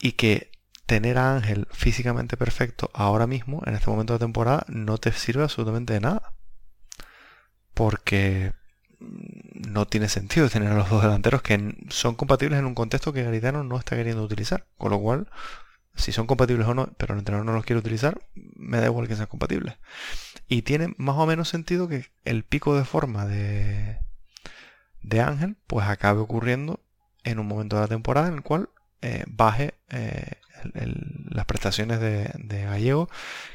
Y 0.00 0.12
que 0.12 0.50
tener 0.86 1.18
a 1.18 1.36
Ángel 1.36 1.68
físicamente 1.72 2.36
perfecto 2.36 2.90
ahora 2.94 3.26
mismo, 3.26 3.62
en 3.66 3.74
este 3.74 3.90
momento 3.90 4.14
de 4.14 4.18
temporada, 4.18 4.64
no 4.68 4.98
te 4.98 5.12
sirve 5.12 5.44
absolutamente 5.44 5.92
de 5.92 6.00
nada. 6.00 6.34
Porque 7.74 8.52
no 9.00 9.86
tiene 9.86 10.08
sentido 10.08 10.48
tener 10.48 10.72
a 10.72 10.74
los 10.74 10.90
dos 10.90 11.02
delanteros 11.02 11.42
que 11.42 11.76
son 11.88 12.14
compatibles 12.14 12.58
en 12.58 12.66
un 12.66 12.74
contexto 12.74 13.12
que 13.12 13.22
Garitano 13.22 13.64
no 13.64 13.78
está 13.78 13.96
queriendo 13.96 14.22
utilizar. 14.22 14.66
Con 14.76 14.90
lo 14.90 15.00
cual, 15.00 15.28
si 15.94 16.12
son 16.12 16.26
compatibles 16.26 16.66
o 16.66 16.74
no, 16.74 16.92
pero 16.96 17.14
el 17.14 17.20
entrenador 17.20 17.46
no 17.46 17.52
los 17.52 17.64
quiere 17.64 17.80
utilizar, 17.80 18.20
me 18.34 18.78
da 18.78 18.86
igual 18.86 19.08
que 19.08 19.16
sean 19.16 19.26
compatibles. 19.28 19.76
Y 20.48 20.62
tiene 20.62 20.94
más 20.98 21.16
o 21.16 21.26
menos 21.26 21.48
sentido 21.48 21.88
que 21.88 22.06
el 22.24 22.44
pico 22.44 22.76
de 22.76 22.84
forma 22.84 23.26
de, 23.26 23.98
de 25.02 25.20
Ángel 25.20 25.56
pues 25.66 25.86
acabe 25.86 26.20
ocurriendo 26.20 26.80
en 27.24 27.38
un 27.38 27.46
momento 27.46 27.76
de 27.76 27.82
la 27.82 27.88
temporada 27.88 28.28
en 28.28 28.34
el 28.34 28.42
cual 28.42 28.70
eh, 29.02 29.24
baje 29.28 29.74
eh, 29.88 30.39
las 30.72 31.46
prestaciones 31.46 32.00
de, 32.00 32.64
Gallego, 32.64 33.08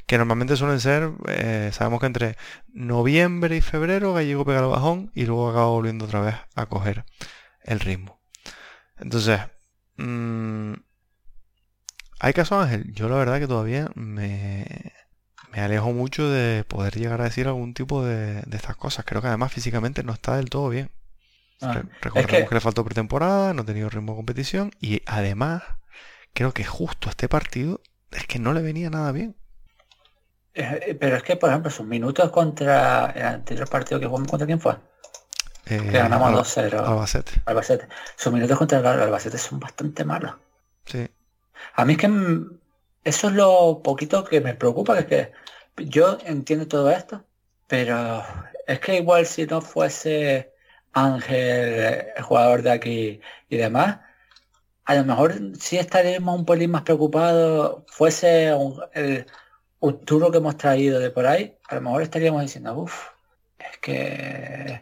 que 0.05 0.17
normalmente 0.17 0.55
suelen 0.55 0.79
ser, 0.79 1.11
eh, 1.27 1.71
sabemos 1.73 1.99
que 1.99 2.07
entre 2.07 2.37
noviembre 2.73 3.57
y 3.57 3.61
febrero 3.61 4.13
Gallego 4.13 4.45
pega 4.45 4.59
el 4.59 4.67
bajón 4.67 5.11
y 5.15 5.25
luego 5.25 5.49
acaba 5.49 5.67
volviendo 5.67 6.05
otra 6.05 6.21
vez 6.21 6.35
a 6.55 6.65
coger 6.65 7.05
el 7.63 7.79
ritmo. 7.79 8.19
Entonces, 8.97 9.39
mmm, 9.97 10.73
¿hay 12.19 12.33
caso 12.33 12.59
Ángel? 12.59 12.93
Yo 12.93 13.09
la 13.09 13.17
verdad 13.17 13.39
que 13.39 13.47
todavía 13.47 13.89
me, 13.95 14.93
me 15.55 15.61
alejo 15.61 15.93
mucho 15.93 16.29
de 16.29 16.65
poder 16.65 16.97
llegar 16.97 17.21
a 17.21 17.25
decir 17.25 17.47
algún 17.47 17.73
tipo 17.73 18.03
de, 18.03 18.43
estas 18.51 18.75
cosas. 18.75 19.05
Creo 19.05 19.21
que 19.21 19.27
además 19.27 19.53
físicamente 19.53 20.03
no 20.03 20.13
está 20.13 20.35
del 20.35 20.49
todo 20.49 20.69
bien. 20.69 20.91
Ah, 21.61 21.81
recordemos 22.01 22.49
que... 22.49 22.55
le 22.55 22.61
faltó 22.61 22.83
pretemporada, 22.83 23.53
no 23.53 23.61
ha 23.61 23.65
tenido 23.65 23.89
ritmo 23.89 24.11
de 24.11 24.17
competición 24.17 24.71
y 24.81 25.01
además 25.05 25.63
creo 26.35 26.53
que 26.53 26.65
justo 26.65 27.09
este 27.09 27.27
partido 27.27 27.81
es 28.11 28.27
que 28.27 28.37
no 28.37 28.53
le 28.53 28.61
venía 28.61 28.91
nada 28.91 29.11
bien. 29.11 29.35
Eh, 30.53 30.95
pero 30.99 31.15
es 31.15 31.23
que, 31.23 31.37
por 31.37 31.49
ejemplo, 31.49 31.71
sus 31.71 31.85
minutos 31.87 32.29
contra 32.29 33.11
el 33.15 33.23
anterior 33.23 33.67
partido 33.67 33.99
que 33.99 34.05
jugamos 34.05 34.29
contra 34.29 34.45
quién 34.45 34.59
fue. 34.59 34.73
Eh, 35.65 35.79
que 35.79 35.97
ganamos 35.97 36.31
2-0. 36.33 36.85
Albacete. 36.85 37.41
Albacete. 37.45 37.87
Sus 38.15 38.31
minutos 38.31 38.57
contra 38.57 38.79
el 38.79 38.85
Albacete 38.85 39.37
son 39.37 39.59
bastante 39.59 40.03
malos. 40.03 40.35
Sí. 40.85 41.07
A 41.73 41.85
mí 41.85 41.93
es 41.93 41.99
que 41.99 42.07
eso 43.03 43.27
es 43.29 43.33
lo 43.33 43.81
poquito 43.81 44.23
que 44.25 44.41
me 44.41 44.53
preocupa, 44.53 44.93
que 44.95 44.99
es 45.01 45.07
que 45.07 45.85
yo 45.85 46.17
entiendo 46.25 46.67
todo 46.67 46.91
esto, 46.91 47.23
pero 47.67 48.23
es 48.67 48.79
que 48.79 48.97
igual 48.97 49.25
si 49.25 49.45
no 49.45 49.61
fuese 49.61 50.53
Ángel, 50.93 52.07
el 52.15 52.23
jugador 52.23 52.61
de 52.61 52.71
aquí 52.71 53.21
y 53.49 53.57
demás, 53.57 53.99
a 54.85 54.95
lo 54.95 55.03
mejor 55.03 55.35
sí 55.59 55.77
estaríamos 55.77 56.39
un 56.39 56.45
pelín 56.45 56.71
más 56.71 56.83
preocupados, 56.83 57.83
fuese 57.87 58.53
un, 58.53 58.79
el, 58.93 59.25
turno 60.05 60.31
que 60.31 60.37
hemos 60.37 60.57
traído 60.57 60.99
de 60.99 61.09
por 61.09 61.25
ahí, 61.25 61.57
a 61.67 61.75
lo 61.75 61.81
mejor 61.81 62.01
estaríamos 62.01 62.41
diciendo, 62.41 62.75
uff, 62.75 63.09
es 63.57 63.77
que 63.79 64.81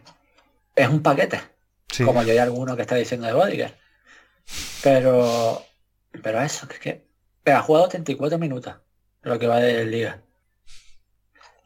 es 0.76 0.88
un 0.88 1.02
paquete, 1.02 1.40
como 2.04 2.22
yo 2.22 2.32
hay 2.32 2.38
alguno 2.38 2.76
que 2.76 2.82
está 2.82 2.96
diciendo 2.96 3.26
de 3.26 3.32
Bodiger. 3.32 3.78
Pero, 4.82 5.64
pero 6.22 6.42
eso, 6.42 6.68
que 6.68 6.74
es 6.74 6.80
que 6.80 7.04
pero 7.42 7.58
ha 7.58 7.62
jugado 7.62 7.88
34 7.88 8.38
minutos, 8.38 8.74
lo 9.22 9.38
que 9.38 9.46
va 9.46 9.60
de 9.60 9.84
liga. 9.84 10.22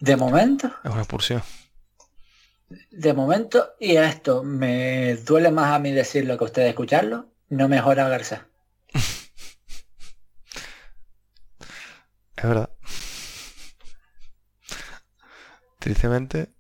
De 0.00 0.16
momento. 0.16 0.72
Es 0.84 0.90
una 0.90 1.00
expulsión. 1.00 1.42
De 2.90 3.14
momento, 3.14 3.74
y 3.78 3.96
esto 3.96 4.42
me 4.42 5.14
duele 5.16 5.50
más 5.50 5.72
a 5.72 5.78
mí 5.78 5.92
decirlo 5.92 6.36
que 6.36 6.44
a 6.44 6.46
ustedes 6.46 6.68
escucharlo, 6.68 7.28
no 7.48 7.68
mejora 7.68 8.08
Garza. 8.08 8.46
es 12.36 12.44
verdad. 12.44 12.70
Tristemente. 15.78 16.52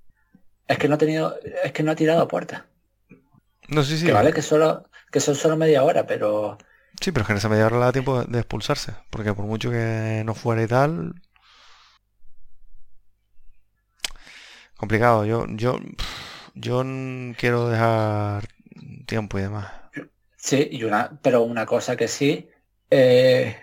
Es 0.66 0.78
que 0.78 0.88
no 0.88 0.94
ha 0.94 0.98
tenido. 0.98 1.38
Es 1.64 1.72
que 1.72 1.82
no 1.82 1.92
ha 1.92 1.96
tirado 1.96 2.22
a 2.22 2.28
puerta. 2.28 2.66
No, 3.68 3.82
sí, 3.82 3.98
sí. 3.98 4.06
Que 4.06 4.12
vale 4.12 4.32
que 4.32 4.42
solo. 4.42 4.88
que 5.10 5.20
son 5.20 5.34
solo 5.34 5.56
media 5.56 5.82
hora, 5.82 6.06
pero. 6.06 6.58
Sí, 7.00 7.12
pero 7.12 7.22
es 7.22 7.26
que 7.26 7.32
en 7.32 7.38
esa 7.38 7.48
media 7.48 7.66
hora 7.66 7.78
le 7.78 7.84
da 7.84 7.92
tiempo 7.92 8.24
de 8.24 8.38
expulsarse. 8.38 8.94
Porque 9.10 9.34
por 9.34 9.44
mucho 9.44 9.70
que 9.70 10.22
no 10.24 10.34
fuera 10.34 10.62
y 10.62 10.66
tal. 10.66 11.14
Complicado. 14.76 15.24
Yo, 15.24 15.46
yo, 15.48 15.78
yo 16.54 16.84
quiero 17.36 17.68
dejar 17.68 18.48
tiempo 19.06 19.38
y 19.38 19.42
demás. 19.42 19.77
Sí, 20.48 20.66
y 20.72 20.82
una, 20.84 21.20
pero 21.20 21.42
una 21.42 21.66
cosa 21.66 21.94
que 21.94 22.08
sí, 22.08 22.48
eh, 22.88 23.54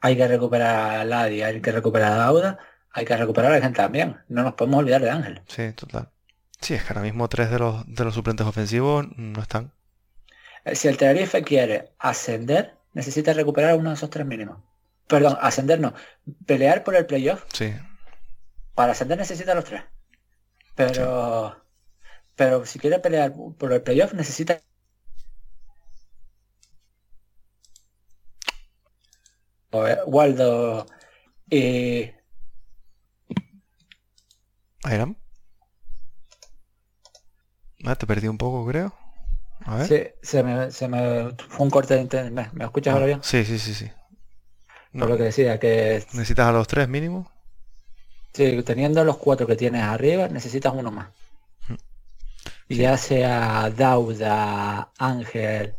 hay 0.00 0.16
que 0.16 0.26
recuperar 0.26 0.96
a 0.96 1.04
Ladia, 1.04 1.46
hay 1.46 1.60
que 1.60 1.70
recuperar 1.70 2.10
a 2.14 2.16
Dauda, 2.16 2.58
hay 2.90 3.04
que 3.04 3.16
recuperar 3.16 3.52
a 3.52 3.60
gente 3.60 3.76
también. 3.76 4.16
No 4.26 4.42
nos 4.42 4.54
podemos 4.54 4.80
olvidar 4.80 5.02
de 5.02 5.10
Ángel. 5.10 5.40
Sí, 5.46 5.72
total. 5.74 6.08
Sí, 6.60 6.74
es 6.74 6.82
que 6.82 6.88
ahora 6.88 7.02
mismo 7.02 7.28
tres 7.28 7.48
de 7.48 7.60
los, 7.60 7.86
de 7.86 8.02
los 8.02 8.14
suplentes 8.14 8.44
ofensivos 8.44 9.06
no 9.16 9.40
están. 9.40 9.70
Eh, 10.64 10.74
si 10.74 10.88
el 10.88 10.96
Tenerife 10.96 11.44
quiere 11.44 11.92
ascender, 12.00 12.74
necesita 12.92 13.32
recuperar 13.34 13.76
uno 13.76 13.90
de 13.90 13.94
esos 13.94 14.10
tres 14.10 14.26
mínimos. 14.26 14.58
Perdón, 15.06 15.38
ascender 15.40 15.78
no. 15.78 15.94
Pelear 16.44 16.82
por 16.82 16.96
el 16.96 17.06
playoff. 17.06 17.44
Sí. 17.52 17.72
Para 18.74 18.92
ascender 18.92 19.16
necesita 19.16 19.54
los 19.54 19.64
tres. 19.64 19.84
Pero. 20.74 21.56
Pero 22.34 22.66
si 22.66 22.80
quiere 22.80 22.98
pelear 22.98 23.32
por 23.56 23.72
el 23.72 23.82
playoff 23.82 24.12
necesita. 24.12 24.58
Waldo 29.72 30.86
y. 31.50 32.10
Ayram. 34.84 35.16
Ah, 37.84 37.96
te 37.96 38.06
perdí 38.06 38.28
un 38.28 38.38
poco, 38.38 38.66
creo. 38.66 38.92
Sí, 39.86 40.02
se 40.22 40.42
me, 40.42 40.70
se 40.70 40.88
me 40.88 41.30
fue 41.48 41.64
un 41.64 41.70
corte 41.70 41.94
de 41.94 42.02
internet. 42.02 42.50
¿Me, 42.52 42.64
escuchas 42.64 42.94
ahora 42.94 43.06
bien? 43.06 43.20
Sí, 43.22 43.44
sí, 43.44 43.58
sí, 43.58 43.74
sí. 43.74 43.90
No. 44.92 45.06
lo 45.06 45.16
que 45.16 45.24
decía, 45.24 45.58
que... 45.58 46.04
¿Necesitas 46.12 46.48
a 46.48 46.52
los 46.52 46.66
tres 46.66 46.88
mínimo? 46.88 47.30
Sí, 48.34 48.62
teniendo 48.62 49.04
los 49.04 49.16
cuatro 49.16 49.46
que 49.46 49.56
tienes 49.56 49.82
arriba, 49.82 50.28
necesitas 50.28 50.74
uno 50.74 50.90
más. 50.90 51.08
Mm. 51.68 52.74
Ya 52.74 52.96
sea 52.96 53.70
Dauda, 53.70 54.92
Ángel 54.98 55.76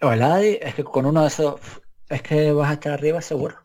o 0.00 0.12
el 0.12 0.22
Adi, 0.22 0.58
es 0.60 0.74
que 0.74 0.84
con 0.84 1.06
uno 1.06 1.22
de 1.22 1.28
esos 1.28 1.60
es 2.08 2.22
que 2.22 2.52
vas 2.52 2.70
a 2.70 2.74
estar 2.74 2.92
arriba 2.92 3.20
seguro. 3.20 3.56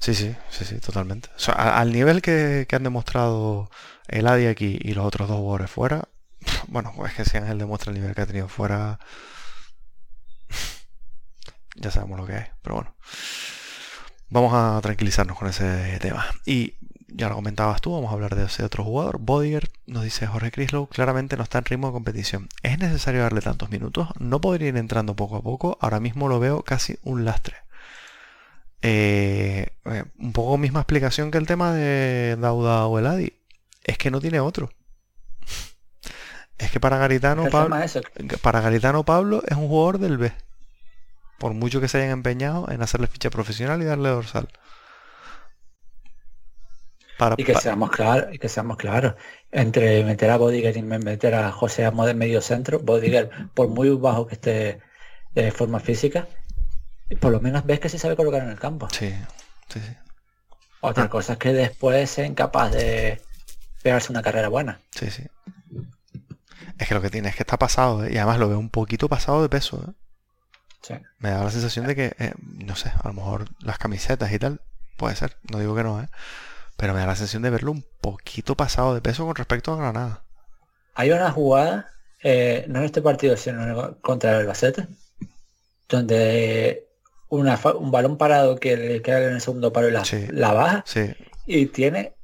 Sí, 0.00 0.14
sí, 0.14 0.34
sí, 0.50 0.64
sí, 0.64 0.78
totalmente. 0.80 1.28
al 1.54 1.92
nivel 1.92 2.22
que, 2.22 2.66
que, 2.68 2.76
han 2.76 2.82
demostrado 2.82 3.70
el 4.08 4.26
Adi 4.26 4.46
aquí 4.46 4.78
y 4.80 4.94
los 4.94 5.06
otros 5.06 5.28
dos 5.28 5.38
jugadores 5.38 5.70
fuera, 5.70 6.08
bueno, 6.68 6.92
pues 6.96 7.14
que 7.14 7.24
si 7.24 7.36
Ángel 7.36 7.58
demuestra 7.58 7.92
el 7.92 7.98
nivel 7.98 8.14
que 8.14 8.22
ha 8.22 8.26
tenido 8.26 8.48
fuera, 8.48 8.98
ya 11.76 11.90
sabemos 11.90 12.18
lo 12.18 12.26
que 12.26 12.36
es, 12.36 12.46
pero 12.62 12.76
bueno. 12.76 12.94
Vamos 14.28 14.54
a 14.54 14.80
tranquilizarnos 14.80 15.36
con 15.36 15.48
ese 15.48 15.98
tema. 16.00 16.24
Y 16.46 16.74
ya 17.14 17.28
lo 17.28 17.34
comentabas 17.34 17.80
tú, 17.80 17.92
vamos 17.92 18.10
a 18.10 18.14
hablar 18.14 18.34
de 18.34 18.44
ese 18.44 18.64
otro 18.64 18.84
jugador. 18.84 19.18
Bodiger, 19.18 19.70
nos 19.86 20.04
dice 20.04 20.26
Jorge 20.26 20.50
Crislow, 20.50 20.86
claramente 20.88 21.36
no 21.36 21.42
está 21.42 21.58
en 21.58 21.64
ritmo 21.64 21.88
de 21.88 21.92
competición. 21.92 22.48
¿Es 22.62 22.78
necesario 22.78 23.22
darle 23.22 23.40
tantos 23.40 23.70
minutos? 23.70 24.08
¿No 24.18 24.40
podría 24.40 24.68
ir 24.68 24.76
entrando 24.76 25.14
poco 25.16 25.36
a 25.36 25.42
poco? 25.42 25.78
Ahora 25.80 26.00
mismo 26.00 26.28
lo 26.28 26.40
veo 26.40 26.62
casi 26.62 26.98
un 27.02 27.24
lastre. 27.24 27.56
Eh, 28.82 29.68
eh, 29.84 30.04
un 30.18 30.32
poco 30.32 30.58
misma 30.58 30.80
explicación 30.80 31.30
que 31.30 31.38
el 31.38 31.46
tema 31.46 31.72
de 31.72 32.36
Dauda 32.38 32.86
o 32.86 32.98
Eladi. 32.98 33.32
Es 33.84 33.98
que 33.98 34.10
no 34.10 34.20
tiene 34.20 34.40
otro. 34.40 34.70
Es 36.58 36.70
que 36.70 36.78
para 36.78 36.96
Garitano, 36.98 37.48
Pablo, 37.50 37.76
para 38.40 38.60
Garitano 38.60 39.04
Pablo 39.04 39.42
es 39.48 39.56
un 39.56 39.68
jugador 39.68 39.98
del 39.98 40.18
B. 40.18 40.32
Por 41.38 41.54
mucho 41.54 41.80
que 41.80 41.88
se 41.88 41.98
hayan 41.98 42.10
empeñado 42.10 42.70
en 42.70 42.82
hacerle 42.82 43.08
ficha 43.08 43.30
profesional 43.30 43.82
y 43.82 43.84
darle 43.84 44.10
dorsal. 44.10 44.48
Y 47.36 47.44
que 47.44 47.54
seamos 47.54 47.90
claros, 47.90 48.34
y 48.34 48.38
que 48.38 48.48
seamos 48.48 48.76
claros, 48.76 49.14
entre 49.50 50.04
meter 50.04 50.30
a 50.30 50.36
Bodiger 50.36 50.76
y 50.76 50.82
meter 50.82 51.34
a 51.34 51.52
José 51.52 51.84
Amo 51.84 52.06
de 52.06 52.14
medio 52.14 52.40
centro, 52.40 52.78
Bodiger, 52.80 53.30
por 53.54 53.68
muy 53.68 53.90
bajo 53.90 54.26
que 54.26 54.34
esté 54.34 54.80
de 55.34 55.50
forma 55.50 55.80
física, 55.80 56.26
por 57.20 57.32
lo 57.32 57.40
menos 57.40 57.64
ves 57.64 57.80
que 57.80 57.88
se 57.88 57.98
sabe 57.98 58.16
colocar 58.16 58.42
en 58.42 58.50
el 58.50 58.58
campo. 58.58 58.88
Sí, 58.90 59.14
sí, 59.68 59.80
sí. 59.80 59.96
Otra 60.80 61.04
ah. 61.04 61.08
cosa 61.08 61.34
es 61.34 61.38
que 61.38 61.52
después 61.52 62.10
sea 62.10 62.26
incapaz 62.26 62.72
de 62.72 63.20
pegarse 63.82 64.12
una 64.12 64.22
carrera 64.22 64.48
buena. 64.48 64.80
Sí, 64.90 65.10
sí. 65.10 65.24
Es 66.78 66.88
que 66.88 66.94
lo 66.94 67.02
que 67.02 67.10
tiene 67.10 67.28
es 67.28 67.36
que 67.36 67.42
está 67.42 67.58
pasado, 67.58 68.04
¿eh? 68.04 68.12
y 68.12 68.16
además 68.16 68.38
lo 68.38 68.48
veo 68.48 68.58
un 68.58 68.70
poquito 68.70 69.08
pasado 69.08 69.42
de 69.42 69.48
peso. 69.48 69.84
¿eh? 69.88 69.92
Sí. 70.82 70.94
Me 71.18 71.30
da 71.30 71.44
la 71.44 71.50
sensación 71.50 71.86
de 71.86 71.94
que, 71.94 72.16
eh, 72.18 72.34
no 72.38 72.74
sé, 72.74 72.90
a 72.90 73.06
lo 73.08 73.14
mejor 73.14 73.48
las 73.60 73.78
camisetas 73.78 74.32
y 74.32 74.38
tal, 74.38 74.60
puede 74.96 75.14
ser, 75.14 75.36
no 75.50 75.58
digo 75.58 75.76
que 75.76 75.84
no, 75.84 76.02
¿eh? 76.02 76.08
Pero 76.82 76.94
me 76.94 76.98
da 77.00 77.06
la 77.06 77.14
sensación 77.14 77.42
de 77.44 77.50
verlo 77.50 77.70
un 77.70 77.84
poquito 78.00 78.56
pasado 78.56 78.92
de 78.92 79.00
peso 79.00 79.24
con 79.24 79.36
respecto 79.36 79.72
a 79.72 79.76
Granada. 79.76 80.24
Hay 80.94 81.12
una 81.12 81.30
jugada, 81.30 81.88
eh, 82.24 82.64
no 82.68 82.80
en 82.80 82.84
este 82.86 83.00
partido, 83.00 83.36
sino 83.36 83.98
contra 84.00 84.32
el 84.32 84.36
Albacete, 84.40 84.88
donde 85.88 86.88
una 87.28 87.58
un 87.78 87.92
balón 87.92 88.18
parado 88.18 88.56
que 88.56 88.76
le 88.76 89.00
queda 89.00 89.22
en 89.28 89.34
el 89.34 89.40
segundo 89.40 89.72
paro 89.72 89.88
y 89.88 89.92
la, 89.92 90.04
Sí. 90.04 90.26
la 90.32 90.52
baja 90.52 90.82
Sí, 90.84 91.14
y 91.46 91.66
tiene, 91.66 92.14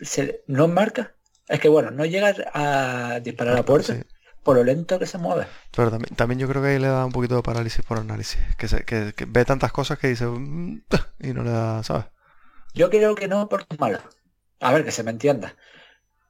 se, 0.00 0.42
no 0.46 0.68
marca. 0.68 1.12
Es 1.46 1.60
que 1.60 1.68
bueno, 1.68 1.90
no 1.90 2.06
llega 2.06 2.34
a 2.54 3.20
disparar 3.20 3.52
a 3.52 3.56
la 3.58 3.64
puerta 3.66 3.94
sí. 3.94 4.00
por 4.42 4.56
lo 4.56 4.64
lento 4.64 4.98
que 4.98 5.04
se 5.06 5.18
mueve. 5.18 5.46
Pero 5.76 5.90
también, 5.90 6.16
también 6.16 6.38
yo 6.38 6.48
creo 6.48 6.62
que 6.62 6.68
ahí 6.68 6.78
le 6.78 6.88
da 6.88 7.04
un 7.04 7.12
poquito 7.12 7.36
de 7.36 7.42
parálisis 7.42 7.84
por 7.84 7.98
análisis. 7.98 8.40
Que, 8.56 8.68
se- 8.68 8.84
que- 8.84 9.12
que 9.14 9.26
ve 9.26 9.44
tantas 9.44 9.70
cosas 9.70 9.98
que 9.98 10.08
dice 10.08 10.24
"Mm", 10.26 10.80
y 11.20 11.34
no 11.34 11.44
le 11.44 11.50
da, 11.50 11.82
¿sabes? 11.82 12.06
Yo 12.78 12.90
creo 12.90 13.14
que 13.14 13.28
no 13.28 13.48
porque 13.48 13.66
es 13.70 13.80
malo. 13.80 13.98
A 14.60 14.72
ver, 14.72 14.84
que 14.84 14.92
se 14.92 15.02
me 15.02 15.10
entienda. 15.10 15.56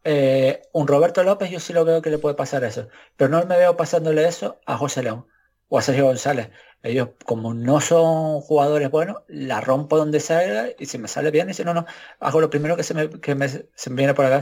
Eh, 0.05 0.63
un 0.73 0.87
Roberto 0.89 1.23
López 1.23 1.51
yo 1.51 1.61
sí 1.61 1.73
lo 1.73 1.85
veo 1.85 2.01
que 2.03 2.11
le 2.11 2.19
puede 2.19 2.35
pasar 2.35 2.65
eso. 2.65 2.89
Pero 3.17 3.29
no 3.31 3.45
me 3.45 3.57
veo 3.59 3.77
pasándole 3.77 4.27
eso 4.27 4.59
a 4.67 4.77
José 4.77 5.03
León 5.03 5.27
o 5.69 5.79
a 5.79 5.83
Sergio 5.83 6.07
González. 6.07 6.51
Ellos, 6.83 7.11
como 7.25 7.53
no 7.55 7.81
son 7.81 8.41
jugadores 8.41 8.91
buenos, 8.91 9.23
la 9.29 9.61
rompo 9.61 9.97
donde 9.99 10.21
salga 10.21 10.69
y 10.79 10.87
si 10.87 10.97
me 10.99 11.09
sale 11.09 11.31
bien 11.31 11.51
y 11.51 11.55
si 11.55 11.65
no, 11.65 11.75
no. 11.75 11.85
Hago 12.21 12.41
lo 12.41 12.51
primero 12.51 12.77
que 12.77 12.83
se 12.85 12.95
me, 12.95 13.11
que 13.21 13.35
me, 13.35 13.49
se 13.49 13.91
me 13.91 13.97
viene 13.97 14.15
por 14.15 14.25
acá. 14.25 14.41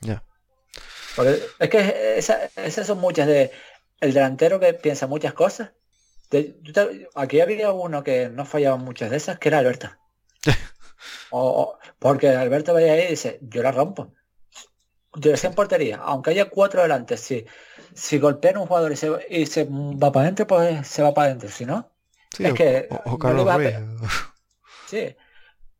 Ya. 0.00 0.22
Es 1.58 1.68
que 1.68 2.18
esa- 2.18 2.44
esas 2.56 2.86
son 2.86 2.98
muchas 3.00 3.26
de 3.26 3.50
el 4.00 4.14
delantero 4.14 4.60
que 4.60 4.72
piensa 4.74 5.06
muchas 5.08 5.34
cosas. 5.34 5.72
De- 6.30 6.56
aquí 7.14 7.40
había 7.40 7.72
uno 7.72 8.04
que 8.04 8.28
no 8.28 8.46
fallaba 8.46 8.76
muchas 8.76 9.10
de 9.10 9.16
esas, 9.16 9.38
que 9.38 9.48
era 9.48 9.58
Alberto. 9.58 9.90
O, 11.30 11.78
porque 11.98 12.28
Alberto 12.30 12.74
veía 12.74 12.92
ahí 12.94 13.02
y 13.02 13.10
dice, 13.10 13.38
yo 13.42 13.62
la 13.62 13.72
rompo. 13.72 14.12
Dirección 15.14 15.54
portería, 15.54 15.96
aunque 15.96 16.30
haya 16.30 16.48
cuatro 16.50 16.82
delante, 16.82 17.16
si, 17.16 17.44
si 17.94 18.18
golpean 18.18 18.58
un 18.58 18.66
jugador 18.66 18.92
y 18.92 18.96
se, 18.96 19.10
y 19.30 19.46
se 19.46 19.64
va 19.70 20.12
para 20.12 20.24
adentro, 20.24 20.46
pues 20.46 20.86
se 20.86 21.02
va 21.02 21.14
para 21.14 21.28
adentro. 21.28 21.48
Si 21.48 21.64
no, 21.64 21.90
Sí, 22.36 22.44
Es 22.44 22.52
o, 22.52 22.54
que 22.54 22.88
o- 22.90 22.94
o 23.04 23.10
no 23.12 23.18
Carlos 23.18 23.54
Ruiz. 23.54 23.68
pe- 23.70 23.80
sí. 24.88 25.16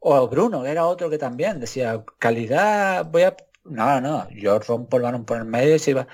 O 0.00 0.28
Bruno, 0.28 0.62
que 0.62 0.70
era 0.70 0.86
otro 0.86 1.10
que 1.10 1.18
también 1.18 1.60
decía, 1.60 2.04
calidad, 2.18 3.04
voy 3.06 3.22
a... 3.24 3.36
No, 3.64 4.00
no, 4.00 4.28
yo 4.30 4.58
rompo 4.60 4.96
el 4.96 5.02
balón 5.02 5.24
por 5.26 5.36
el 5.38 5.44
medio 5.44 5.74
y 5.74 5.78
si 5.78 5.92
va, 5.92 6.06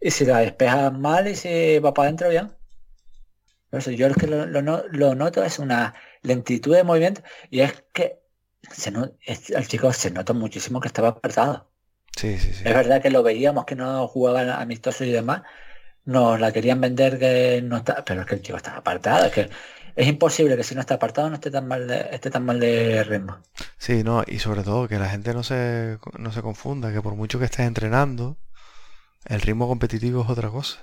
y 0.00 0.10
si 0.12 0.24
la 0.24 0.38
despeja 0.38 0.90
mal 0.90 1.26
y 1.26 1.34
si 1.34 1.78
va 1.80 1.92
para 1.92 2.06
adentro 2.06 2.28
bien. 2.28 2.52
Por 3.70 3.80
eso 3.80 3.90
yo 3.90 4.06
es 4.06 4.16
que 4.16 4.26
lo, 4.26 4.46
lo 4.46 4.62
no- 4.62 4.82
lo 4.90 5.14
noto 5.14 5.42
es 5.44 5.58
una 5.58 5.94
lentitud 6.22 6.74
de 6.74 6.84
movimiento 6.84 7.22
y 7.50 7.60
es 7.60 7.84
que 7.92 8.19
se 8.62 8.90
no, 8.90 9.10
el 9.26 9.68
chico 9.68 9.92
se 9.92 10.10
nota 10.10 10.32
muchísimo 10.32 10.80
que 10.80 10.88
estaba 10.88 11.08
apartado. 11.08 11.70
Sí, 12.16 12.38
sí, 12.38 12.52
sí. 12.52 12.62
Es 12.64 12.74
verdad 12.74 13.00
que 13.00 13.10
lo 13.10 13.22
veíamos 13.22 13.64
que 13.64 13.76
no 13.76 14.06
jugaban 14.08 14.50
amistosos 14.50 15.06
y 15.06 15.10
demás. 15.10 15.42
Nos 16.04 16.40
la 16.40 16.52
querían 16.52 16.80
vender 16.80 17.18
que 17.18 17.62
no 17.62 17.76
está, 17.78 18.04
pero 18.04 18.22
es 18.22 18.26
que 18.26 18.34
el 18.36 18.42
chico 18.42 18.56
está 18.56 18.76
apartado. 18.76 19.26
Es 19.26 19.32
que 19.32 19.50
es 19.96 20.06
imposible 20.06 20.56
que 20.56 20.64
si 20.64 20.74
no 20.74 20.80
está 20.80 20.94
apartado 20.94 21.28
no 21.28 21.34
esté 21.34 21.50
tan 21.50 21.68
mal 21.68 21.86
de, 21.86 22.08
esté 22.12 22.30
tan 22.30 22.44
mal 22.44 22.58
de 22.60 23.04
ritmo. 23.04 23.38
Sí, 23.78 24.02
no, 24.02 24.24
y 24.26 24.38
sobre 24.38 24.62
todo 24.62 24.88
que 24.88 24.98
la 24.98 25.08
gente 25.08 25.34
no 25.34 25.42
se, 25.42 25.98
no 26.18 26.32
se 26.32 26.42
confunda, 26.42 26.92
que 26.92 27.02
por 27.02 27.14
mucho 27.14 27.38
que 27.38 27.44
estés 27.46 27.66
entrenando, 27.66 28.36
el 29.26 29.40
ritmo 29.40 29.68
competitivo 29.68 30.22
es 30.22 30.30
otra 30.30 30.48
cosa. 30.48 30.80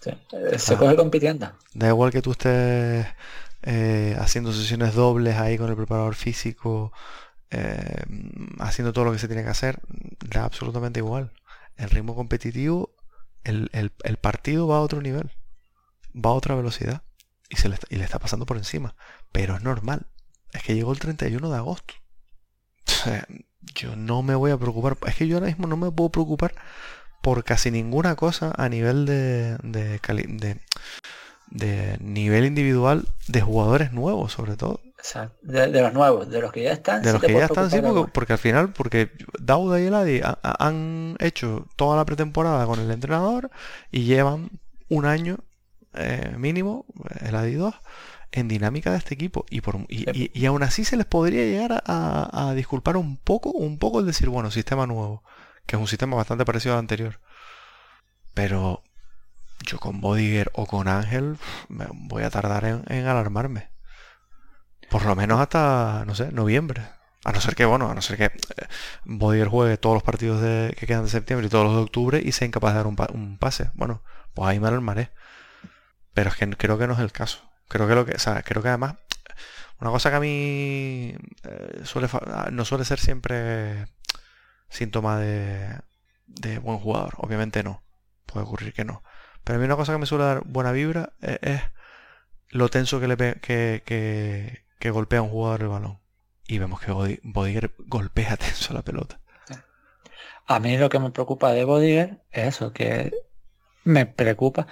Sí, 0.00 0.10
Se 0.58 0.76
coge 0.76 0.94
compitiendo. 0.94 1.50
Da 1.74 1.88
igual 1.88 2.12
que 2.12 2.22
tú 2.22 2.32
estés 2.32 3.06
eh, 3.62 4.16
haciendo 4.20 4.52
sesiones 4.52 4.94
dobles 4.94 5.36
ahí 5.36 5.58
con 5.58 5.70
el 5.70 5.76
preparador 5.76 6.14
físico, 6.14 6.92
eh, 7.50 8.04
haciendo 8.60 8.92
todo 8.92 9.04
lo 9.06 9.12
que 9.12 9.18
se 9.18 9.28
tiene 9.28 9.44
que 9.44 9.50
hacer, 9.50 9.80
da 10.30 10.44
absolutamente 10.44 11.00
igual. 11.00 11.32
El 11.76 11.90
ritmo 11.90 12.14
competitivo, 12.14 12.94
el, 13.44 13.70
el- 13.72 13.92
partido 14.18 14.66
va 14.68 14.78
a 14.78 14.80
otro 14.80 15.02
nivel, 15.02 15.30
va 16.14 16.30
a 16.30 16.34
otra 16.34 16.54
velocidad 16.56 17.02
y, 17.50 17.56
se 17.56 17.68
le, 17.68 17.74
está- 17.76 17.86
y 17.90 17.96
le 17.96 18.04
está 18.04 18.18
pasando 18.18 18.46
por 18.46 18.56
encima. 18.58 18.96
Pero 19.32 19.56
es 19.56 19.62
normal. 19.62 20.08
Es 20.52 20.62
que 20.64 20.74
llegó 20.74 20.92
el 20.92 20.98
31 21.00 21.50
de 21.50 21.58
agosto. 21.58 21.94
Yo 23.74 23.96
no 23.96 24.22
me 24.22 24.34
voy 24.34 24.50
a 24.50 24.58
preocupar. 24.58 24.96
Es 25.06 25.16
que 25.16 25.26
yo 25.26 25.36
ahora 25.36 25.48
mismo 25.48 25.66
no 25.66 25.76
me 25.76 25.90
puedo 25.90 26.10
preocupar 26.10 26.54
por 27.22 27.44
casi 27.44 27.70
ninguna 27.70 28.16
cosa 28.16 28.52
a 28.56 28.68
nivel 28.68 29.06
de, 29.06 29.58
de, 29.62 30.00
de 31.48 31.96
nivel 32.00 32.44
individual 32.44 33.06
de 33.28 33.40
jugadores 33.40 33.92
nuevos, 33.92 34.32
sobre 34.32 34.56
todo. 34.56 34.80
De, 35.42 35.68
de 35.68 35.82
los 35.82 35.92
nuevos, 35.92 36.28
de 36.28 36.40
los 36.40 36.50
que 36.52 36.64
ya 36.64 36.72
están. 36.72 37.02
De 37.02 37.08
sí 37.08 37.12
los 37.12 37.22
que 37.22 37.32
ya 37.32 37.44
están, 37.44 37.70
sí, 37.70 37.76
porque, 37.80 38.12
porque 38.12 38.32
al 38.32 38.38
final, 38.38 38.72
porque 38.72 39.10
Dauda 39.38 39.80
y 39.80 39.86
Eladi 39.86 40.20
ha- 40.22 40.38
ha- 40.42 40.66
han 40.66 41.16
hecho 41.20 41.66
toda 41.76 41.96
la 41.96 42.04
pretemporada 42.04 42.66
con 42.66 42.80
el 42.80 42.90
entrenador 42.90 43.50
y 43.92 44.04
llevan 44.04 44.50
un 44.88 45.04
año 45.06 45.38
eh, 45.94 46.34
mínimo, 46.36 46.84
Eladi 47.20 47.54
2, 47.54 47.74
en 48.32 48.48
dinámica 48.48 48.90
de 48.90 48.98
este 48.98 49.14
equipo. 49.14 49.46
Y, 49.48 49.60
por, 49.60 49.76
y, 49.88 50.10
y- 50.10 50.30
y 50.34 50.46
aún 50.46 50.62
así 50.62 50.84
se 50.84 50.96
les 50.96 51.06
podría 51.06 51.44
llegar 51.44 51.72
a, 51.72 51.82
a- 51.86 52.48
a 52.50 52.54
disculpar 52.54 52.96
un 52.96 53.16
poco, 53.16 53.50
un 53.50 53.78
poco 53.78 54.00
el 54.00 54.06
decir, 54.06 54.28
bueno, 54.28 54.50
sistema 54.50 54.86
nuevo, 54.86 55.22
que 55.66 55.76
es 55.76 55.80
un 55.80 55.88
sistema 55.88 56.16
bastante 56.16 56.44
parecido 56.44 56.74
al 56.74 56.80
anterior. 56.80 57.20
Pero 58.34 58.82
yo 59.64 59.78
con 59.78 60.00
Bodiger 60.00 60.50
o 60.54 60.66
con 60.66 60.88
Ángel 60.88 61.38
me 61.68 61.86
voy 61.92 62.22
a 62.24 62.30
tardar 62.30 62.64
en, 62.64 63.06
alarmarme. 63.06 63.70
Por 64.90 65.04
lo 65.04 65.16
menos 65.16 65.40
hasta, 65.40 66.04
no 66.06 66.14
sé, 66.14 66.30
noviembre. 66.32 66.82
A 67.24 67.32
no 67.32 67.40
ser 67.40 67.56
que, 67.56 67.64
bueno, 67.64 67.90
a 67.90 67.94
no 67.94 68.02
ser 68.02 68.16
que 68.16 68.24
eh, 68.26 68.30
Bodiger 69.04 69.48
juegue 69.48 69.76
todos 69.78 69.94
los 69.94 70.02
partidos 70.04 70.40
de, 70.40 70.74
que 70.78 70.86
quedan 70.86 71.04
de 71.04 71.10
septiembre 71.10 71.46
y 71.46 71.50
todos 71.50 71.64
los 71.64 71.74
de 71.74 71.80
octubre 71.82 72.22
y 72.24 72.30
sea 72.32 72.46
incapaz 72.46 72.72
de 72.72 72.76
dar 72.78 72.86
un, 72.86 72.94
pa- 72.96 73.08
un 73.12 73.36
pase. 73.38 73.70
Bueno, 73.74 74.02
pues 74.34 74.48
ahí 74.48 74.60
me 74.60 74.68
alarmaré. 74.68 75.10
Pero 76.14 76.30
es 76.30 76.36
que 76.36 76.48
creo 76.50 76.78
que 76.78 76.86
no 76.86 76.94
es 76.94 77.00
el 77.00 77.12
caso. 77.12 77.42
Creo 77.68 77.86
que 77.88 77.94
lo 77.94 78.06
que, 78.06 78.14
creo 78.44 78.62
que 78.62 78.68
además, 78.68 78.94
una 79.80 79.90
cosa 79.90 80.10
que 80.10 80.16
a 80.16 80.20
mí 80.20 81.16
eh, 81.44 81.80
suele, 81.84 82.08
fa- 82.08 82.48
no 82.52 82.64
suele 82.64 82.84
ser 82.84 83.00
siempre 83.00 83.86
síntoma 84.70 85.18
de 85.20 86.58
buen 86.58 86.78
jugador. 86.78 87.14
Obviamente 87.18 87.62
no. 87.62 87.82
Puede 88.26 88.46
ocurrir 88.46 88.72
que 88.74 88.84
no. 88.84 89.02
Pero 89.46 89.56
a 89.56 89.60
mí 89.60 89.64
una 89.64 89.76
cosa 89.76 89.92
que 89.92 89.98
me 89.98 90.06
suele 90.06 90.24
dar 90.24 90.42
buena 90.44 90.72
vibra 90.72 91.12
es, 91.22 91.38
es 91.40 91.62
lo 92.50 92.68
tenso 92.68 92.98
que, 93.00 93.06
le 93.08 93.16
pe- 93.16 93.38
que, 93.40 93.82
que, 93.86 94.64
que 94.80 94.90
golpea 94.90 95.22
un 95.22 95.30
jugador 95.30 95.62
el 95.62 95.68
balón. 95.68 96.00
Y 96.48 96.58
vemos 96.58 96.80
que 96.80 96.90
Bodi- 96.92 97.20
Bodiger 97.22 97.72
golpea 97.78 98.36
tenso 98.36 98.74
la 98.74 98.82
pelota. 98.82 99.20
A 100.48 100.60
mí 100.60 100.76
lo 100.76 100.88
que 100.88 100.98
me 100.98 101.10
preocupa 101.10 101.52
de 101.52 101.64
Bodiger 101.64 102.22
es 102.30 102.48
eso, 102.56 102.72
que 102.72 103.12
me 103.84 104.06
preocupa 104.06 104.66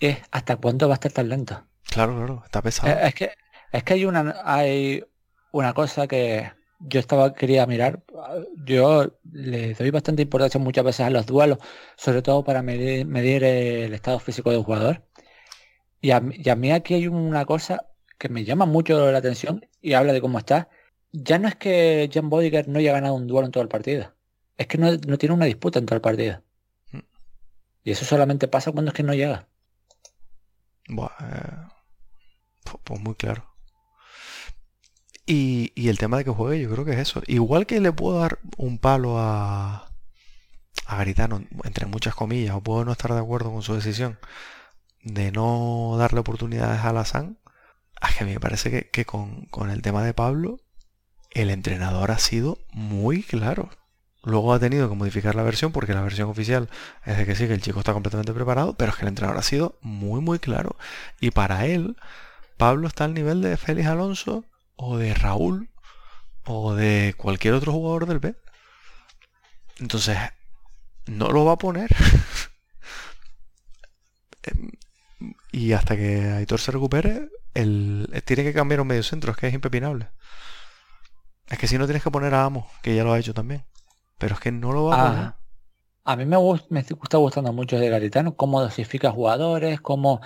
es 0.00 0.18
hasta 0.30 0.56
cuándo 0.56 0.88
va 0.88 0.94
a 0.94 0.96
estar 0.96 1.12
tan 1.12 1.28
lento. 1.28 1.66
Claro, 1.88 2.16
claro, 2.16 2.42
está 2.44 2.60
pesado. 2.62 2.92
Eh, 2.92 3.08
Es 3.08 3.14
que 3.14 3.30
es 3.72 3.82
que 3.84 3.94
hay 3.94 4.04
una 4.04 4.36
hay 4.44 5.04
una 5.52 5.72
cosa 5.74 6.06
que 6.06 6.50
yo 6.88 7.00
estaba 7.00 7.34
quería 7.34 7.66
mirar. 7.66 8.02
Yo 8.64 9.18
le 9.32 9.74
doy 9.74 9.90
bastante 9.90 10.22
importancia 10.22 10.60
muchas 10.60 10.84
veces 10.84 11.00
a 11.06 11.10
los 11.10 11.26
duelos, 11.26 11.58
sobre 11.96 12.22
todo 12.22 12.44
para 12.44 12.62
medir, 12.62 13.44
el 13.44 13.94
estado 13.94 14.18
físico 14.20 14.50
del 14.50 14.62
jugador. 14.64 15.02
Y 16.00 16.10
a, 16.12 16.20
mí- 16.20 16.72
aquí 16.72 16.94
hay 16.94 17.08
una 17.08 17.44
cosa 17.46 17.86
que 18.18 18.28
me 18.28 18.44
llama 18.44 18.66
mucho 18.66 19.10
la 19.10 19.18
atención 19.18 19.66
y 19.80 19.94
habla 19.94 20.12
de 20.12 20.20
cómo 20.20 20.38
está. 20.38 20.68
Ya 21.12 21.38
no 21.38 21.48
es 21.48 21.56
que 21.56 22.10
Jan 22.12 22.28
Bodiger 22.30 22.68
no 22.68 22.78
haya 22.78 22.92
ganado 22.92 23.14
un 23.14 23.26
duelo 23.26 23.46
en 23.46 23.52
todo 23.52 23.62
el 23.62 23.68
partido. 23.68 24.14
Es 24.56 24.66
que 24.66 24.78
no, 24.78 24.90
no 24.92 25.18
tiene 25.18 25.34
una 25.34 25.46
disputa 25.46 25.78
en 25.78 25.86
todo 25.86 25.96
el 25.96 26.02
partido. 26.02 26.42
Y 27.84 27.90
eso 27.92 28.04
solamente 28.04 28.48
pasa 28.48 28.72
cuando 28.72 28.90
es 28.90 28.94
que 28.94 29.02
no 29.02 29.14
llega. 29.14 29.48
Eh, 31.20 31.68
pu- 32.64 32.80
pues 32.84 33.00
muy 33.00 33.14
claro. 33.14 33.53
Y, 35.26 35.88
el 35.88 35.98
tema 35.98 36.18
de 36.18 36.24
que 36.24 36.30
juegue, 36.30 36.60
yo 36.62 36.70
creo 36.70 36.84
que 36.84 36.92
es 36.92 36.98
eso. 36.98 37.22
Igual 37.26 37.66
que 37.66 37.80
le 37.80 37.92
puedo 37.92 38.18
dar 38.18 38.38
un 38.56 38.78
palo 38.78 39.18
a, 39.18 39.90
a 40.86 40.96
Garitano, 40.96 41.42
entre 41.64 41.86
muchas 41.86 42.14
comillas, 42.14 42.54
o 42.56 42.60
puedo 42.62 42.84
no 42.84 42.92
estar 42.92 43.12
de 43.12 43.20
acuerdo 43.20 43.50
con 43.52 43.62
su 43.62 43.74
decisión 43.74 44.18
de 45.02 45.32
no 45.32 45.96
darle 45.98 46.20
oportunidades 46.20 46.82
a 46.82 46.92
Lazán, 46.92 47.38
es 48.06 48.16
que 48.16 48.24
a 48.24 48.26
mí 48.26 48.32
me 48.34 48.40
parece 48.40 48.70
que, 48.70 48.90
que 48.90 49.04
con, 49.04 49.46
con 49.46 49.70
el 49.70 49.82
tema 49.82 50.02
de 50.04 50.14
Pablo, 50.14 50.60
el 51.30 51.50
entrenador 51.50 52.10
ha 52.10 52.18
sido 52.18 52.58
muy 52.72 53.22
claro. 53.22 53.70
Luego 54.22 54.54
ha 54.54 54.58
tenido 54.58 54.88
que 54.88 54.94
modificar 54.94 55.34
la 55.34 55.42
versión 55.42 55.72
porque 55.72 55.92
la 55.94 56.00
versión 56.02 56.30
oficial 56.30 56.70
es 57.04 57.18
de 57.18 57.26
que 57.26 57.34
sí, 57.34 57.46
que 57.46 57.54
el 57.54 57.60
chico 57.60 57.80
está 57.80 57.92
completamente 57.92 58.32
preparado, 58.32 58.74
pero 58.76 58.90
es 58.90 58.96
que 58.96 59.02
el 59.02 59.08
entrenador 59.08 59.38
ha 59.38 59.42
sido 59.42 59.78
muy, 59.82 60.20
muy 60.20 60.38
claro. 60.38 60.76
Y 61.20 61.30
para 61.30 61.66
él, 61.66 61.96
Pablo 62.56 62.88
está 62.88 63.04
al 63.04 63.14
nivel 63.14 63.42
de 63.42 63.56
Félix 63.56 63.88
Alonso 63.88 64.44
o 64.76 64.96
de 64.96 65.14
Raúl 65.14 65.70
o 66.44 66.74
de 66.74 67.14
cualquier 67.16 67.54
otro 67.54 67.72
jugador 67.72 68.06
del 68.06 68.18
B. 68.18 68.34
Entonces, 69.78 70.18
no 71.06 71.30
lo 71.30 71.44
va 71.44 71.52
a 71.52 71.58
poner 71.58 71.90
em, 74.42 74.70
y 75.52 75.72
hasta 75.72 75.96
que 75.96 76.32
Aitor 76.32 76.60
se 76.60 76.72
recupere, 76.72 77.28
el, 77.54 78.22
tiene 78.24 78.42
que 78.42 78.52
cambiar 78.52 78.80
un 78.80 78.88
medio 78.88 79.02
centro, 79.02 79.32
es 79.32 79.36
que 79.36 79.48
es 79.48 79.54
impepinable. 79.54 80.10
Es 81.46 81.58
que 81.58 81.68
si 81.68 81.78
no 81.78 81.86
tienes 81.86 82.02
que 82.02 82.10
poner 82.10 82.34
a 82.34 82.44
Amo, 82.44 82.68
que 82.82 82.94
ya 82.94 83.04
lo 83.04 83.12
ha 83.12 83.18
hecho 83.18 83.34
también. 83.34 83.64
Pero 84.18 84.34
es 84.34 84.40
que 84.40 84.50
no 84.50 84.72
lo 84.72 84.86
va 84.86 84.94
a 84.94 85.08
poner. 85.08 85.24
Ah, 85.24 85.38
a 86.04 86.16
mí 86.16 86.24
me, 86.24 86.36
gusta, 86.36 86.66
me 86.70 86.80
está 86.80 87.18
gustando 87.18 87.52
mucho 87.52 87.78
de 87.78 87.88
Garitano, 87.88 88.36
cómo 88.36 88.60
dosifica 88.60 89.10
jugadores, 89.10 89.80
cómo 89.80 90.20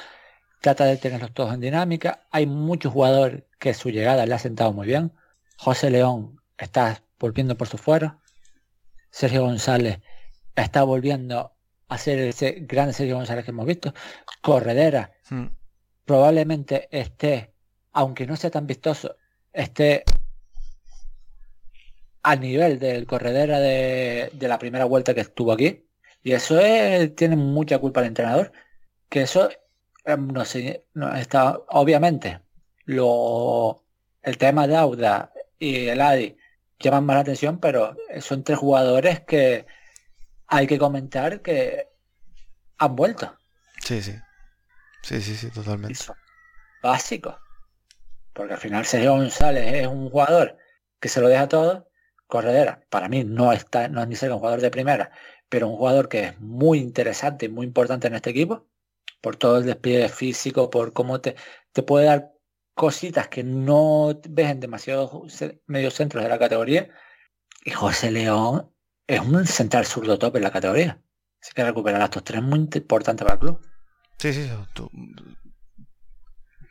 trata 0.61 0.85
de 0.85 0.97
tenerlos 0.97 1.33
todos 1.33 1.53
en 1.55 1.61
dinámica. 1.61 2.27
Hay 2.31 2.47
muchos 2.47 2.93
jugadores 2.93 3.45
que 3.59 3.75
su 3.75 3.91
llegada 3.91 4.27
le 4.27 4.35
ha 4.35 4.39
sentado 4.39 4.73
muy 4.73 4.87
bien. 4.87 5.13
José 5.57 5.91
León 5.91 6.41
está 6.57 7.03
volviendo 7.19 7.57
por 7.57 7.69
su 7.69 7.79
fuero. 7.79 8.21
Sergio 9.11 9.43
González 9.43 10.01
está 10.55 10.83
volviendo 10.83 11.53
a 11.89 11.99
ser 11.99 12.19
ese 12.19 12.53
gran 12.61 12.93
Sergio 12.93 13.17
González 13.17 13.45
que 13.45 13.51
hemos 13.51 13.67
visto. 13.67 13.95
Corredera 14.43 15.13
Hmm. 15.31 15.47
probablemente 16.05 16.89
esté, 16.91 17.53
aunque 17.93 18.27
no 18.27 18.37
sea 18.37 18.51
tan 18.51 18.67
vistoso, 18.67 19.17
esté 19.53 20.05
al 22.23 22.41
nivel 22.41 22.79
del 22.79 23.07
corredera 23.07 23.59
de, 23.61 24.31
de 24.33 24.49
la 24.49 24.59
primera 24.59 24.85
vuelta 24.85 25.15
que 25.15 25.21
estuvo 25.23 25.53
aquí. 25.53 25.87
Y 26.23 26.33
eso 26.33 26.59
es- 26.61 27.15
tiene 27.15 27.37
mucha 27.37 27.79
culpa 27.79 28.01
el 28.01 28.07
entrenador. 28.09 28.53
Que 29.09 29.23
eso 29.23 29.49
no 30.17 30.45
sé, 30.45 30.87
no 30.95 31.15
está, 31.15 31.59
obviamente, 31.69 32.41
lo, 32.85 33.85
el 34.23 34.39
tema 34.39 34.67
de 34.67 34.77
Auda 34.77 35.33
y 35.59 35.87
el 35.89 36.01
Adi 36.01 36.37
llaman 36.79 37.05
más 37.05 37.17
la 37.17 37.21
atención, 37.21 37.59
pero 37.59 37.97
son 38.21 38.45
tres 38.45 38.59
jugadores 38.59 39.21
que 39.21 39.67
hay 40.47 40.67
que 40.67 40.79
comentar 40.79 41.43
que 41.43 41.89
han 42.79 42.97
vuelto. 42.97 43.37
Sí, 43.83 44.01
sí. 44.03 44.15
Sí, 45.03 45.21
sí, 45.21 45.37
sí, 45.37 45.51
totalmente. 45.51 45.95
son 45.95 46.17
básicos. 46.83 47.37
Porque 48.33 48.55
al 48.55 48.61
final 48.61 48.85
Sergio 48.85 49.13
González 49.13 49.75
es 49.75 49.87
un 49.87 50.11
jugador 50.11 50.57
que 51.01 51.09
se 51.09 51.21
lo 51.21 51.29
deja 51.29 51.49
todo. 51.49 51.89
Corredera, 52.27 52.83
para 52.91 53.09
mí 53.09 53.25
no 53.25 53.53
está, 53.53 53.89
no 53.89 54.03
es 54.03 54.09
ni 54.09 54.15
ser 54.15 54.33
un 54.33 54.39
jugador 54.39 54.61
de 54.61 54.71
primera, 54.71 55.11
pero 55.49 55.69
un 55.69 55.77
jugador 55.77 56.09
que 56.09 56.25
es 56.25 56.41
muy 56.41 56.79
interesante 56.79 57.47
y 57.47 57.49
muy 57.49 57.67
importante 57.67 58.07
en 58.07 58.15
este 58.15 58.31
equipo, 58.31 58.67
por 59.21 59.37
todo 59.37 59.59
el 59.59 59.67
despliegue 59.67 60.09
físico, 60.09 60.71
por 60.71 60.93
cómo 60.93 61.21
te, 61.21 61.37
te 61.73 61.83
puede 61.83 62.07
dar 62.07 62.33
cositas 62.75 63.29
que 63.29 63.43
no 63.43 64.21
ves 64.29 64.51
en 64.51 64.61
demasiados 64.61 65.13
medios 65.67 65.95
centros 65.95 66.23
de 66.23 66.29
la 66.31 66.39
categoría. 66.39 66.89
Y 67.65 67.71
José 67.71 68.11
León 68.11 68.73
es 69.07 69.21
un 69.21 69.47
central 69.47 69.85
zurdo 69.87 70.19
top 70.19 70.37
en 70.37 70.43
la 70.45 70.51
categoría. 70.53 71.03
Así 71.43 71.53
que 71.55 71.65
recuperar 71.65 72.01
a 72.03 72.05
estos 72.07 72.25
tres 72.25 72.41
es 72.41 72.45
muy 72.47 72.69
importante 72.73 73.25
para 73.25 73.35
el 73.35 73.41
club. 73.41 73.61
Sí, 74.19 74.33
sí, 74.33 74.51
tú- 74.75 74.91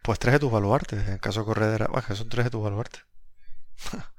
pues 0.02 0.20
tres 0.20 0.34
de 0.34 0.40
tus 0.40 0.52
baluartes. 0.52 1.08
En 1.08 1.18
caso 1.18 1.42
de 1.42 1.46
corredera, 1.46 1.90
que 2.08 2.16
son 2.16 2.30
tres 2.30 2.46
de 2.46 2.52
tus 2.52 2.64
baluartes. 2.64 3.02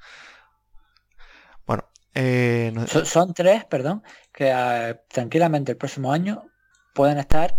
bueno, 1.66 1.84
eh, 2.14 2.70
no- 2.74 2.86
Son, 2.86 3.06
son 3.06 3.34
tres, 3.34 3.64
perdón, 3.64 4.02
que 4.32 4.50
eh, 4.54 5.00
tranquilamente 5.08 5.72
el 5.72 5.78
próximo 5.78 6.12
año 6.12 6.50
pueden 6.92 7.18
estar 7.18 7.56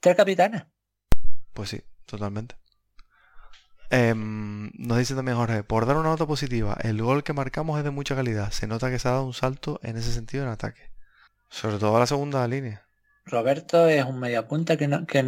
tres 0.00 0.16
capitanes. 0.16 0.64
Pues 1.52 1.70
sí, 1.70 1.82
totalmente. 2.06 2.56
Em, 3.90 4.70
nos 4.74 4.98
dice 4.98 5.14
también 5.14 5.38
Jorge, 5.38 5.62
por 5.64 5.86
dar 5.86 5.96
una 5.96 6.10
nota 6.10 6.26
positiva, 6.26 6.76
el 6.82 7.00
gol 7.02 7.24
que 7.24 7.32
marcamos 7.32 7.78
es 7.78 7.84
de 7.84 7.90
mucha 7.90 8.14
calidad. 8.14 8.50
Se 8.50 8.66
nota 8.66 8.90
que 8.90 8.98
se 8.98 9.08
ha 9.08 9.12
dado 9.12 9.24
un 9.24 9.32
salto 9.34 9.80
en 9.82 9.96
ese 9.96 10.12
sentido 10.12 10.44
en 10.44 10.50
ataque. 10.50 10.90
Sobre 11.48 11.78
todo 11.78 11.96
a 11.96 12.00
la 12.00 12.06
segunda 12.06 12.46
línea. 12.46 12.86
Roberto 13.24 13.88
es 13.88 14.04
un 14.04 14.18
mediapunta 14.20 14.76
que 14.76 14.88
no, 14.88 15.06
que 15.06 15.22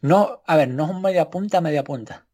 no, 0.00 0.42
a 0.46 0.56
ver, 0.56 0.68
no 0.68 0.84
es 0.84 0.90
un 0.90 1.02
mediapunta 1.02 1.60
media 1.60 1.84
punta. 1.84 2.26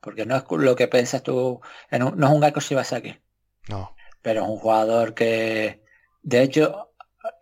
Porque 0.00 0.24
no 0.26 0.36
es 0.36 0.44
lo 0.48 0.76
que 0.76 0.86
piensas 0.86 1.24
tú, 1.24 1.60
en 1.90 2.04
un- 2.04 2.16
no 2.16 2.28
es 2.28 2.32
un 2.32 2.40
Gakko 2.40 2.60
Shibasaki, 2.60 3.20
No, 3.68 3.96
pero 4.22 4.42
es 4.44 4.48
un 4.48 4.58
jugador 4.58 5.14
que, 5.14 5.82
de 6.22 6.42
hecho, 6.42 6.87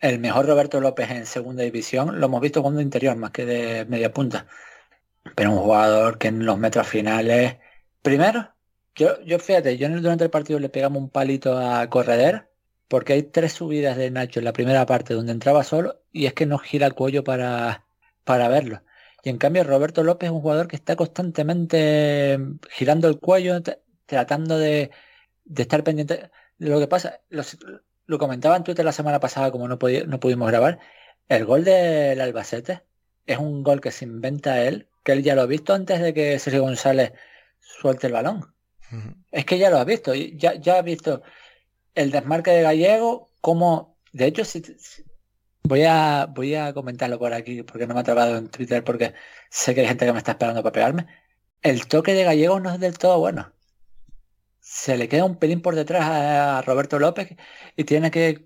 el 0.00 0.18
mejor 0.18 0.46
Roberto 0.46 0.80
López 0.80 1.10
en 1.10 1.26
segunda 1.26 1.62
división 1.62 2.20
lo 2.20 2.26
hemos 2.26 2.40
visto 2.40 2.60
jugando 2.60 2.80
interior 2.82 3.16
más 3.16 3.30
que 3.30 3.44
de 3.46 3.84
media 3.86 4.12
punta. 4.12 4.46
Pero 5.36 5.52
un 5.52 5.58
jugador 5.58 6.18
que 6.18 6.28
en 6.28 6.46
los 6.46 6.58
metros 6.58 6.86
finales, 6.88 7.58
primero, 8.02 8.54
yo, 8.94 9.20
yo 9.24 9.38
fíjate, 9.38 9.76
yo 9.78 9.88
durante 9.88 10.24
el 10.24 10.30
partido 10.30 10.58
le 10.60 10.68
pegamos 10.70 11.02
un 11.02 11.10
palito 11.10 11.58
a 11.58 11.88
Corredera, 11.90 12.50
porque 12.88 13.14
hay 13.14 13.22
tres 13.24 13.52
subidas 13.54 13.96
de 13.96 14.10
Nacho 14.10 14.40
en 14.40 14.44
la 14.44 14.52
primera 14.52 14.86
parte 14.86 15.14
donde 15.14 15.32
entraba 15.32 15.64
solo 15.64 16.02
y 16.12 16.26
es 16.26 16.34
que 16.34 16.46
no 16.46 16.58
gira 16.58 16.86
el 16.86 16.94
cuello 16.94 17.24
para, 17.24 17.86
para 18.24 18.48
verlo. 18.48 18.82
Y 19.22 19.30
en 19.30 19.38
cambio 19.38 19.64
Roberto 19.64 20.04
López 20.04 20.28
es 20.28 20.32
un 20.32 20.40
jugador 20.40 20.68
que 20.68 20.76
está 20.76 20.96
constantemente 20.96 22.38
girando 22.70 23.08
el 23.08 23.18
cuello, 23.20 23.60
tratando 24.06 24.58
de, 24.58 24.90
de 25.44 25.62
estar 25.62 25.82
pendiente 25.84 26.30
lo 26.58 26.78
que 26.80 26.88
pasa. 26.88 27.20
Los- 27.28 27.58
lo 28.06 28.18
comentaba 28.18 28.56
en 28.56 28.64
Twitter 28.64 28.84
la 28.84 28.92
semana 28.92 29.20
pasada, 29.20 29.50
como 29.50 29.68
no, 29.68 29.78
no 30.06 30.20
pudimos 30.20 30.48
grabar. 30.48 30.78
El 31.28 31.44
gol 31.44 31.64
del 31.64 32.20
Albacete 32.20 32.82
es 33.26 33.38
un 33.38 33.62
gol 33.62 33.80
que 33.80 33.90
se 33.90 34.04
inventa 34.04 34.62
él, 34.62 34.88
que 35.02 35.12
él 35.12 35.22
ya 35.22 35.34
lo 35.34 35.42
ha 35.42 35.46
visto 35.46 35.74
antes 35.74 36.00
de 36.00 36.14
que 36.14 36.38
Sergio 36.38 36.62
González 36.62 37.12
suelte 37.60 38.06
el 38.06 38.12
balón. 38.12 38.54
Es 39.32 39.44
que 39.44 39.58
ya 39.58 39.68
lo 39.70 39.78
has 39.78 39.86
visto, 39.86 40.14
ya, 40.14 40.54
ya 40.54 40.78
has 40.78 40.84
visto 40.84 41.22
el 41.94 42.10
desmarque 42.12 42.52
de 42.52 42.62
Gallego, 42.62 43.30
como, 43.40 43.98
de 44.12 44.26
hecho, 44.26 44.44
si, 44.44 44.62
si- 44.62 45.04
voy 45.64 45.82
a 45.84 46.26
voy 46.26 46.54
a 46.54 46.72
comentarlo 46.72 47.18
por 47.18 47.32
aquí, 47.32 47.62
porque 47.64 47.86
no 47.86 47.94
me 47.94 48.00
ha 48.00 48.04
trabado 48.04 48.36
en 48.36 48.48
Twitter, 48.48 48.84
porque 48.84 49.14
sé 49.50 49.74
que 49.74 49.80
hay 49.80 49.88
gente 49.88 50.06
que 50.06 50.12
me 50.12 50.18
está 50.18 50.32
esperando 50.32 50.62
para 50.62 50.72
pegarme. 50.72 51.06
El 51.62 51.86
toque 51.88 52.14
de 52.14 52.22
Gallego 52.24 52.60
no 52.60 52.72
es 52.72 52.78
del 52.78 52.98
todo 52.98 53.18
bueno. 53.18 53.52
Se 54.76 54.98
le 54.98 55.08
queda 55.08 55.24
un 55.24 55.38
pelín 55.38 55.62
por 55.62 55.74
detrás 55.74 56.04
a 56.04 56.60
Roberto 56.60 56.98
López 56.98 57.34
y 57.76 57.84
tiene 57.84 58.10
que 58.10 58.44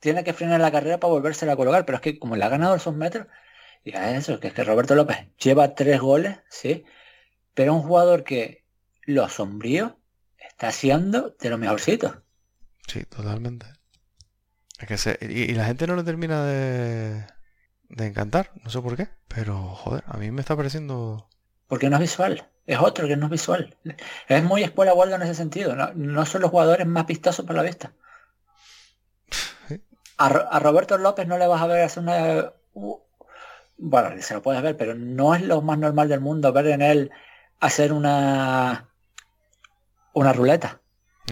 tiene 0.00 0.22
que 0.22 0.34
frenar 0.34 0.60
la 0.60 0.70
carrera 0.70 1.00
para 1.00 1.14
volvérsela 1.14 1.54
a 1.54 1.56
colocar, 1.56 1.86
pero 1.86 1.96
es 1.96 2.02
que 2.02 2.18
como 2.18 2.36
le 2.36 2.44
ha 2.44 2.50
ganado 2.50 2.76
esos 2.76 2.94
metros, 2.94 3.26
y 3.82 3.96
a 3.96 4.14
eso, 4.18 4.38
que 4.38 4.48
es 4.48 4.52
que 4.52 4.64
Roberto 4.64 4.94
López 4.94 5.16
lleva 5.42 5.74
tres 5.74 5.98
goles, 5.98 6.36
sí, 6.50 6.84
pero 7.54 7.74
un 7.74 7.82
jugador 7.82 8.22
que 8.22 8.66
lo 9.06 9.30
sombrío 9.30 9.98
está 10.36 10.72
siendo 10.72 11.34
de 11.40 11.48
lo 11.48 11.56
mejorcito. 11.56 12.22
Sí, 12.86 13.04
totalmente. 13.04 13.66
Que 14.86 14.96
y 15.22 15.54
la 15.54 15.64
gente 15.64 15.86
no 15.86 15.96
le 15.96 16.04
termina 16.04 16.44
de, 16.44 17.26
de 17.88 18.06
encantar, 18.06 18.52
no 18.62 18.68
sé 18.68 18.82
por 18.82 18.94
qué, 18.94 19.08
pero 19.26 19.74
joder, 19.74 20.04
a 20.06 20.18
mí 20.18 20.30
me 20.30 20.42
está 20.42 20.54
pareciendo... 20.54 21.30
Porque 21.68 21.88
no 21.90 21.96
es 21.96 22.00
visual. 22.02 22.48
Es 22.66 22.78
otro 22.80 23.06
que 23.08 23.16
no 23.16 23.26
es 23.26 23.30
visual. 23.32 23.76
Es 24.28 24.42
muy 24.42 24.62
escuela 24.62 24.94
Waldo 24.94 25.16
en 25.16 25.22
ese 25.22 25.34
sentido. 25.34 25.74
No, 25.76 25.92
no 25.94 26.26
son 26.26 26.42
los 26.42 26.50
jugadores 26.50 26.86
más 26.86 27.06
vistosos 27.06 27.44
para 27.46 27.58
la 27.58 27.62
vista. 27.68 27.92
A, 30.18 30.28
Ro- 30.30 30.48
a 30.50 30.58
Roberto 30.60 30.96
López 30.96 31.26
no 31.26 31.36
le 31.36 31.46
vas 31.46 31.60
a 31.60 31.66
ver 31.66 31.82
hacer 31.84 32.02
una... 32.02 32.52
u- 32.72 33.00
Bueno, 33.76 34.10
se 34.22 34.32
lo 34.34 34.40
puedes 34.42 34.62
ver, 34.62 34.74
pero 34.76 34.94
no 34.94 35.34
es 35.34 35.42
lo 35.42 35.60
más 35.60 35.78
normal 35.78 36.08
del 36.08 36.20
mundo 36.20 36.52
ver 36.54 36.68
en 36.68 36.80
él 36.82 37.10
hacer 37.60 37.92
una... 37.92 38.88
Una 40.14 40.32
ruleta. 40.32 40.80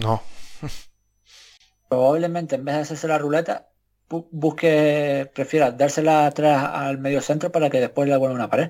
No, 0.03 0.21
Probablemente 1.89 2.55
en 2.55 2.65
vez 2.65 2.75
de 2.75 2.81
hacerse 2.81 3.07
la 3.07 3.17
ruleta, 3.17 3.69
bu- 4.09 4.27
busque, 4.31 5.31
prefiera 5.33 5.71
dársela 5.71 6.27
atrás 6.27 6.63
al 6.73 6.99
medio 6.99 7.21
centro 7.21 7.51
para 7.51 7.69
que 7.71 7.79
después 7.79 8.07
le 8.07 8.17
vuelva 8.17 8.35
una 8.35 8.49
pared. 8.49 8.69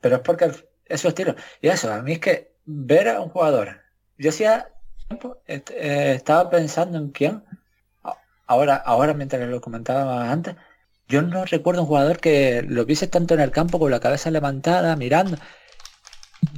Pero 0.00 0.16
es 0.16 0.22
porque 0.22 0.52
es 0.90 1.00
su 1.00 1.08
estilo. 1.08 1.34
Y 1.62 1.68
eso, 1.68 1.92
a 1.92 2.02
mí 2.02 2.12
es 2.12 2.18
que 2.18 2.52
ver 2.66 3.08
a 3.08 3.20
un 3.20 3.30
jugador. 3.30 3.80
Yo 4.18 4.30
hacía 4.30 4.68
tiempo 5.08 5.38
eh, 5.46 5.62
estaba 6.16 6.50
pensando 6.50 6.98
en 6.98 7.10
quién. 7.10 7.42
Ahora, 8.46 8.76
ahora 8.76 9.14
mientras 9.14 9.48
lo 9.48 9.60
comentaba 9.60 10.30
antes, 10.30 10.56
yo 11.08 11.22
no 11.22 11.44
recuerdo 11.44 11.82
un 11.82 11.86
jugador 11.88 12.18
que 12.18 12.62
lo 12.62 12.84
viese 12.84 13.06
tanto 13.06 13.34
en 13.34 13.40
el 13.40 13.50
campo 13.52 13.78
con 13.78 13.90
la 13.90 14.00
cabeza 14.00 14.30
levantada, 14.30 14.96
mirando. 14.96 15.36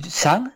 San 0.08 0.54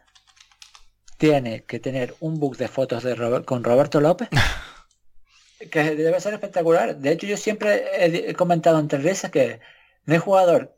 tiene 1.19 1.65
que 1.65 1.79
tener 1.81 2.15
un 2.21 2.39
book 2.39 2.57
de 2.57 2.69
fotos 2.69 3.03
de 3.03 3.15
Robert- 3.15 3.45
con 3.47 3.65
Roberto 3.65 4.01
López 4.01 4.29
que 5.71 5.95
debe 5.97 6.21
ser 6.21 6.35
espectacular. 6.35 6.97
De 6.97 7.11
hecho, 7.13 7.27
yo 7.27 7.37
siempre 7.37 7.85
he, 8.05 8.31
he 8.31 8.35
comentado 8.35 8.79
entre 8.79 8.99
risas 8.99 9.31
que 9.31 9.61
no 10.05 10.15
hay 10.15 10.21
jugador 10.21 10.77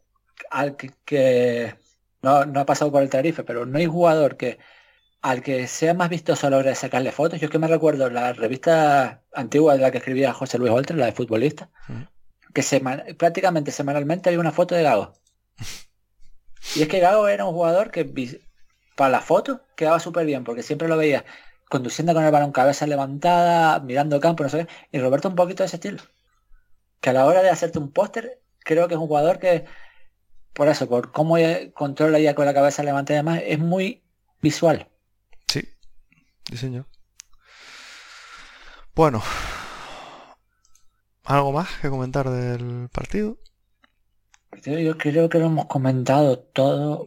al 0.51 0.77
que, 0.77 0.91
que- 1.05 1.75
no, 2.23 2.45
no 2.47 2.61
ha 2.61 2.67
pasado 2.67 2.91
por 2.93 3.03
el 3.03 3.11
tarife, 3.11 3.45
pero 3.45 3.67
no 3.67 3.79
hay 3.79 3.87
jugador 3.87 4.37
que 4.37 4.59
al 5.21 5.43
que 5.43 5.67
sea 5.67 5.95
más 5.95 6.09
vistoso 6.09 6.47
a 6.47 6.51
la 6.51 6.59
hora 6.59 6.71
de 6.71 6.77
sacarle 6.77 7.13
fotos. 7.13 7.41
Yo 7.41 7.47
es 7.47 7.51
que 7.51 7.59
me 7.59 7.69
recuerdo 7.69 8.09
la 8.11 8.33
revista 8.33 9.23
antigua 9.33 9.75
de 9.75 9.81
la 9.81 9.91
que 9.91 9.99
escribía 9.99 10.33
José 10.33 10.59
Luis 10.59 10.71
Oltre, 10.73 10.97
la 10.97 11.07
de 11.07 11.13
futbolista, 11.13 11.71
que 12.55 12.63
prácticamente 13.17 13.73
semanalmente 13.73 14.29
había 14.29 14.41
una 14.41 14.53
foto 14.53 14.75
de 14.75 14.83
Gago. 14.83 15.15
Y 16.77 16.83
es 16.83 16.89
que 16.89 17.01
Gago 17.01 17.29
era 17.29 17.45
un 17.45 17.53
jugador 17.53 17.91
que 17.91 18.05
para 18.97 19.11
la 19.11 19.21
foto 19.21 19.63
quedaba 19.77 20.01
súper 20.01 20.27
bien, 20.27 20.45
porque 20.45 20.63
siempre 20.63 20.89
lo 20.89 20.97
veía 20.97 21.25
conduciendo 21.69 22.15
con 22.15 22.25
el 22.25 22.33
balón 22.33 22.53
cabeza 22.53 22.87
levantada, 22.87 23.81
mirando 23.81 24.21
campo, 24.21 24.43
no 24.43 24.49
sé 24.49 24.67
qué. 24.67 24.99
Y 24.99 25.01
Roberto 25.01 25.29
un 25.29 25.35
poquito 25.35 25.63
de 25.63 25.67
ese 25.67 25.77
estilo. 25.77 26.03
Que 27.01 27.11
a 27.11 27.13
la 27.13 27.27
hora 27.27 27.43
de 27.43 27.51
hacerte 27.51 27.79
un 27.79 27.93
póster, 27.93 28.41
creo 28.61 28.89
que 28.89 28.95
es 28.95 29.01
un 29.01 29.07
jugador 29.07 29.39
que 29.39 29.67
por 30.53 30.69
eso, 30.69 30.89
por 30.89 31.13
cómo 31.13 31.37
controla 31.75 32.19
ya 32.19 32.35
con 32.35 32.47
la 32.47 32.55
cabeza 32.55 32.83
levantada 32.83 33.19
y 33.19 33.23
demás, 33.23 33.43
es 33.45 33.59
muy 33.59 34.03
visual. 34.41 34.89
Sí, 35.47 35.63
diseño. 36.51 36.87
Bueno, 38.95 39.23
¿algo 41.25 41.53
más 41.53 41.69
que 41.81 41.89
comentar 41.89 42.29
del 42.29 42.89
partido? 42.89 43.39
Yo 44.65 44.99
creo 44.99 45.29
que 45.29 45.39
lo 45.39 45.47
hemos 45.47 45.67
comentado 45.67 46.39
todo. 46.39 47.05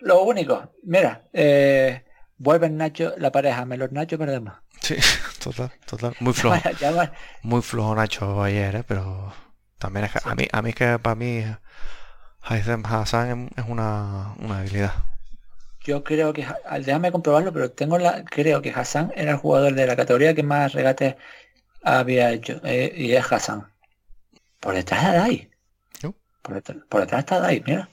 Lo 0.00 0.22
único, 0.22 0.72
mira, 0.82 1.24
eh, 1.32 2.04
vuelven 2.36 2.76
Nacho, 2.76 3.14
la 3.18 3.30
pareja 3.30 3.64
Melor 3.64 3.92
Nacho 3.92 4.18
perdemos. 4.18 4.54
Sí, 4.80 4.96
total, 5.42 5.72
total. 5.86 6.14
Muy 6.20 6.32
flojo. 6.34 6.56
muy 7.42 7.62
flojo 7.62 7.94
Nacho 7.94 8.42
ayer, 8.42 8.76
¿eh? 8.76 8.84
pero 8.86 9.32
también 9.78 10.06
es 10.06 10.12
que 10.12 10.20
a 10.24 10.34
mí, 10.34 10.46
a 10.50 10.62
mí 10.62 10.70
es 10.70 10.76
que 10.76 10.98
para 10.98 11.14
mí 11.14 11.44
Haitham 12.42 12.84
Hassan 12.84 13.50
es 13.56 13.64
una, 13.68 14.34
una 14.38 14.58
habilidad. 14.60 14.92
Yo 15.82 16.04
creo 16.04 16.32
que, 16.32 16.46
déjame 16.84 17.10
comprobarlo, 17.10 17.52
pero 17.52 17.70
tengo 17.70 17.98
la, 17.98 18.24
creo 18.24 18.60
que 18.60 18.70
Hassan 18.70 19.12
era 19.16 19.32
el 19.32 19.36
jugador 19.38 19.74
de 19.74 19.86
la 19.86 19.96
categoría 19.96 20.34
que 20.34 20.42
más 20.42 20.72
regates 20.72 21.16
había 21.82 22.30
hecho, 22.32 22.60
eh, 22.64 22.92
y 22.94 23.12
es 23.12 23.32
Hassan. 23.32 23.72
Por 24.60 24.74
detrás 24.74 25.10
de 25.10 25.18
Dai. 25.18 25.50
Por, 26.42 26.54
detrás, 26.54 27.20
está 27.20 27.40
Dai, 27.40 27.62
mira. 27.66 27.88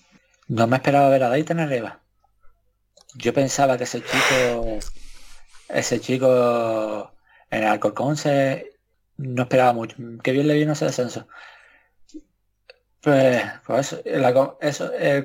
No 0.48 0.68
me 0.68 0.78
esperaba 0.78 1.10
ver 1.10 1.24
a 1.24 1.30
Dai 1.30 1.44
tan 1.44 1.60
arriba. 1.60 2.00
Yo 3.16 3.34
pensaba 3.34 3.78
que 3.78 3.86
ese 3.86 4.02
chico, 4.02 4.80
ese 5.70 6.00
chico 6.00 7.12
en 7.50 7.64
el 7.64 7.68
Alcorcón 7.68 8.18
se 8.18 8.74
no 9.18 9.44
esperaba 9.44 9.74
mucho. 9.74 9.98
Que 10.24 10.32
bien 10.32 10.48
le 10.48 10.54
vino 10.54 10.74
ese 10.74 10.86
descenso. 10.86 11.28
Pues, 13.08 13.42
pues 13.66 13.94
eso, 13.94 14.02
eso 14.60 14.92
el 14.92 15.24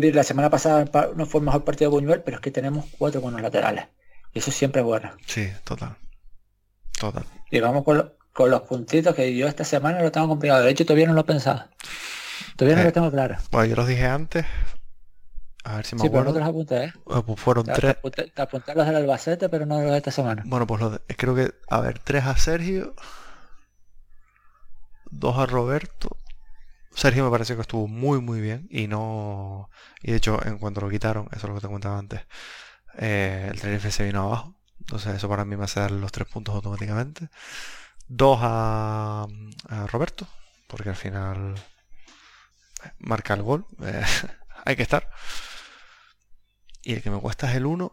que 0.00 0.12
la 0.14 0.24
semana 0.24 0.48
pasada 0.48 0.86
no 1.14 1.26
fue 1.26 1.40
el 1.40 1.44
mejor 1.44 1.64
partido 1.64 1.90
de 1.90 1.96
Buñuel, 1.96 2.22
pero 2.22 2.38
es 2.38 2.40
que 2.40 2.50
tenemos 2.50 2.86
cuatro 2.96 3.20
buenos 3.20 3.42
laterales. 3.42 3.88
Y 4.32 4.38
eso 4.38 4.50
siempre 4.50 4.80
es 4.80 4.86
bueno. 4.86 5.10
Sí, 5.26 5.50
total. 5.64 5.96
Total. 6.98 7.24
Y 7.50 7.60
vamos 7.60 7.84
con, 7.84 8.10
los 8.50 8.62
puntitos 8.62 9.14
que 9.14 9.36
yo 9.36 9.48
esta 9.48 9.64
semana 9.64 10.00
lo 10.00 10.10
tengo 10.10 10.28
complicado. 10.28 10.64
De 10.64 10.70
hecho, 10.70 10.86
todavía 10.86 11.08
no 11.08 11.12
lo 11.12 11.20
he 11.20 11.24
pensado. 11.24 11.66
Todavía 12.56 12.76
no 12.78 12.84
lo 12.84 12.88
eh, 12.88 12.92
tengo 12.92 13.10
claro. 13.10 13.36
Bueno, 13.50 13.66
yo 13.66 13.76
los 13.76 13.86
dije 13.86 14.06
antes. 14.06 14.46
A 15.64 15.76
ver 15.76 15.84
si 15.84 15.94
me 15.94 16.00
sí, 16.00 16.06
acuerdo. 16.06 16.32
Pero 16.32 16.32
no 16.32 16.32
te 16.32 16.40
los 16.40 16.48
apunté, 16.48 16.84
¿eh? 16.84 17.22
pues 17.26 17.38
fueron 17.38 17.66
tres. 17.66 17.96
Te 18.34 18.40
apunté, 18.40 18.74
los 18.74 18.86
del 18.86 18.96
Albacete, 18.96 19.50
pero 19.50 19.66
no 19.66 19.78
los 19.82 19.90
de 19.90 19.98
esta 19.98 20.10
semana. 20.10 20.42
Bueno, 20.46 20.66
pues 20.66 20.80
los 20.80 20.98
creo 21.18 21.34
que, 21.34 21.52
a 21.68 21.80
ver, 21.80 21.98
tres 21.98 22.24
a 22.24 22.34
Sergio, 22.38 22.94
dos 25.10 25.38
a 25.38 25.46
Roberto. 25.46 26.16
Sergio 26.94 27.24
me 27.24 27.30
parece 27.30 27.54
que 27.54 27.62
estuvo 27.62 27.86
muy 27.86 28.20
muy 28.20 28.40
bien 28.40 28.66
y 28.70 28.88
no 28.88 29.70
y 30.02 30.10
de 30.10 30.16
hecho 30.16 30.44
en 30.44 30.58
cuanto 30.58 30.80
lo 30.80 30.90
quitaron 30.90 31.28
eso 31.32 31.46
es 31.46 31.48
lo 31.48 31.54
que 31.54 31.60
te 31.60 31.68
comentaba 31.68 31.98
antes 31.98 32.22
eh, 32.98 33.48
el 33.50 33.60
Tenerife 33.60 33.90
se 33.90 34.04
vino 34.04 34.22
abajo. 34.22 34.56
Entonces 34.80 35.14
eso 35.14 35.28
para 35.28 35.44
mí 35.44 35.56
me 35.56 35.64
hace 35.64 35.80
dar 35.80 35.90
los 35.90 36.12
tres 36.12 36.28
puntos 36.28 36.54
automáticamente. 36.54 37.28
Dos 38.08 38.38
a, 38.42 39.26
Roberto 39.88 40.26
porque 40.66 40.90
al 40.90 40.96
final 40.96 41.54
eh, 42.84 42.92
marca 42.98 43.34
el 43.34 43.42
gol 43.42 43.66
eh, 43.82 44.04
hay 44.64 44.76
que 44.76 44.82
estar. 44.82 45.08
Y 46.82 46.94
el 46.94 47.02
que 47.02 47.10
me 47.10 47.20
cuesta 47.20 47.48
es 47.50 47.56
el 47.56 47.66
1 47.66 47.92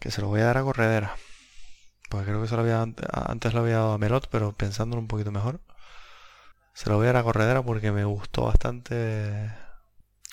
que 0.00 0.10
se 0.10 0.20
lo 0.20 0.28
voy 0.28 0.40
a 0.40 0.44
dar 0.44 0.58
a 0.58 0.62
Corredera 0.62 1.16
porque 2.14 2.30
creo 2.30 2.42
que 2.42 2.48
se 2.48 2.54
lo 2.54 2.62
había 2.62 2.82
antes 2.82 3.54
lo 3.54 3.60
había 3.60 3.76
dado 3.76 3.92
a 3.92 3.98
Melot 3.98 4.28
pero 4.30 4.52
pensándolo 4.52 5.00
un 5.00 5.08
poquito 5.08 5.32
mejor 5.32 5.60
se 6.74 6.90
lo 6.90 6.96
voy 6.96 7.04
a 7.04 7.12
dar 7.12 7.16
a 7.16 7.22
corredera 7.22 7.62
porque 7.62 7.92
me 7.92 8.04
gustó 8.04 8.44
bastante 8.44 9.50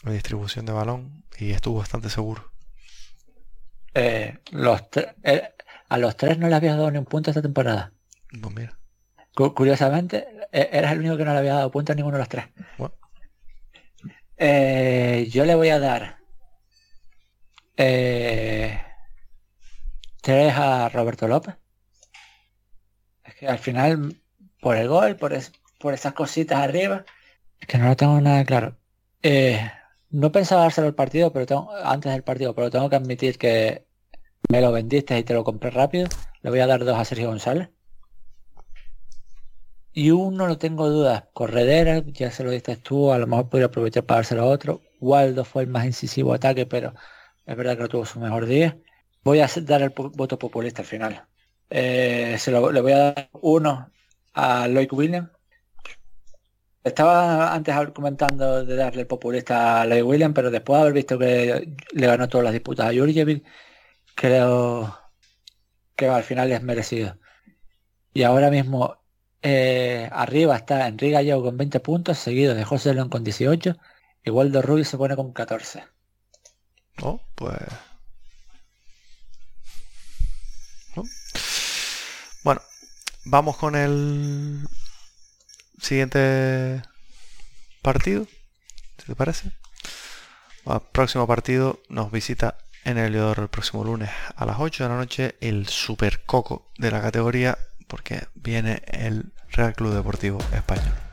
la 0.04 0.12
distribución 0.12 0.66
de 0.66 0.74
balón 0.74 1.24
y 1.38 1.52
estuvo 1.52 1.78
bastante 1.78 2.10
seguro. 2.10 2.52
Eh, 3.94 4.40
los 4.52 4.82
eh, 5.24 5.54
a 5.90 5.98
los 5.98 6.18
tres 6.18 6.40
no 6.40 6.48
le 6.48 6.56
habías 6.56 6.78
dado 6.78 6.90
ni 6.90 6.98
un 6.98 7.06
punto 7.06 7.30
esta 7.30 7.44
temporada. 7.44 7.94
Pues 8.42 8.56
mira. 8.56 8.80
curiosamente, 9.34 10.28
e, 10.52 10.70
eras 10.72 10.94
el 10.94 11.00
único 11.00 11.18
que 11.18 11.26
no 11.26 11.34
le 11.34 11.40
había 11.40 11.54
dado 11.54 11.72
punto 11.72 11.92
a 11.92 11.96
ninguno 11.96 12.18
de 12.18 12.22
los 12.22 12.30
tres. 12.30 12.46
Eh, 14.38 15.28
yo 15.30 15.46
le 15.46 15.54
voy 15.54 15.70
a 15.70 15.80
dar 15.80 16.18
tres 17.76 18.80
a 20.56 20.90
Roberto 20.90 21.28
López. 21.28 21.61
Que 23.42 23.48
al 23.48 23.58
final, 23.58 24.22
por 24.60 24.76
el 24.78 24.88
gol, 24.88 25.16
por, 25.16 25.34
es, 25.34 25.52
por 25.80 25.96
esas 25.96 26.14
cositas 26.14 26.60
arriba, 26.60 27.06
que 27.68 27.80
no 27.80 27.88
lo 27.88 27.96
tengo 27.96 28.22
nada 28.22 28.46
claro. 28.46 28.78
Eh, 29.24 29.60
no 30.12 30.32
pensaba 30.32 30.62
dárselo 30.62 30.86
al 30.86 30.94
partido, 30.94 31.34
pero 31.34 31.48
tengo, 31.48 31.72
antes 31.84 32.12
del 32.12 32.22
partido, 32.24 32.54
pero 32.54 32.70
tengo 32.70 32.88
que 32.88 32.98
admitir 32.98 33.40
que 33.40 33.88
me 34.48 34.62
lo 34.62 34.72
vendiste 34.72 35.18
y 35.18 35.24
te 35.24 35.34
lo 35.34 35.44
compré 35.44 35.72
rápido. 35.72 36.08
Le 36.44 36.52
voy 36.52 36.60
a 36.60 36.68
dar 36.68 36.86
dos 36.86 36.96
a 36.96 37.04
Sergio 37.04 37.30
González. 37.30 37.70
Y 39.92 40.12
uno 40.12 40.48
no 40.48 40.60
tengo 40.60 40.88
dudas. 40.88 41.24
Corredera, 41.34 42.04
ya 42.06 42.30
se 42.30 42.44
lo 42.44 42.52
diste 42.52 42.78
tú, 42.78 43.12
a 43.12 43.18
lo 43.18 43.26
mejor 43.26 43.50
podría 43.50 43.66
aprovechar 43.66 44.06
para 44.06 44.20
dárselo 44.20 44.44
a 44.44 44.46
otro. 44.46 44.82
Waldo 45.00 45.46
fue 45.46 45.64
el 45.64 45.70
más 45.70 45.86
incisivo 45.86 46.36
ataque, 46.36 46.68
pero 46.68 46.94
es 47.48 47.58
verdad 47.58 47.76
que 47.76 47.82
no 47.82 47.90
tuvo 47.90 48.06
su 48.06 48.20
mejor 48.20 48.46
día. 48.46 48.78
Voy 49.24 49.40
a 49.40 49.50
dar 49.64 49.82
el 49.82 49.90
voto 49.90 50.38
populista 50.38 50.84
al 50.84 50.88
final. 50.88 51.31
Eh, 51.72 52.36
se 52.38 52.52
lo, 52.52 52.72
le 52.72 52.82
voy 52.82 52.92
a 52.92 52.98
dar 52.98 53.30
uno 53.42 53.90
a 54.34 54.68
Lloyd 54.68 54.92
Williams 54.92 55.30
estaba 56.84 57.54
antes 57.54 57.76
comentando 57.94 58.66
de 58.66 58.76
darle 58.76 59.06
populista 59.06 59.82
a 59.82 59.86
Ley 59.86 60.02
William, 60.02 60.34
pero 60.34 60.50
después 60.52 60.78
de 60.78 60.82
haber 60.82 60.94
visto 60.94 61.20
que 61.20 61.76
le 61.92 62.08
ganó 62.08 62.28
todas 62.28 62.46
las 62.46 62.54
disputas 62.54 62.88
a 62.88 62.94
Jurjevic, 62.94 63.44
creo 64.16 64.98
que 65.96 66.08
al 66.08 66.24
final 66.24 66.52
es 66.52 66.64
merecido. 66.64 67.18
Y 68.14 68.24
ahora 68.24 68.50
mismo 68.50 68.98
eh, 69.42 70.10
arriba 70.12 70.58
está 70.58 70.88
Enrique 70.88 71.14
Gallego 71.14 71.44
con 71.44 71.58
20 71.58 71.80
puntos, 71.82 72.18
seguido 72.18 72.56
de 72.56 72.64
José 72.66 72.94
León 72.94 73.10
con 73.10 73.24
18, 73.24 73.78
y 74.24 74.30
Waldo 74.30 74.62
Rubio 74.62 74.86
se 74.86 74.98
pone 74.98 75.16
con 75.16 75.34
14. 75.34 75.84
Oh, 77.04 77.22
pues... 77.36 77.58
Bueno, 82.44 82.62
vamos 83.26 83.58
con 83.58 83.76
el 83.76 84.68
siguiente 85.80 86.82
partido, 87.82 88.26
si 88.98 89.06
te 89.06 89.16
parece. 89.16 89.52
El 90.66 90.82
próximo 90.92 91.28
partido 91.28 91.82
nos 91.90 92.12
visita 92.12 92.58
en 92.84 92.98
el 92.98 93.16
el 93.16 93.48
próximo 93.50 93.84
lunes 93.84 94.10
a 94.36 94.46
las 94.46 94.60
8 94.60 94.84
de 94.84 94.90
la 94.90 94.96
noche 94.96 95.36
el 95.40 95.68
super 95.68 96.24
coco 96.26 96.72
de 96.78 96.92
la 96.92 97.02
categoría 97.02 97.58
porque 97.88 98.28
viene 98.36 98.82
el 98.88 99.34
Real 99.50 99.74
Club 99.74 99.94
Deportivo 99.94 100.40
español 100.54 101.11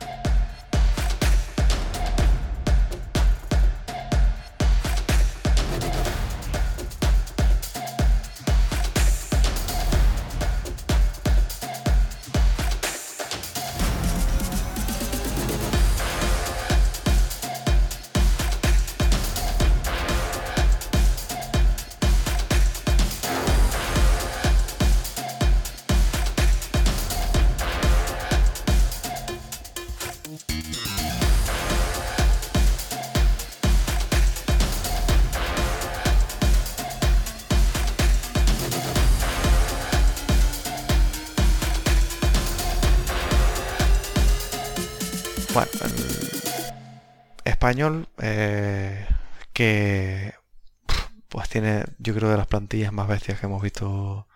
yo 52.09 52.15
creo 52.15 52.29
de 52.29 52.37
las 52.37 52.47
plantillas 52.47 52.91
más 52.91 53.07
bestias 53.07 53.39
que 53.39 53.45
hemos 53.45 53.61
visto 53.61 54.27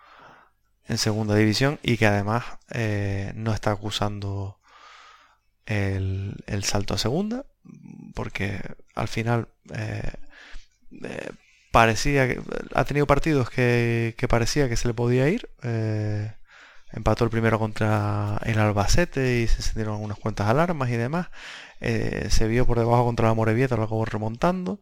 en 0.86 0.96
segunda 0.96 1.34
división 1.34 1.80
y 1.82 1.96
que 1.96 2.06
además 2.06 2.44
eh, 2.70 3.32
no 3.34 3.52
está 3.52 3.72
acusando 3.72 4.60
el, 5.66 6.36
salto 6.62 6.94
a 6.94 6.98
segunda 6.98 7.46
porque 8.14 8.60
al 8.94 9.08
final 9.08 9.48
eh, 9.72 10.12
parecía 11.72 12.28
que 12.28 12.40
ha 12.74 12.84
tenido 12.84 13.08
partidos 13.08 13.50
que, 13.50 14.14
que, 14.16 14.28
parecía 14.28 14.68
que 14.68 14.76
se 14.76 14.86
le 14.86 14.94
podía 14.94 15.28
ir 15.28 15.48
empató 16.94 17.24
el 17.24 17.30
primero 17.30 17.58
contra 17.58 18.40
el 18.44 18.58
Albacete 18.58 19.40
y 19.40 19.48
se 19.48 19.56
encendieron 19.56 19.94
algunas 19.94 20.18
cuantas 20.18 20.48
alarmas 20.48 20.88
y 20.90 20.96
demás. 20.96 21.28
Eh, 21.86 22.28
se 22.30 22.48
vio 22.48 22.66
por 22.66 22.78
debajo 22.78 23.04
contra 23.04 23.28
la 23.28 23.34
Morevieta, 23.34 23.76
lo 23.76 23.82
acabó 23.82 24.06
remontando. 24.06 24.80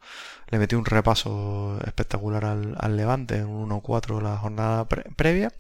Le 0.51 0.59
metió 0.61 0.79
un 0.79 0.85
repaso 0.85 1.81
espectacular 1.85 2.45
al, 2.45 2.97
Levante 2.97 3.39
en 3.39 3.49
1-4 3.49 4.23
la 4.23 4.37
jornada 4.37 4.87
previa. 4.87 5.53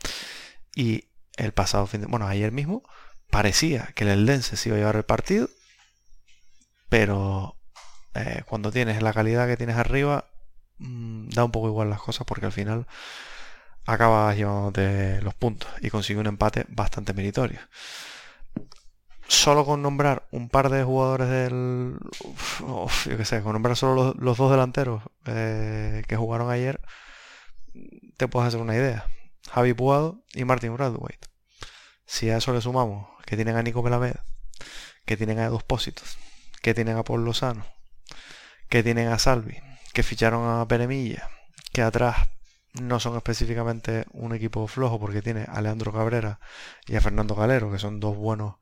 Y 0.77 1.07
el 1.37 1.53
pasado 1.53 1.89
fin 1.89 2.03
de... 2.03 2.07
Bueno, 2.07 2.29
ayer 2.29 2.53
mismo 2.53 2.85
parecía 3.29 3.91
que 3.97 4.05
el 4.05 4.11
Eldense 4.11 4.57
se 4.57 4.69
iba 4.69 4.77
a 4.77 4.79
llevar 4.81 4.97
el 4.97 5.03
partido. 5.03 5.49
Pero 6.89 7.57
eh, 8.15 8.43
cuando 8.47 8.71
tienes 8.71 9.03
la 9.03 9.13
calidad 9.13 9.49
que 9.49 9.57
tienes 9.57 9.77
arriba, 9.77 10.27
mm, 10.79 11.31
da 11.31 11.45
un 11.45 11.51
poco 11.51 11.67
igual 11.67 11.91
las 11.91 12.01
cosas 12.01 12.25
porque 12.25 12.47
al 12.47 12.53
final 12.53 12.87
acabas 13.85 14.37
llevándote 14.37 15.21
los 15.23 15.35
puntos 15.35 15.69
y 15.81 15.91
consigue 15.91 16.21
un 16.21 16.29
empate 16.29 16.67
bastante 16.69 17.15
meritorio. 17.15 17.59
Solo 19.33 19.65
con 19.65 19.81
nombrar 19.81 20.29
un 20.31 20.51
par 20.51 20.69
de 20.69 20.85
jugadores 20.85 21.27
del... 21.27 21.99
yo 22.61 23.17
qué 23.17 23.25
sé, 23.25 23.43
con 23.43 23.55
nombrar 23.55 23.79
solo 23.79 24.15
los, 24.19 24.37
dos 24.37 24.51
delanteros 24.51 25.03
eh, 25.25 26.03
que 26.07 26.17
jugaron 26.17 26.51
ayer, 26.51 26.83
te 28.19 28.29
puedes 28.29 28.49
hacer 28.49 28.61
una 28.61 28.77
idea. 28.77 29.07
Javi 29.51 29.73
Puado 29.73 30.23
y 30.35 30.45
Martin 30.45 30.75
Bradwaite. 30.75 31.29
Si 32.05 32.29
a 32.29 32.37
eso 32.37 32.53
le 32.53 32.61
sumamos 32.61 33.09
que 33.25 33.37
tienen 33.37 33.57
a 33.57 33.63
Nico 33.63 33.83
Melamed, 33.83 34.17
que 35.07 35.17
tienen 35.17 35.39
a 35.39 35.49
Dos 35.49 35.65
Pósitos, 35.65 36.19
que 36.61 36.75
tienen 36.75 36.99
a 36.99 37.03
Paul 37.03 37.25
Lozano, 37.25 37.65
que 38.69 38.83
tienen 38.83 39.09
a 39.09 39.19
Salvi, 39.19 39.57
que 39.95 40.03
ficharon 40.03 40.61
a 40.61 40.69
Peremilla, 40.69 41.31
que 41.73 41.81
atrás 41.81 42.29
no 42.75 43.01
son 43.01 43.17
específicamente 43.17 44.05
un 44.13 44.35
equipo 44.35 44.67
flojo 44.67 45.01
porque 45.01 45.23
tiene 45.23 45.47
a 45.49 45.63
Leandro 45.63 45.91
Cabrera 45.91 46.39
y 46.87 46.97
a 46.97 47.01
Fernando 47.01 47.35
Galero, 47.35 47.73
que 47.73 47.79
son 47.79 47.99
dos 47.99 48.15
buenos 48.15 48.57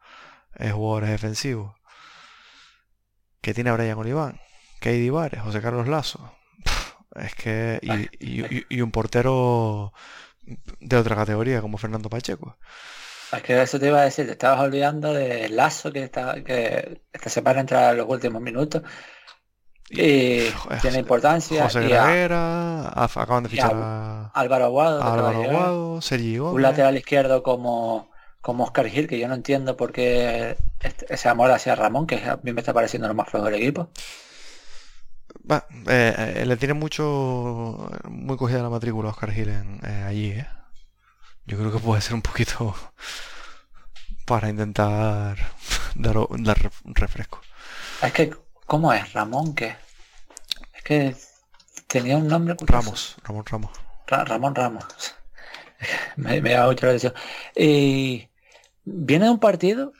eh, 0.56 0.70
jugadores 0.70 1.10
defensivos. 1.10 1.74
Que 3.40 3.54
tiene 3.54 3.72
Brian 3.72 3.98
Oliván, 3.98 4.40
que 4.80 4.90
hay 4.90 5.10
Vares, 5.10 5.42
José 5.42 5.60
Carlos 5.62 5.88
Lazo. 5.88 6.34
Es 7.16 7.34
que. 7.34 7.80
Y, 8.20 8.80
un 8.80 8.90
portero 8.90 9.92
de 10.80 10.96
otra 10.96 11.16
categoría 11.16 11.60
como 11.60 11.78
Fernando 11.78 12.10
Pacheco. 12.10 12.56
Es 13.32 13.42
que 13.42 13.62
eso 13.62 13.78
te 13.78 13.86
iba 13.86 14.00
a 14.00 14.04
decir, 14.04 14.26
te 14.26 14.32
estabas 14.32 14.60
olvidando 14.60 15.12
de 15.12 15.48
Lazo 15.48 15.92
que 15.92 16.02
está, 16.02 16.42
que, 16.42 17.02
se 17.24 17.42
para 17.42 17.60
entrar 17.60 17.94
los 17.94 18.08
últimos 18.08 18.42
minutos. 18.42 18.82
Y 19.88 20.44
tiene 20.80 20.98
importancia. 20.98 21.64
José 21.64 21.80
Guerrera, 21.80 22.88
acaban 22.88 23.42
de 23.42 23.48
fichar 23.48 23.72
a, 23.74 24.28
Álvaro 24.28 24.66
Aguado, 24.66 25.02
Álvaro 25.02 25.42
Aguado, 25.42 26.00
Sergio 26.00 26.52
Un 26.52 26.62
lateral 26.62 26.96
izquierdo 26.96 27.42
como, 27.42 28.09
como 28.40 28.64
Oscar 28.64 28.88
Gil, 28.88 29.06
que 29.06 29.18
yo 29.18 29.28
no 29.28 29.34
entiendo 29.34 29.76
por 29.76 29.92
qué 29.92 30.56
este, 30.80 31.12
ese 31.12 31.28
amor 31.28 31.50
hacia 31.50 31.74
Ramón, 31.74 32.06
que 32.06 32.16
a 32.16 32.38
mí 32.42 32.52
me 32.52 32.60
está 32.60 32.72
pareciendo 32.72 33.08
lo 33.08 33.14
más 33.14 33.28
flojo 33.28 33.46
del 33.46 33.54
equipo. 33.56 33.90
Eh, 35.48 36.34
eh, 36.36 36.44
le 36.46 36.56
tiene 36.56 36.74
mucho 36.74 37.90
muy 38.08 38.36
cogida 38.36 38.62
la 38.62 38.70
matrícula 38.70 39.08
a 39.08 39.12
Oscar 39.12 39.32
Gil 39.32 39.48
en, 39.48 39.80
eh, 39.84 40.04
allí, 40.06 40.44
Yo 41.46 41.58
creo 41.58 41.72
que 41.72 41.78
puede 41.78 42.00
ser 42.00 42.14
un 42.14 42.22
poquito 42.22 42.74
para 44.26 44.48
intentar 44.48 45.36
dar, 45.94 46.16
dar 46.38 46.70
un 46.84 46.94
refresco. 46.94 47.40
Es 48.02 48.12
que 48.12 48.30
¿Cómo 48.70 48.92
es? 48.92 49.12
¿Ramón 49.14 49.52
qué? 49.56 49.74
Es 50.72 50.82
que 50.84 51.16
tenía 51.88 52.16
un 52.16 52.28
nombre 52.28 52.54
Ramos, 52.60 53.16
Ramón 53.24 53.44
Ramos. 53.44 53.72
Ramón 54.06 54.54
Ramos. 54.54 54.84
me, 56.16 56.40
me 56.40 56.52
da 56.52 56.66
mucho 56.66 56.86
la 56.86 56.92
atención. 56.92 57.12
Y 57.56 58.28
viene 58.92 59.26
de 59.26 59.30
un 59.30 59.40
partido 59.40 59.92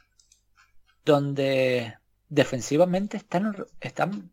donde 1.05 1.99
defensivamente 2.29 3.17
están, 3.17 3.57
están 3.81 4.31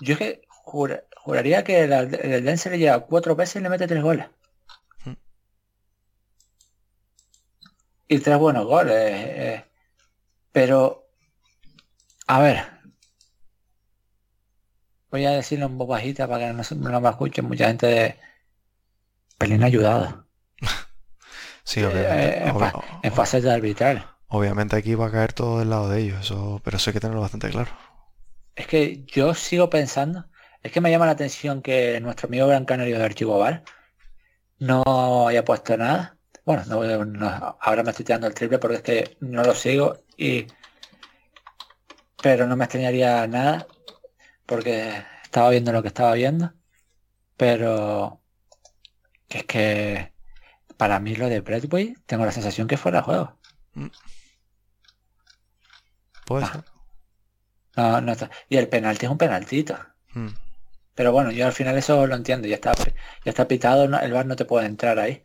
yo 0.00 0.14
es 0.14 0.18
que 0.18 0.42
juraría 0.48 1.64
que 1.64 1.84
el, 1.84 1.92
el 1.92 2.44
le 2.44 2.78
lleva 2.78 3.06
cuatro 3.06 3.34
veces 3.36 3.56
y 3.56 3.60
le 3.60 3.68
mete 3.68 3.86
tres 3.86 4.02
goles. 4.02 4.26
Mm. 5.04 5.12
Y 8.08 8.18
tres 8.20 8.38
buenos 8.38 8.66
goles. 8.66 8.94
Eh, 8.96 9.64
pero, 10.52 11.06
a 12.26 12.40
ver, 12.40 12.64
voy 15.10 15.24
a 15.26 15.30
decirlo 15.32 15.66
un 15.66 15.78
poco 15.78 15.92
bajita 15.92 16.28
para 16.28 16.48
que 16.48 16.74
no, 16.76 17.00
me 17.00 17.08
escuchen 17.08 17.44
mucha 17.46 17.66
gente 17.68 17.86
de 17.86 18.16
pelín 19.38 19.62
ayudada. 19.64 20.27
Sí, 21.68 21.84
obviamente. 21.84 22.38
Eh, 22.38 22.52
en, 23.02 23.12
fase 23.12 23.40
de 23.40 23.52
arbitral. 23.52 24.06
Obviamente 24.28 24.76
aquí 24.76 24.94
va 24.94 25.06
a 25.06 25.10
caer 25.10 25.32
todo 25.32 25.58
del 25.58 25.70
lado 25.70 25.88
de 25.88 26.00
ellos, 26.00 26.20
eso, 26.20 26.60
pero 26.64 26.76
eso 26.76 26.90
hay 26.90 26.94
que 26.94 27.00
tenerlo 27.00 27.20
bastante 27.20 27.50
claro. 27.50 27.70
Es 28.56 28.66
que 28.66 29.04
yo 29.06 29.34
sigo 29.34 29.68
pensando, 29.68 30.26
es 30.62 30.72
que 30.72 30.80
me 30.80 30.90
llama 30.90 31.06
la 31.06 31.12
atención 31.12 31.62
que 31.62 32.00
nuestro 32.00 32.28
amigo 32.28 32.46
Gran 32.46 32.64
Canario 32.64 32.98
de 32.98 33.04
Archivo 33.04 33.38
Bar 33.38 33.62
no 34.58 35.28
haya 35.28 35.44
puesto 35.44 35.76
nada. 35.76 36.16
Bueno, 36.44 36.62
ahora 37.60 37.82
me 37.82 37.90
estoy 37.90 38.06
tirando 38.06 38.26
el 38.26 38.34
triple 38.34 38.58
porque 38.58 38.76
es 38.76 38.82
que 38.82 39.16
no 39.20 39.42
lo 39.42 39.54
sigo 39.54 39.98
y 40.16 40.46
pero 42.22 42.46
no 42.46 42.56
me 42.56 42.64
extrañaría 42.64 43.26
nada 43.26 43.66
porque 44.46 45.04
estaba 45.22 45.50
viendo 45.50 45.72
lo 45.72 45.82
que 45.82 45.88
estaba 45.88 46.14
viendo, 46.14 46.52
pero 47.36 48.22
es 49.28 49.44
que 49.44 50.12
para 50.78 51.00
mí 51.00 51.14
lo 51.16 51.28
de 51.28 51.40
Bradway 51.40 51.94
tengo 52.06 52.24
la 52.24 52.32
sensación 52.32 52.68
que 52.68 52.78
fuera 52.78 53.02
juego. 53.02 53.36
Mm. 53.74 53.88
Puede 56.24 56.44
ah. 56.44 56.52
ser. 56.52 56.64
No, 57.76 58.00
no 58.00 58.12
está. 58.12 58.30
Y 58.48 58.56
el 58.56 58.68
penalti 58.68 59.04
es 59.06 59.12
un 59.12 59.18
penaltito. 59.18 59.78
Mm. 60.14 60.28
Pero 60.94 61.12
bueno, 61.12 61.30
yo 61.30 61.46
al 61.46 61.52
final 61.52 61.76
eso 61.76 62.06
lo 62.06 62.14
entiendo. 62.14 62.48
Ya 62.48 62.56
está, 62.56 62.72
ya 62.74 63.30
está 63.30 63.46
pitado, 63.46 63.84
el 63.84 64.12
bar 64.12 64.26
no 64.26 64.36
te 64.36 64.44
puede 64.44 64.66
entrar 64.66 64.98
ahí. 64.98 65.22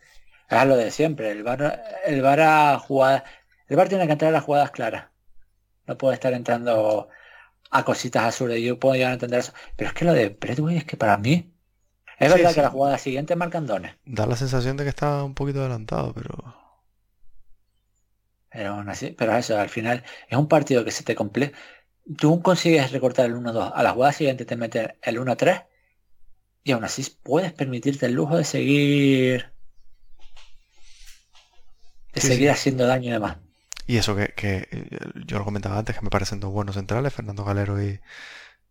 Es 0.49 0.65
lo 0.65 0.75
de 0.75 0.91
siempre. 0.91 1.31
El 1.31 1.43
bar, 1.43 1.83
el 2.05 2.21
bar 2.21 2.41
a 2.41 2.79
jugadas. 2.79 3.23
El 3.67 3.77
bar 3.77 3.89
tiene 3.89 4.05
que 4.07 4.13
entrar 4.13 4.29
a 4.29 4.33
las 4.33 4.43
jugadas 4.43 4.71
claras. 4.71 5.07
No 5.87 5.97
puede 5.97 6.15
estar 6.15 6.33
entrando 6.33 7.09
a 7.71 7.85
cositas 7.85 8.23
azules. 8.23 8.61
Yo 8.61 8.79
puedo 8.79 8.95
llegar 8.95 9.11
a 9.11 9.13
entender 9.13 9.39
eso. 9.39 9.53
Pero 9.75 9.89
es 9.89 9.95
que 9.95 10.05
lo 10.05 10.13
de 10.13 10.29
Bradway 10.29 10.77
es 10.77 10.85
que 10.85 10.97
para 10.97 11.17
mí. 11.17 11.52
Es 12.19 12.33
verdad 12.33 12.53
que 12.53 12.61
la 12.61 12.69
jugada 12.69 12.97
siguiente 12.97 13.35
marca 13.35 13.57
Andones. 13.57 13.95
Da 14.05 14.25
la 14.25 14.35
sensación 14.35 14.77
de 14.77 14.83
que 14.83 14.89
está 14.89 15.23
un 15.23 15.33
poquito 15.33 15.59
adelantado, 15.59 16.13
pero. 16.13 16.55
Pero 18.51 18.69
aún 18.69 18.89
así, 18.89 19.15
pero 19.17 19.35
eso, 19.35 19.59
al 19.59 19.69
final 19.69 20.03
es 20.27 20.37
un 20.37 20.47
partido 20.47 20.85
que 20.85 20.91
se 20.91 21.03
te 21.03 21.15
completa. 21.15 21.57
Tú 22.17 22.41
consigues 22.41 22.91
recortar 22.91 23.25
el 23.25 23.35
1-2, 23.35 23.71
a 23.73 23.83
la 23.83 23.91
jugada 23.91 24.13
siguiente 24.13 24.45
te 24.45 24.55
metes 24.55 24.89
el 25.01 25.19
1-3 25.19 25.65
y 26.63 26.71
aún 26.71 26.83
así 26.83 27.05
puedes 27.23 27.53
permitirte 27.53 28.05
el 28.05 28.13
lujo 28.13 28.37
de 28.37 28.43
seguir 28.43 29.53
de 32.13 32.21
seguir 32.21 32.51
haciendo 32.51 32.85
daño 32.85 33.09
y 33.09 33.13
demás. 33.13 33.37
Y 33.87 33.97
eso 33.97 34.15
que, 34.15 34.33
eh, 34.37 34.87
yo 35.25 35.39
lo 35.39 35.45
comentaba 35.45 35.77
antes, 35.77 35.95
que 35.95 36.01
me 36.03 36.09
parecen 36.09 36.39
dos 36.39 36.51
buenos 36.51 36.75
centrales, 36.75 37.13
Fernando 37.13 37.43
Galero 37.43 37.83
y, 37.83 37.99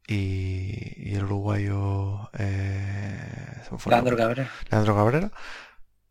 y, 0.07 1.14
el 1.14 1.24
uruguayo 1.24 2.30
eh, 2.38 3.62
Leandro 3.86 4.16
Cabrera. 4.16 4.50
Leandro 4.70 4.96
Cabrera. 4.96 5.30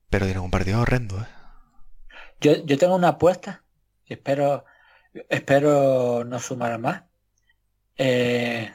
Pero 0.10 0.26
tienen 0.26 0.44
un 0.44 0.52
partido 0.52 0.82
horrendo, 0.82 1.20
¿eh? 1.20 1.28
Yo, 2.42 2.66
yo 2.66 2.78
tengo 2.78 2.96
una 2.96 3.10
apuesta 3.10 3.64
y 4.06 4.14
espero, 4.14 4.66
espero 5.30 6.24
no 6.26 6.40
sumar 6.40 6.80
más. 6.80 7.04
Eh, 7.98 8.74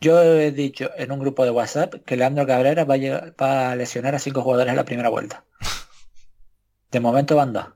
yo 0.00 0.20
he 0.22 0.50
dicho 0.50 0.90
en 0.96 1.12
un 1.12 1.20
grupo 1.20 1.44
de 1.44 1.50
WhatsApp 1.50 1.94
que 2.04 2.16
Leandro 2.16 2.46
Cabrera 2.46 2.84
va 2.84 2.94
a, 2.94 3.32
va 3.40 3.70
a 3.70 3.76
lesionar 3.76 4.14
a 4.14 4.18
cinco 4.18 4.42
jugadores 4.42 4.70
en 4.70 4.76
la 4.76 4.84
primera 4.84 5.08
vuelta. 5.08 5.44
De 6.90 7.00
momento 7.00 7.36
van 7.36 7.52
dos. 7.52 7.66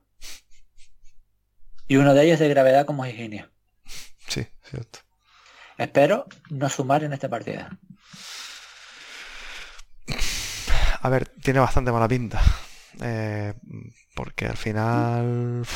Y 1.86 1.96
uno 1.96 2.14
de 2.14 2.24
ellos 2.24 2.38
de 2.38 2.48
gravedad 2.48 2.86
como 2.86 3.04
Higinia. 3.04 3.50
Sí, 4.28 4.46
cierto. 4.62 5.00
Espero 5.80 6.26
no 6.50 6.68
sumar 6.68 7.04
en 7.04 7.14
esta 7.14 7.30
partida. 7.30 7.70
A 11.00 11.08
ver, 11.08 11.28
tiene 11.42 11.58
bastante 11.58 11.90
mala 11.90 12.06
pinta. 12.06 12.42
Eh, 13.00 13.54
porque 14.14 14.44
al 14.44 14.58
final... 14.58 15.66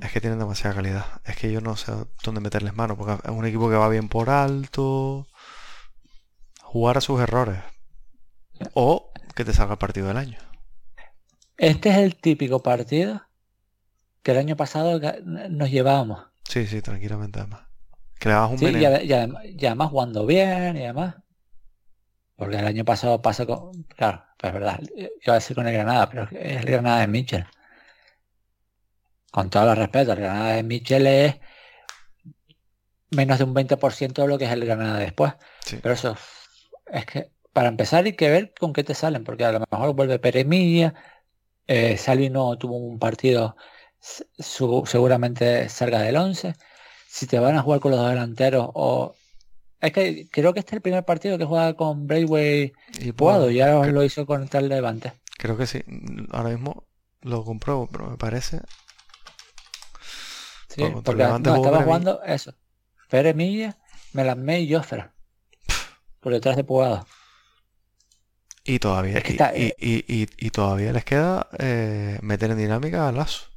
Es 0.00 0.10
que 0.10 0.22
tienen 0.22 0.38
demasiada 0.38 0.74
calidad. 0.74 1.04
Es 1.26 1.36
que 1.36 1.52
yo 1.52 1.60
no 1.60 1.76
sé 1.76 1.92
dónde 2.22 2.40
meterles 2.40 2.74
mano. 2.74 2.96
Porque 2.96 3.22
es 3.22 3.30
un 3.30 3.44
equipo 3.44 3.68
que 3.68 3.76
va 3.76 3.90
bien 3.90 4.08
por 4.08 4.30
alto. 4.30 5.26
Jugar 6.62 6.96
a 6.96 7.02
sus 7.02 7.20
errores. 7.20 7.60
O 8.72 9.12
que 9.34 9.44
te 9.44 9.52
salga 9.52 9.74
el 9.74 9.78
partido 9.78 10.08
del 10.08 10.16
año. 10.16 10.38
Este 11.58 11.90
es 11.90 11.98
el 11.98 12.16
típico 12.16 12.62
partido 12.62 13.20
que 14.22 14.30
el 14.30 14.38
año 14.38 14.56
pasado 14.56 14.98
nos 15.50 15.70
llevábamos. 15.70 16.24
Sí, 16.48 16.66
sí, 16.66 16.80
tranquilamente 16.80 17.40
además. 17.40 17.65
Que 18.18 18.28
le 18.28 18.38
un 18.38 18.58
sí, 18.58 18.66
y, 18.66 19.64
además 19.66 19.90
jugando 19.90 20.26
bien 20.26 20.76
y 20.76 20.84
además. 20.84 21.16
Porque 22.36 22.56
el 22.56 22.66
año 22.66 22.84
pasado 22.84 23.22
pasa 23.22 23.46
con... 23.46 23.84
Claro, 23.84 24.24
pues 24.36 24.52
es 24.52 24.60
verdad, 24.60 24.80
iba 24.94 25.32
a 25.32 25.34
decir 25.34 25.56
con 25.56 25.66
el 25.66 25.72
Granada, 25.72 26.08
pero 26.08 26.24
es 26.24 26.60
el 26.60 26.66
Granada 26.66 27.00
de 27.00 27.06
Mitchell. 27.06 27.46
Con 29.30 29.48
todo 29.48 29.70
el 29.70 29.76
respeto, 29.76 30.12
el 30.12 30.20
Granada 30.20 30.54
de 30.54 30.62
Mitchell 30.62 31.06
es 31.06 31.36
menos 33.10 33.38
de 33.38 33.44
un 33.44 33.54
20% 33.54 34.12
de 34.12 34.28
lo 34.28 34.38
que 34.38 34.44
es 34.44 34.52
el 34.52 34.64
Granada 34.64 34.98
después. 34.98 35.32
Pero 35.82 35.94
eso 35.94 36.16
es 36.86 37.06
que 37.06 37.30
para 37.52 37.68
empezar 37.68 38.04
hay 38.04 38.14
que 38.14 38.30
ver 38.30 38.52
con 38.58 38.72
qué 38.72 38.84
te 38.84 38.94
salen, 38.94 39.24
porque 39.24 39.44
a 39.44 39.52
lo 39.52 39.64
mejor 39.70 39.94
vuelve 39.94 40.18
Peremilla, 40.18 40.94
eh, 41.66 41.96
Salvi 41.96 42.28
no 42.30 42.56
tuvo 42.58 42.76
un 42.76 42.98
partido 42.98 43.56
seguramente 43.98 45.68
salga 45.68 46.00
del 46.00 46.16
11. 46.16 46.54
Si 47.08 47.26
te 47.26 47.38
van 47.38 47.56
a 47.56 47.62
jugar 47.62 47.80
con 47.80 47.92
los 47.92 48.08
delanteros 48.08 48.68
o... 48.74 49.14
Es 49.80 49.92
que 49.92 50.26
creo 50.30 50.52
que 50.52 50.60
este 50.60 50.70
es 50.70 50.76
el 50.76 50.82
primer 50.82 51.04
partido 51.04 51.38
que 51.38 51.44
juega 51.44 51.74
con 51.74 52.06
Brayway 52.06 52.72
y 52.98 53.12
Puado, 53.12 53.50
y 53.50 53.60
ahora 53.60 53.92
lo 53.92 54.02
hizo 54.02 54.24
con 54.24 54.48
el 54.50 54.68
Levante. 54.68 55.12
Creo 55.36 55.56
que 55.56 55.66
sí. 55.66 55.82
Ahora 56.30 56.48
mismo 56.50 56.84
lo 57.20 57.44
compruebo, 57.44 57.86
pero 57.86 58.10
me 58.10 58.16
parece... 58.16 58.60
Sí, 60.68 60.82
porque 61.04 61.22
estaba 61.22 61.82
jugando 61.82 62.22
eso. 62.22 62.54
Pere 63.08 63.34
Milla, 63.34 63.76
Melamé 64.12 64.60
y 64.60 64.74
Jofra. 64.74 65.14
Por 66.20 66.32
detrás 66.32 66.56
de 66.56 66.64
Puado. 66.64 67.06
Y 68.64 68.78
todavía, 68.80 69.22
y, 69.54 69.72
y, 69.78 70.28
y, 70.36 70.50
todavía 70.50 70.92
les 70.92 71.04
queda 71.04 71.48
eh, 71.58 72.18
meter 72.20 72.50
en 72.50 72.58
dinámica 72.58 73.06
a 73.06 73.12
Lazo 73.12 73.55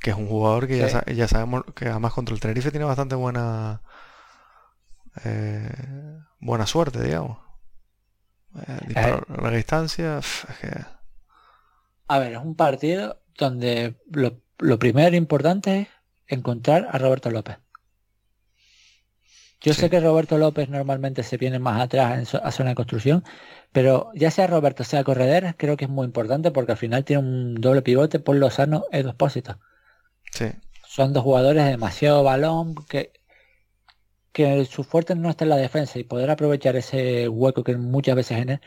que 0.00 0.10
es 0.10 0.16
un 0.16 0.28
jugador 0.28 0.66
que 0.66 0.78
ya, 0.78 1.28
sabemos 1.28 1.64
que 1.74 1.88
además 1.88 2.12
contra 2.12 2.34
el 2.34 2.40
Tenerife 2.40 2.70
tiene 2.70 2.86
bastante 2.86 3.14
buena 3.14 3.82
eh, 5.24 6.18
buena 6.40 6.66
suerte, 6.66 7.02
digamos. 7.02 7.38
Eh, 8.66 8.94
a 8.96 9.42
la 9.42 9.50
distancia, 9.50 10.20
A 12.08 12.18
ver, 12.18 12.32
es 12.32 12.38
un 12.38 12.56
partido 12.56 13.20
donde 13.38 13.96
lo, 14.10 14.78
primero 14.78 15.16
importante 15.16 15.80
es 15.80 15.88
encontrar 16.26 16.88
a 16.90 16.98
Roberto 16.98 17.30
López. 17.30 17.58
Yo 19.60 19.74
sé 19.74 19.90
que 19.90 20.00
Roberto 20.00 20.38
López 20.38 20.70
normalmente 20.70 21.22
se 21.22 21.36
viene 21.36 21.58
más 21.58 21.82
atrás 21.82 22.32
en 22.32 22.40
a 22.42 22.50
zona 22.50 22.70
de 22.70 22.74
construcción, 22.74 23.24
pero 23.72 24.10
ya 24.14 24.30
sea 24.30 24.46
Roberto 24.46 24.84
sea 24.84 25.04
Correder, 25.04 25.54
creo 25.58 25.76
que 25.76 25.84
es 25.84 25.90
muy 25.90 26.06
importante 26.06 26.50
porque 26.50 26.72
al 26.72 26.78
final 26.78 27.04
tiene 27.04 27.22
un 27.22 27.54
doble 27.56 27.82
pivote 27.82 28.20
por 28.20 28.36
Lozano 28.36 28.84
y 28.90 29.02
dos 29.02 29.14
Son 30.86 31.12
dos 31.12 31.22
jugadores 31.22 31.64
de 31.64 31.70
demasiado 31.70 32.22
balón 32.22 32.74
que, 32.88 33.12
que 34.32 34.64
su 34.64 34.84
fuerte 34.84 35.14
no 35.14 35.30
está 35.30 35.44
en 35.44 35.50
la 35.50 35.56
defensa 35.56 35.98
y 35.98 36.04
poder 36.04 36.30
aprovechar 36.30 36.76
ese 36.76 37.28
hueco 37.28 37.62
que 37.62 37.76
muchas 37.76 38.16
veces 38.16 38.38
genera. 38.38 38.60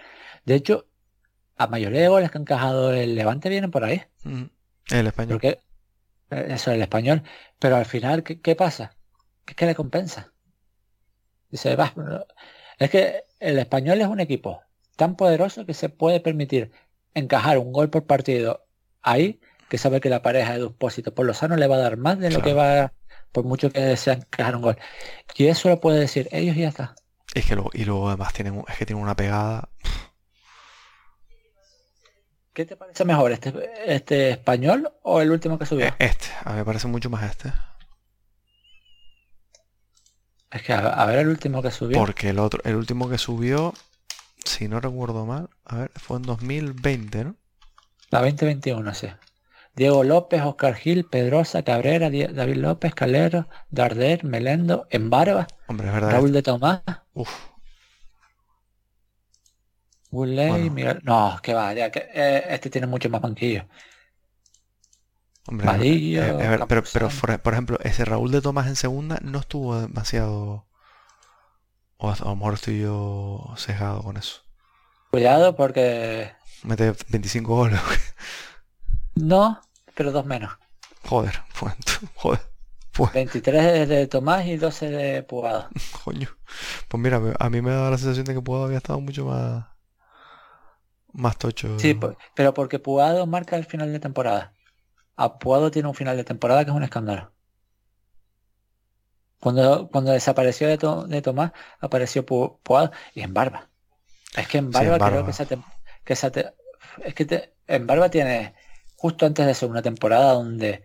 De 0.46 0.56
hecho, 0.56 0.88
a 1.58 1.68
mayoría 1.68 2.02
de 2.02 2.08
goles 2.08 2.32
que 2.32 2.38
han 2.38 2.44
encajado 2.44 2.94
el 2.94 3.16
Levante 3.16 3.50
vienen 3.50 3.72
por 3.72 3.84
ahí. 3.84 4.04
Mm, 4.24 4.44
el 4.92 5.08
español. 5.08 5.34
Porque, 5.34 5.60
eh, 6.32 6.48
eso, 6.50 6.72
el 6.72 6.82
español. 6.82 7.24
Pero 7.60 7.76
al 7.76 7.86
final, 7.86 8.24
¿qué, 8.24 8.56
pasa? 8.56 8.96
¿Qué, 9.46 9.56
¿Qué 9.56 9.66
le 9.66 9.76
compensa? 9.76 10.34
Dice, 11.50 11.76
va, 11.76 11.94
es 12.80 12.90
que 12.90 13.24
el 13.40 13.60
español 13.60 14.02
es 14.02 14.08
un 14.08 14.20
equipo 14.20 14.62
tan 14.96 15.16
poderoso 15.16 15.66
que 15.66 15.74
se 15.74 15.90
puede 15.90 16.20
permitir 16.20 16.72
encajar 17.14 17.58
un 17.58 17.72
gol 17.72 17.90
por 17.90 18.06
partido 18.06 18.66
ahí 19.02 19.40
que 19.70 19.78
sabe 19.78 20.02
que 20.02 20.10
la 20.10 20.22
pareja 20.22 20.54
de 20.54 20.60
dos 20.60 20.74
pósitos 20.74 21.14
por 21.14 21.26
los 21.26 21.38
sanos 21.38 21.58
le 21.58 21.68
va 21.68 21.76
a 21.76 21.80
dar 21.80 21.98
más 21.98 22.20
de 22.20 22.32
lo 22.32 22.42
que 22.42 22.54
va, 22.54 22.94
por 23.32 23.44
mucho 23.44 23.72
que 23.72 23.80
desean 23.80 24.20
encajar 24.20 24.56
un 24.56 24.62
gol. 24.62 24.78
Y 25.36 25.48
eso 25.48 25.70
lo 25.70 25.80
puede 25.80 26.00
decir 26.00 26.28
ellos 26.32 26.56
y 26.56 26.62
ya 26.62 26.70
está. 26.70 26.96
Es 27.34 27.46
que 27.46 27.56
luego, 27.56 27.72
y 27.74 27.86
luego 27.86 28.10
además 28.10 28.34
tienen, 28.34 28.64
es 28.68 28.78
que 28.78 28.86
tienen 28.86 29.04
una 29.04 29.16
pegada. 29.16 29.70
¿Qué 32.54 32.66
te 32.66 32.76
parece 32.76 33.04
mejor, 33.04 33.32
este, 33.32 33.52
este 33.88 34.30
español 34.30 34.92
o 35.02 35.22
el 35.22 35.32
último 35.32 35.58
que 35.58 35.66
subió? 35.66 35.88
Este, 35.98 36.28
a 36.44 36.52
mí 36.52 36.58
me 36.58 36.66
parece 36.66 36.88
mucho 36.88 37.10
más 37.10 37.24
este. 37.24 37.52
Es 40.52 40.62
que 40.62 40.72
a, 40.74 41.06
ver 41.08 41.20
el 41.20 41.30
último 41.30 41.64
que 41.64 41.72
subió. 41.72 41.98
Porque 41.98 42.30
el 42.30 42.38
otro, 42.38 42.62
el 42.64 42.76
último 42.76 43.10
que 43.10 43.18
subió, 43.18 43.74
si 44.46 44.68
no 44.68 44.80
recuerdo 44.80 45.26
mal, 45.26 45.50
a 45.66 45.78
ver, 45.78 45.92
fue 45.96 46.18
en 46.18 46.24
2020, 46.24 47.24
¿no? 47.24 47.36
La 48.12 48.20
2021, 48.20 48.94
sí. 48.94 49.08
Diego 49.76 50.04
López, 50.04 50.42
Oscar 50.44 50.76
Gil, 50.76 51.06
Pedrosa, 51.06 51.64
Cabrera, 51.64 52.10
David 52.10 52.58
López, 52.58 52.94
Calero, 52.94 53.48
Darder, 53.72 54.24
Melendo, 54.24 54.88
Embarba, 54.92 55.48
Hombre, 55.68 55.88
es 55.88 55.94
verdad. 55.94 56.12
Raúl 56.12 56.32
de 56.32 56.44
Tomás. 56.44 56.82
Uf. 57.14 57.32
Miguel. 60.12 61.00
No, 61.04 61.40
que 61.42 61.54
va, 61.54 61.74
que, 61.74 62.10
eh, 62.14 62.44
este 62.50 62.70
tiene 62.70 62.86
mucho 62.86 63.10
más 63.10 63.22
banquillo. 63.22 63.66
Hombre, 65.48 65.68
eh, 65.82 66.60
pero, 66.70 66.84
pero 66.94 67.10
por, 67.42 67.54
ejemplo, 67.54 67.78
ese 67.84 68.06
Raúl 68.06 68.32
de 68.32 68.42
Tomás 68.42 68.68
en 68.68 68.76
segunda 68.76 69.20
no 69.22 69.40
estuvo 69.40 69.80
demasiado. 69.82 70.68
O 71.98 72.10
a, 72.10 72.16
lo 72.18 72.36
mejor 72.36 72.54
estoy 72.54 72.82
yo 72.82 73.54
cejado 73.58 74.04
con 74.04 74.18
eso. 74.18 74.42
Cuidado 75.12 75.56
porque. 75.56 76.32
Mete 76.64 76.94
25 77.10 77.56
goles. 77.56 77.80
No, 79.16 79.62
pero 79.96 80.12
dos 80.12 80.26
menos. 80.26 80.58
Joder, 81.06 81.34
pues, 81.60 81.74
joder. 82.16 82.54
23 83.14 83.90
de 83.90 84.08
Tomás 84.08 84.46
y 84.46 84.58
12 84.58 84.90
de 84.90 85.24
Pugado. 85.24 85.68
Coño. 86.04 86.30
Pues 86.88 87.02
mira, 87.02 87.22
a 87.40 87.50
mí 87.50 87.62
me 87.62 87.72
da 87.72 87.90
la 87.90 87.98
sensación 87.98 88.26
de 88.26 88.36
que 88.36 88.42
Pugado 88.42 88.66
había 88.66 88.78
estado 88.78 89.00
mucho 89.00 89.26
más 89.26 89.66
más 91.12 91.38
tocho. 91.38 91.78
Sí, 91.80 91.98
pero 92.36 92.54
porque 92.54 92.80
Pugado 92.80 93.26
marca 93.28 93.56
el 93.56 93.66
final 93.66 93.92
de 93.92 94.00
temporada. 94.00 94.54
A 95.16 95.38
Pugado 95.38 95.70
tiene 95.70 95.88
un 95.88 95.94
final 95.94 96.18
de 96.18 96.24
temporada 96.24 96.66
que 96.66 96.72
es 96.72 96.76
un 96.76 96.84
escándalo. 96.84 97.32
Cuando, 99.40 99.90
cuando 99.90 100.12
desapareció 100.12 100.68
de, 100.68 100.78
de 101.08 101.22
Tomás, 101.22 101.52
apareció 101.80 102.26
Pugado 102.26 102.92
y 103.14 103.22
en 103.22 103.34
Barba. 103.34 103.70
Es 104.36 104.48
que 104.48 104.58
en 104.58 104.72
Barba, 104.72 104.98
creo 104.98 105.26
que 105.26 105.32
esa, 105.32 105.46
que 105.46 106.14
es 107.04 107.14
que 107.14 107.54
en 107.68 107.88
Barba 107.88 108.10
tiene 108.10 108.56
justo 109.04 109.26
antes 109.26 109.46
de 109.46 109.54
ser 109.54 109.70
una 109.70 109.82
temporada 109.82 110.32
donde 110.32 110.82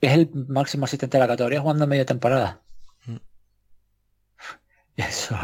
es 0.00 0.12
el 0.12 0.28
máximo 0.48 0.86
asistente 0.86 1.16
de 1.16 1.20
la 1.20 1.28
categoría 1.28 1.60
jugando 1.60 1.86
media 1.86 2.04
temporada. 2.04 2.62
Mm. 3.04 3.18
Eso, 4.96 5.38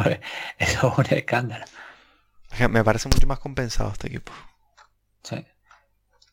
eso 0.59 0.95
es 0.99 0.99
un 0.99 1.17
escándalo. 1.17 1.65
Me 2.69 2.83
parece 2.83 3.09
mucho 3.09 3.29
más 3.29 3.39
compensado 3.39 3.93
este 3.93 4.09
equipo. 4.09 4.33
Sí. 5.23 5.47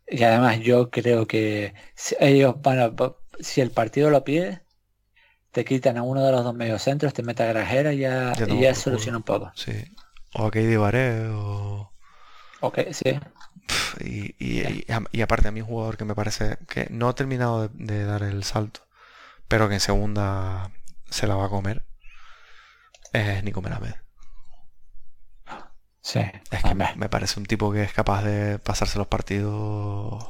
Y 0.07 0.23
además 0.23 0.61
yo 0.61 0.89
creo 0.89 1.27
que 1.27 1.75
si 1.93 2.15
ellos 2.19 2.55
van 2.63 2.79
a, 2.79 2.91
si 3.39 3.61
el 3.61 3.69
partido 3.69 4.09
lo 4.09 4.23
pide, 4.23 4.63
te 5.51 5.63
quitan 5.63 5.97
a 5.97 6.01
uno 6.01 6.25
de 6.25 6.31
los 6.31 6.43
dos 6.43 6.55
mediocentros, 6.55 7.13
te 7.13 7.21
mete 7.21 7.43
a 7.43 7.53
Grajera 7.53 7.93
y 7.93 7.99
ya, 7.99 8.33
y 8.47 8.61
ya 8.61 8.73
soluciona 8.73 9.19
un 9.19 9.23
poco. 9.23 9.51
Sí. 9.53 9.73
O 10.33 10.47
a 10.47 10.49
Katie 10.49 10.77
Baré 10.77 11.27
o... 11.27 11.93
Ok, 12.61 12.79
sí. 12.93 13.19
Y, 13.99 15.21
aparte 15.21 15.47
a 15.47 15.51
mí 15.51 15.61
un 15.61 15.67
jugador 15.67 15.97
que 15.97 16.05
me 16.05 16.15
parece 16.15 16.57
que 16.67 16.87
no 16.89 17.09
ha 17.09 17.15
terminado 17.15 17.69
de, 17.69 18.03
dar 18.05 18.23
el 18.23 18.43
salto, 18.43 18.81
pero 19.47 19.67
que 19.67 19.75
en 19.75 19.79
segunda 19.79 20.71
se 21.09 21.27
la 21.27 21.35
va 21.35 21.45
a 21.45 21.49
comer, 21.49 21.85
es 23.13 23.43
Nico 23.43 23.61
Melamed. 23.61 23.95
Sí. 26.01 26.21
Es 26.51 26.63
que 26.63 26.75
me, 26.75 27.09
parece 27.09 27.39
un 27.39 27.45
tipo 27.45 27.71
que 27.71 27.83
es 27.83 27.93
capaz 27.93 28.23
de 28.23 28.57
pasarse 28.59 28.97
los 28.97 29.07
partidos 29.07 30.23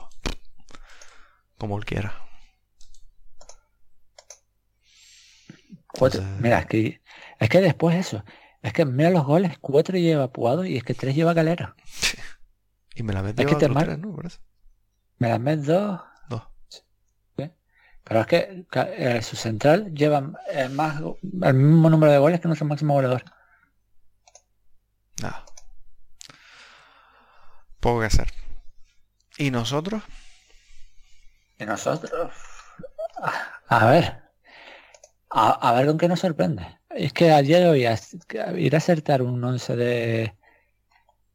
como 1.57 1.77
él 1.77 1.85
quiera. 1.85 2.13
Mira, 6.39 6.59
es 6.59 6.65
que, 6.65 7.01
es 7.39 7.49
que 7.49 7.61
después 7.61 7.95
eso. 7.95 8.23
Es 8.61 8.73
que 8.73 8.85
mira 8.85 9.09
los 9.09 9.25
goles, 9.25 9.57
cuatro 9.59 9.97
lleva 9.97 10.31
Puado 10.31 10.65
y 10.65 10.77
es 10.77 10.83
que 10.83 10.93
tres 10.93 11.15
lleva 11.15 11.33
Galera. 11.33 11.75
Y 12.99 13.03
me 13.03 13.13
la 13.13 13.21
es 13.21 13.33
que 13.33 13.55
tres, 13.55 13.97
¿no? 13.97 14.17
Me 15.19 15.29
la 15.29 15.39
meto 15.39 15.71
dos. 15.71 16.01
Dos. 16.27 16.43
Pero 18.03 18.19
es 18.19 18.27
que 18.27 18.65
eh, 18.73 19.21
su 19.21 19.37
central 19.37 19.93
lleva 19.93 20.33
eh, 20.51 20.67
más 20.67 21.01
el 21.43 21.53
mismo 21.53 21.89
número 21.89 22.11
de 22.11 22.17
goles 22.17 22.41
que 22.41 22.49
nuestro 22.49 22.67
máximo 22.67 22.95
goleador. 22.95 23.23
Nada. 25.21 25.45
Poco 27.79 28.01
que 28.01 28.07
hacer. 28.07 28.27
¿Y 29.37 29.49
nosotros? 29.49 30.03
Y 31.57 31.65
nosotros. 31.65 32.33
A 33.69 33.85
ver. 33.85 34.23
A, 35.29 35.71
ver 35.71 35.85
con 35.87 35.97
qué 35.97 36.09
nos 36.09 36.19
sorprende. 36.19 36.79
Es 36.89 37.13
que 37.13 37.31
ayer 37.31 37.65
hoy 37.65 37.85
ir 38.57 38.75
a 38.75 38.77
acertar 38.77 39.21
un 39.21 39.41
11 39.41 39.75
de, 39.77 40.38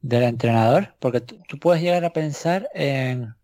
del 0.04 0.24
entrenador, 0.24 0.94
porque 1.00 1.20
tú 1.22 1.58
puedes 1.58 1.82
llegar 1.82 2.04
a 2.04 2.12
pensar 2.12 2.68
en, 2.74 3.34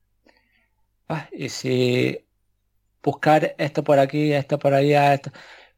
ah, 1.09 1.29
y 1.33 1.49
si 1.49 2.27
buscar 3.03 3.55
esto 3.59 3.85
por 3.85 3.99
aquí, 3.99 4.33
esto 4.35 4.59
por 4.59 4.75
allá, 4.75 5.21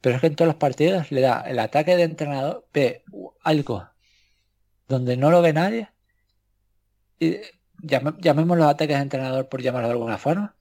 pero 0.00 0.16
es 0.16 0.20
que 0.20 0.28
en 0.28 0.36
todos 0.36 0.48
los 0.48 0.56
partidos 0.56 1.12
le 1.12 1.20
da 1.22 1.42
el 1.42 1.58
ataque 1.60 1.96
de 1.96 2.04
entrenador, 2.04 2.66
ve 2.72 3.04
algo 3.42 3.88
donde 4.88 5.16
no 5.16 5.30
lo 5.30 5.42
ve 5.42 5.52
nadie. 5.52 5.90
Y 7.20 7.40
llamemos 7.82 8.58
los 8.58 8.66
ataques 8.66 8.96
de 8.96 9.02
entrenador 9.02 9.48
por 9.48 9.62
llamarlo 9.62 9.88
de 9.88 9.92
alguna 9.94 10.18
forma. 10.18 10.56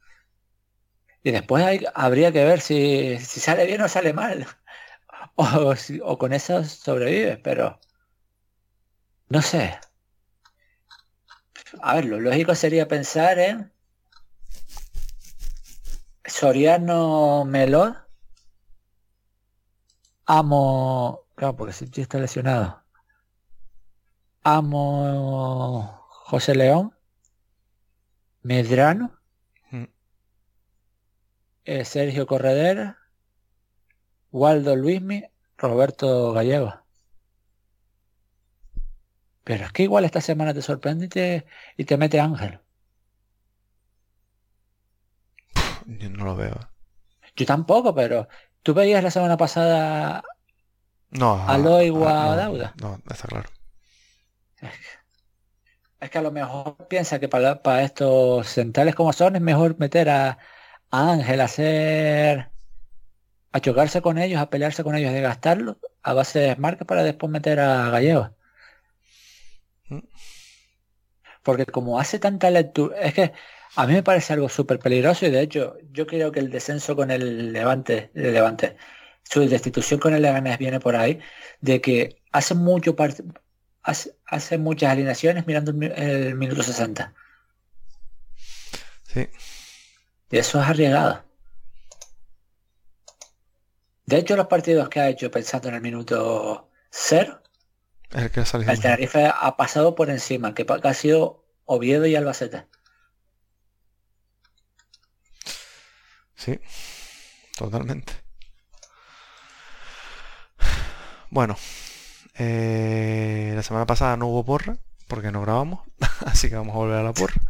Y 1.23 1.31
después 1.31 1.63
hay, 1.63 1.85
habría 1.95 2.31
que 2.31 2.45
ver 2.45 2.61
si, 2.61 3.17
si, 3.19 3.39
sale 3.39 3.65
bien 3.65 3.81
o 3.81 3.87
sale 3.89 4.13
mal. 4.13 4.45
O, 5.35 5.75
o 6.03 6.17
con 6.17 6.33
eso 6.33 6.63
sobrevive, 6.63 7.37
pero 7.37 7.79
no 9.29 9.41
sé. 9.41 9.79
A 11.79 11.95
ver, 11.95 12.05
lo 12.05 12.19
lógico 12.19 12.53
sería 12.55 12.87
pensar 12.87 13.39
en 13.39 13.71
Soriano 16.25 17.45
Melón. 17.45 17.97
Amo. 20.25 21.25
Claro, 21.35 21.55
porque 21.55 21.73
si 21.73 21.89
está 21.95 22.19
lesionado. 22.19 22.83
Amo 24.43 26.07
José 26.09 26.55
León. 26.55 26.95
Medrano. 28.41 29.19
Mm. 29.71 29.85
Eh, 31.65 31.85
Sergio 31.85 32.27
Corredera. 32.27 32.97
Waldo 34.31 34.75
Luismi. 34.75 35.23
Roberto 35.57 36.33
Gallego. 36.33 36.80
Pero 39.51 39.65
es 39.65 39.73
que 39.73 39.83
igual 39.83 40.05
esta 40.05 40.21
semana 40.21 40.53
te 40.53 40.61
sorprende 40.61 41.07
y 41.07 41.09
te, 41.09 41.45
y 41.75 41.83
te 41.83 41.97
mete 41.97 42.21
Ángel. 42.21 42.61
Yo 45.85 46.09
no 46.09 46.23
lo 46.23 46.37
veo. 46.37 46.57
Yo 47.35 47.45
tampoco, 47.45 47.93
pero 47.93 48.29
tú 48.63 48.73
veías 48.73 49.03
la 49.03 49.11
semana 49.11 49.35
pasada 49.35 50.23
no, 51.09 51.45
a 51.45 51.57
Loy 51.57 51.89
o 51.89 52.07
a 52.07 52.37
Dauda. 52.37 52.73
No, 52.79 52.97
está 53.09 53.27
claro. 53.27 53.49
Es 55.99 56.09
que, 56.09 56.17
a 56.17 56.21
lo 56.21 56.31
mejor 56.31 56.87
piensa 56.87 57.19
que 57.19 57.27
para, 57.27 57.61
para, 57.61 57.83
estos 57.83 58.47
centrales 58.47 58.95
como 58.95 59.11
son 59.11 59.35
es 59.35 59.41
mejor 59.41 59.77
meter 59.79 60.09
a, 60.09 60.37
Ángel 60.91 61.41
a 61.41 61.43
hacer 61.43 62.51
a 63.51 63.59
chocarse 63.59 64.01
con 64.01 64.17
ellos, 64.17 64.39
a 64.39 64.49
pelearse 64.49 64.81
con 64.85 64.95
ellos, 64.95 65.11
de 65.11 65.19
gastarlo 65.19 65.77
a 66.03 66.13
base 66.13 66.39
de 66.39 66.47
desmarque 66.47 66.85
para 66.85 67.03
después 67.03 67.29
meter 67.29 67.59
a 67.59 67.89
Gallego. 67.89 68.33
Mm. 69.91 69.99
Porque 71.43 71.65
como 71.65 71.99
hace 71.99 72.19
tanta 72.19 72.49
lectura, 72.51 72.99
es 73.01 73.13
que 73.13 73.33
a 73.75 73.87
mí 73.87 73.93
me 73.93 74.03
parece 74.03 74.33
algo 74.33 74.49
súper 74.49 74.79
peligroso 74.79 75.25
y 75.25 75.31
de 75.31 75.41
hecho 75.41 75.77
yo 75.91 76.05
creo 76.05 76.31
que 76.31 76.39
el 76.39 76.49
descenso 76.49 76.95
con 76.95 77.11
el 77.11 77.53
Levante, 77.53 78.11
el 78.13 78.33
Levante, 78.33 78.77
su 79.23 79.47
destitución 79.47 79.99
con 79.99 80.13
el 80.13 80.21
Leganés 80.21 80.57
viene 80.57 80.79
por 80.79 80.95
ahí, 80.95 81.19
de 81.61 81.81
que 81.81 82.21
hace 82.31 82.53
mucho 82.55 82.95
hace, 83.83 84.15
hace 84.25 84.57
muchas 84.57 84.91
alineaciones 84.91 85.47
mirando 85.47 85.71
el, 85.71 86.35
minuto 86.35 86.63
60. 86.63 87.13
Sí. 89.07 89.29
Y 90.31 90.37
eso 90.37 90.61
es 90.61 90.67
arriesgado. 90.67 91.23
De 94.05 94.17
hecho, 94.17 94.35
los 94.35 94.47
partidos 94.47 94.89
que 94.89 94.99
ha 94.99 95.09
hecho 95.09 95.31
pensando 95.31 95.69
en 95.69 95.75
el 95.75 95.81
minuto 95.81 96.69
cero, 96.89 97.40
el, 98.13 98.31
que 98.31 98.41
el 98.41 98.79
Tenerife 98.79 99.31
ha 99.33 99.55
pasado 99.57 99.95
por 99.95 100.09
encima, 100.09 100.53
que 100.53 100.65
ha 100.83 100.93
sido 100.93 101.45
Oviedo 101.65 102.05
y 102.05 102.15
Albacete. 102.15 102.65
Sí, 106.35 106.59
totalmente. 107.57 108.13
Bueno, 111.29 111.55
eh, 112.35 113.53
la 113.55 113.63
semana 113.63 113.85
pasada 113.85 114.17
no 114.17 114.27
hubo 114.27 114.43
porra 114.43 114.77
porque 115.07 115.31
no 115.31 115.41
grabamos, 115.41 115.81
así 116.25 116.49
que 116.49 116.55
vamos 116.55 116.75
a 116.75 116.79
volver 116.79 116.97
a 116.97 117.03
la 117.03 117.13
porra. 117.13 117.41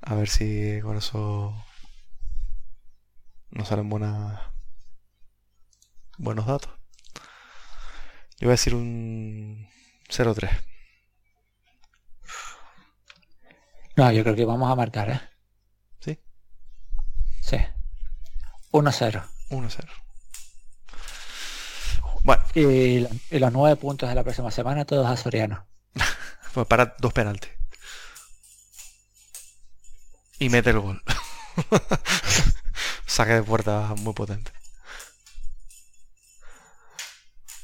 A 0.00 0.14
ver 0.14 0.28
si 0.28 0.80
con 0.82 0.96
eso 0.96 1.54
nos 3.50 3.68
salen 3.68 3.88
buenas 3.88 4.40
buenos 6.18 6.46
datos. 6.46 6.72
Yo 8.38 8.48
voy 8.48 8.50
a 8.50 8.52
decir 8.52 8.74
un 8.74 9.68
0-3. 10.12 10.50
No, 13.96 14.10
yo 14.12 14.22
creo 14.22 14.36
que 14.36 14.44
vamos 14.44 14.70
a 14.70 14.74
marcar, 14.74 15.10
¿eh? 15.10 15.20
¿Sí? 16.00 16.18
Sí. 17.40 17.56
1-0. 18.72 19.24
1-0. 19.50 19.88
Bueno. 22.24 22.42
Y, 22.54 23.06
los 23.38 23.52
nueve 23.52 23.76
puntos 23.76 24.08
de 24.08 24.14
la 24.14 24.22
próxima 24.22 24.50
semana, 24.50 24.84
todos 24.84 25.06
a 25.06 25.16
Soriano. 25.16 25.66
pues 26.54 26.66
para 26.66 26.94
dos 26.98 27.12
penaltis. 27.12 27.50
Y 30.38 30.48
mete 30.48 30.70
el 30.70 30.80
gol. 30.80 31.02
Saque 33.06 33.34
de 33.34 33.42
puerta 33.42 33.94
muy 33.98 34.14
potente. 34.14 34.52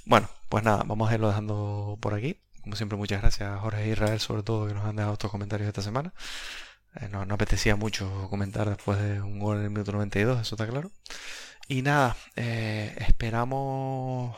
Bueno, 0.05 0.28
pues 0.49 0.64
nada, 0.64 0.82
vamos 0.86 1.11
a 1.11 1.14
irlo 1.14 1.28
dejando 1.28 1.99
por 2.01 2.14
aquí. 2.14 2.40
Como 2.62 2.76
siempre, 2.76 2.99
muchas 2.99 3.20
gracias 3.22 3.49
a 3.51 3.59
Jorge 3.59 3.84
e 3.84 3.92
Israel, 3.92 4.20
sobre 4.20 4.42
todo, 4.42 4.66
que 4.66 4.74
nos 4.74 4.84
han 4.84 4.96
dejado 4.96 5.14
estos 5.14 5.30
comentarios 5.30 5.68
esta 5.68 5.82
semana. 5.82 6.12
Eh, 7.01 7.09
no, 7.09 7.22
apetecía 7.22 7.76
mucho 7.76 8.28
comentar 8.30 8.68
después 8.68 8.99
de 9.01 9.20
un 9.20 9.38
gol 9.38 9.59
en 9.59 9.64
el 9.64 9.70
minuto 9.70 9.92
92, 9.92 10.40
eso 10.40 10.55
está 10.55 10.66
claro. 10.66 10.90
Y 11.68 11.82
nada, 11.82 12.16
eh, 12.36 12.94
esperamos 12.99 14.36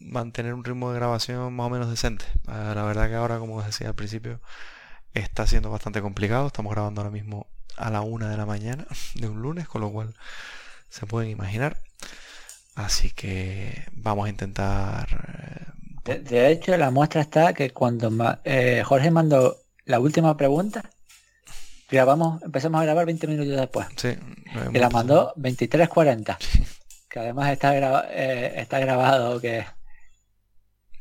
mantener 0.00 0.54
un 0.54 0.64
ritmo 0.64 0.90
de 0.90 0.96
grabación 0.98 1.54
más 1.54 1.66
o 1.66 1.70
menos 1.70 1.90
decente. 1.90 2.24
Eh, 2.48 2.72
la 2.74 2.82
verdad 2.84 3.08
que 3.08 3.14
ahora, 3.16 3.38
como 3.38 3.56
os 3.56 3.66
decía 3.66 3.88
al 3.88 3.94
principio, 3.94 4.40
está 5.14 5.46
siendo 5.46 5.70
bastante 5.70 6.02
complicado. 6.02 6.46
Estamos 6.48 6.72
grabando 6.72 7.00
ahora 7.00 7.10
mismo 7.12 7.46
a 7.76 7.90
la 7.90 8.02
una 8.02 8.28
de 8.30 8.36
la 8.36 8.46
mañana 8.46 8.86
de 9.14 9.28
un 9.28 9.42
lunes, 9.42 9.68
con 9.68 9.80
lo 9.80 9.90
cual 9.90 10.14
se 10.88 11.06
pueden 11.06 11.30
imaginar. 11.30 11.78
Así 12.74 13.10
que 13.10 13.84
vamos 13.92 14.26
a 14.26 14.30
intentar... 14.30 15.74
De, 16.04 16.50
hecho, 16.50 16.76
la 16.76 16.90
muestra 16.90 17.22
está 17.22 17.54
que 17.54 17.70
cuando 17.70 18.10
Jorge 18.84 19.10
mandó 19.10 19.56
la 19.86 20.00
última 20.00 20.36
pregunta, 20.36 20.84
grabamos, 21.90 22.42
empezamos 22.42 22.80
a 22.80 22.84
grabar 22.84 23.06
20 23.06 23.26
minutos 23.26 23.56
después. 23.56 23.86
Sí. 23.96 24.16
Y 24.72 24.78
la 24.78 24.90
mandó 24.90 25.34
23.40. 25.36 26.36
Que 27.08 27.20
además 27.20 27.52
está, 27.52 27.72
eh, 28.10 28.60
está 28.60 28.80
grabado 28.80 29.40
que... 29.40 29.64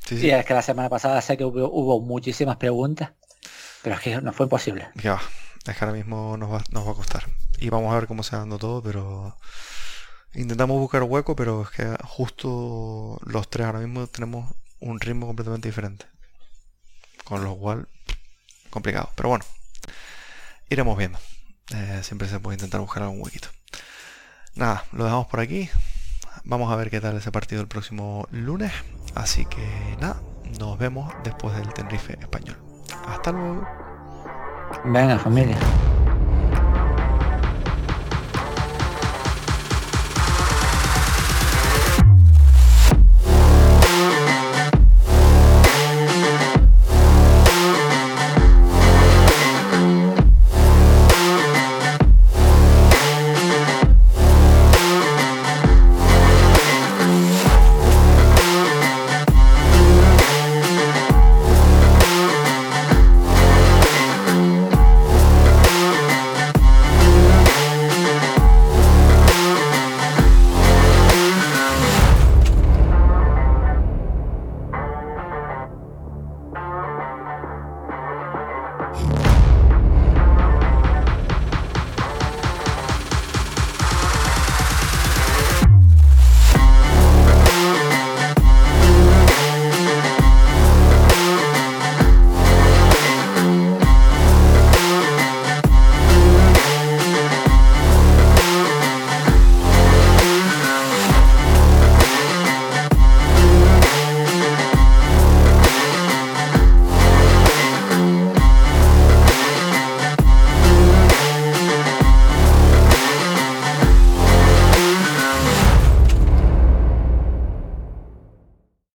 Sí, 0.05 0.19
sí. 0.19 0.27
Y 0.27 0.29
es 0.29 0.45
que 0.45 0.53
la 0.53 0.61
semana 0.61 0.87
pasada 0.87 1.19
sé 1.21 1.37
que 1.37 1.43
hubo, 1.43 2.01
muchísimas 2.01 2.57
preguntas, 2.57 3.13
pero 3.81 3.95
es 3.95 4.01
que 4.01 4.21
no 4.21 4.31
fue 4.31 4.45
imposible. 4.45 4.89
Ya, 5.01 5.19
es 5.65 5.75
que 5.75 5.83
ahora 5.83 5.97
mismo 5.97 6.37
nos 6.37 6.51
va, 6.51 6.63
nos 6.69 6.85
va 6.85 6.91
a 6.91 6.93
costar. 6.93 7.23
Y 7.57 7.69
vamos 7.69 7.91
a 7.91 7.95
ver 7.95 8.05
cómo 8.05 8.21
se 8.21 8.35
va 8.35 8.41
dando 8.41 8.59
todo, 8.59 8.83
pero 8.83 9.39
intentamos 10.35 10.79
buscar 10.79 11.03
hueco, 11.03 11.35
pero 11.35 11.63
es 11.63 11.69
que 11.69 11.95
justo 12.03 13.19
los 13.25 13.49
tres 13.49 13.67
ahora 13.67 13.79
mismo 13.79 14.07
tenemos 14.07 14.53
un 14.79 14.99
ritmo 14.99 15.27
completamente 15.27 15.67
diferente. 15.67 16.05
Con 17.23 17.43
lo 17.43 17.55
cual, 17.55 17.87
complicado. 18.69 19.09
Pero 19.15 19.29
bueno, 19.29 19.45
iremos 20.69 20.97
viendo. 20.97 21.19
Eh, 21.73 22.01
siempre 22.03 22.27
se 22.27 22.39
puede 22.39 22.55
intentar 22.55 22.81
buscar 22.81 23.03
algún 23.03 23.21
huequito. 23.21 23.47
Nada, 24.55 24.85
lo 24.91 25.05
dejamos 25.05 25.27
por 25.27 25.39
aquí. 25.39 25.69
Vamos 26.43 26.71
a 26.71 26.75
ver 26.75 26.89
qué 26.89 26.99
tal 26.99 27.17
ese 27.17 27.31
partido 27.31 27.61
el 27.61 27.67
próximo 27.67 28.27
lunes. 28.31 28.71
Así 29.15 29.45
que 29.45 29.97
nada, 30.01 30.21
nos 30.59 30.77
vemos 30.77 31.13
después 31.23 31.55
del 31.55 31.73
Tenerife 31.73 32.17
español. 32.19 32.57
Hasta 33.07 33.31
luego. 33.31 33.65
Venga 34.85 35.17
familia. 35.17 35.57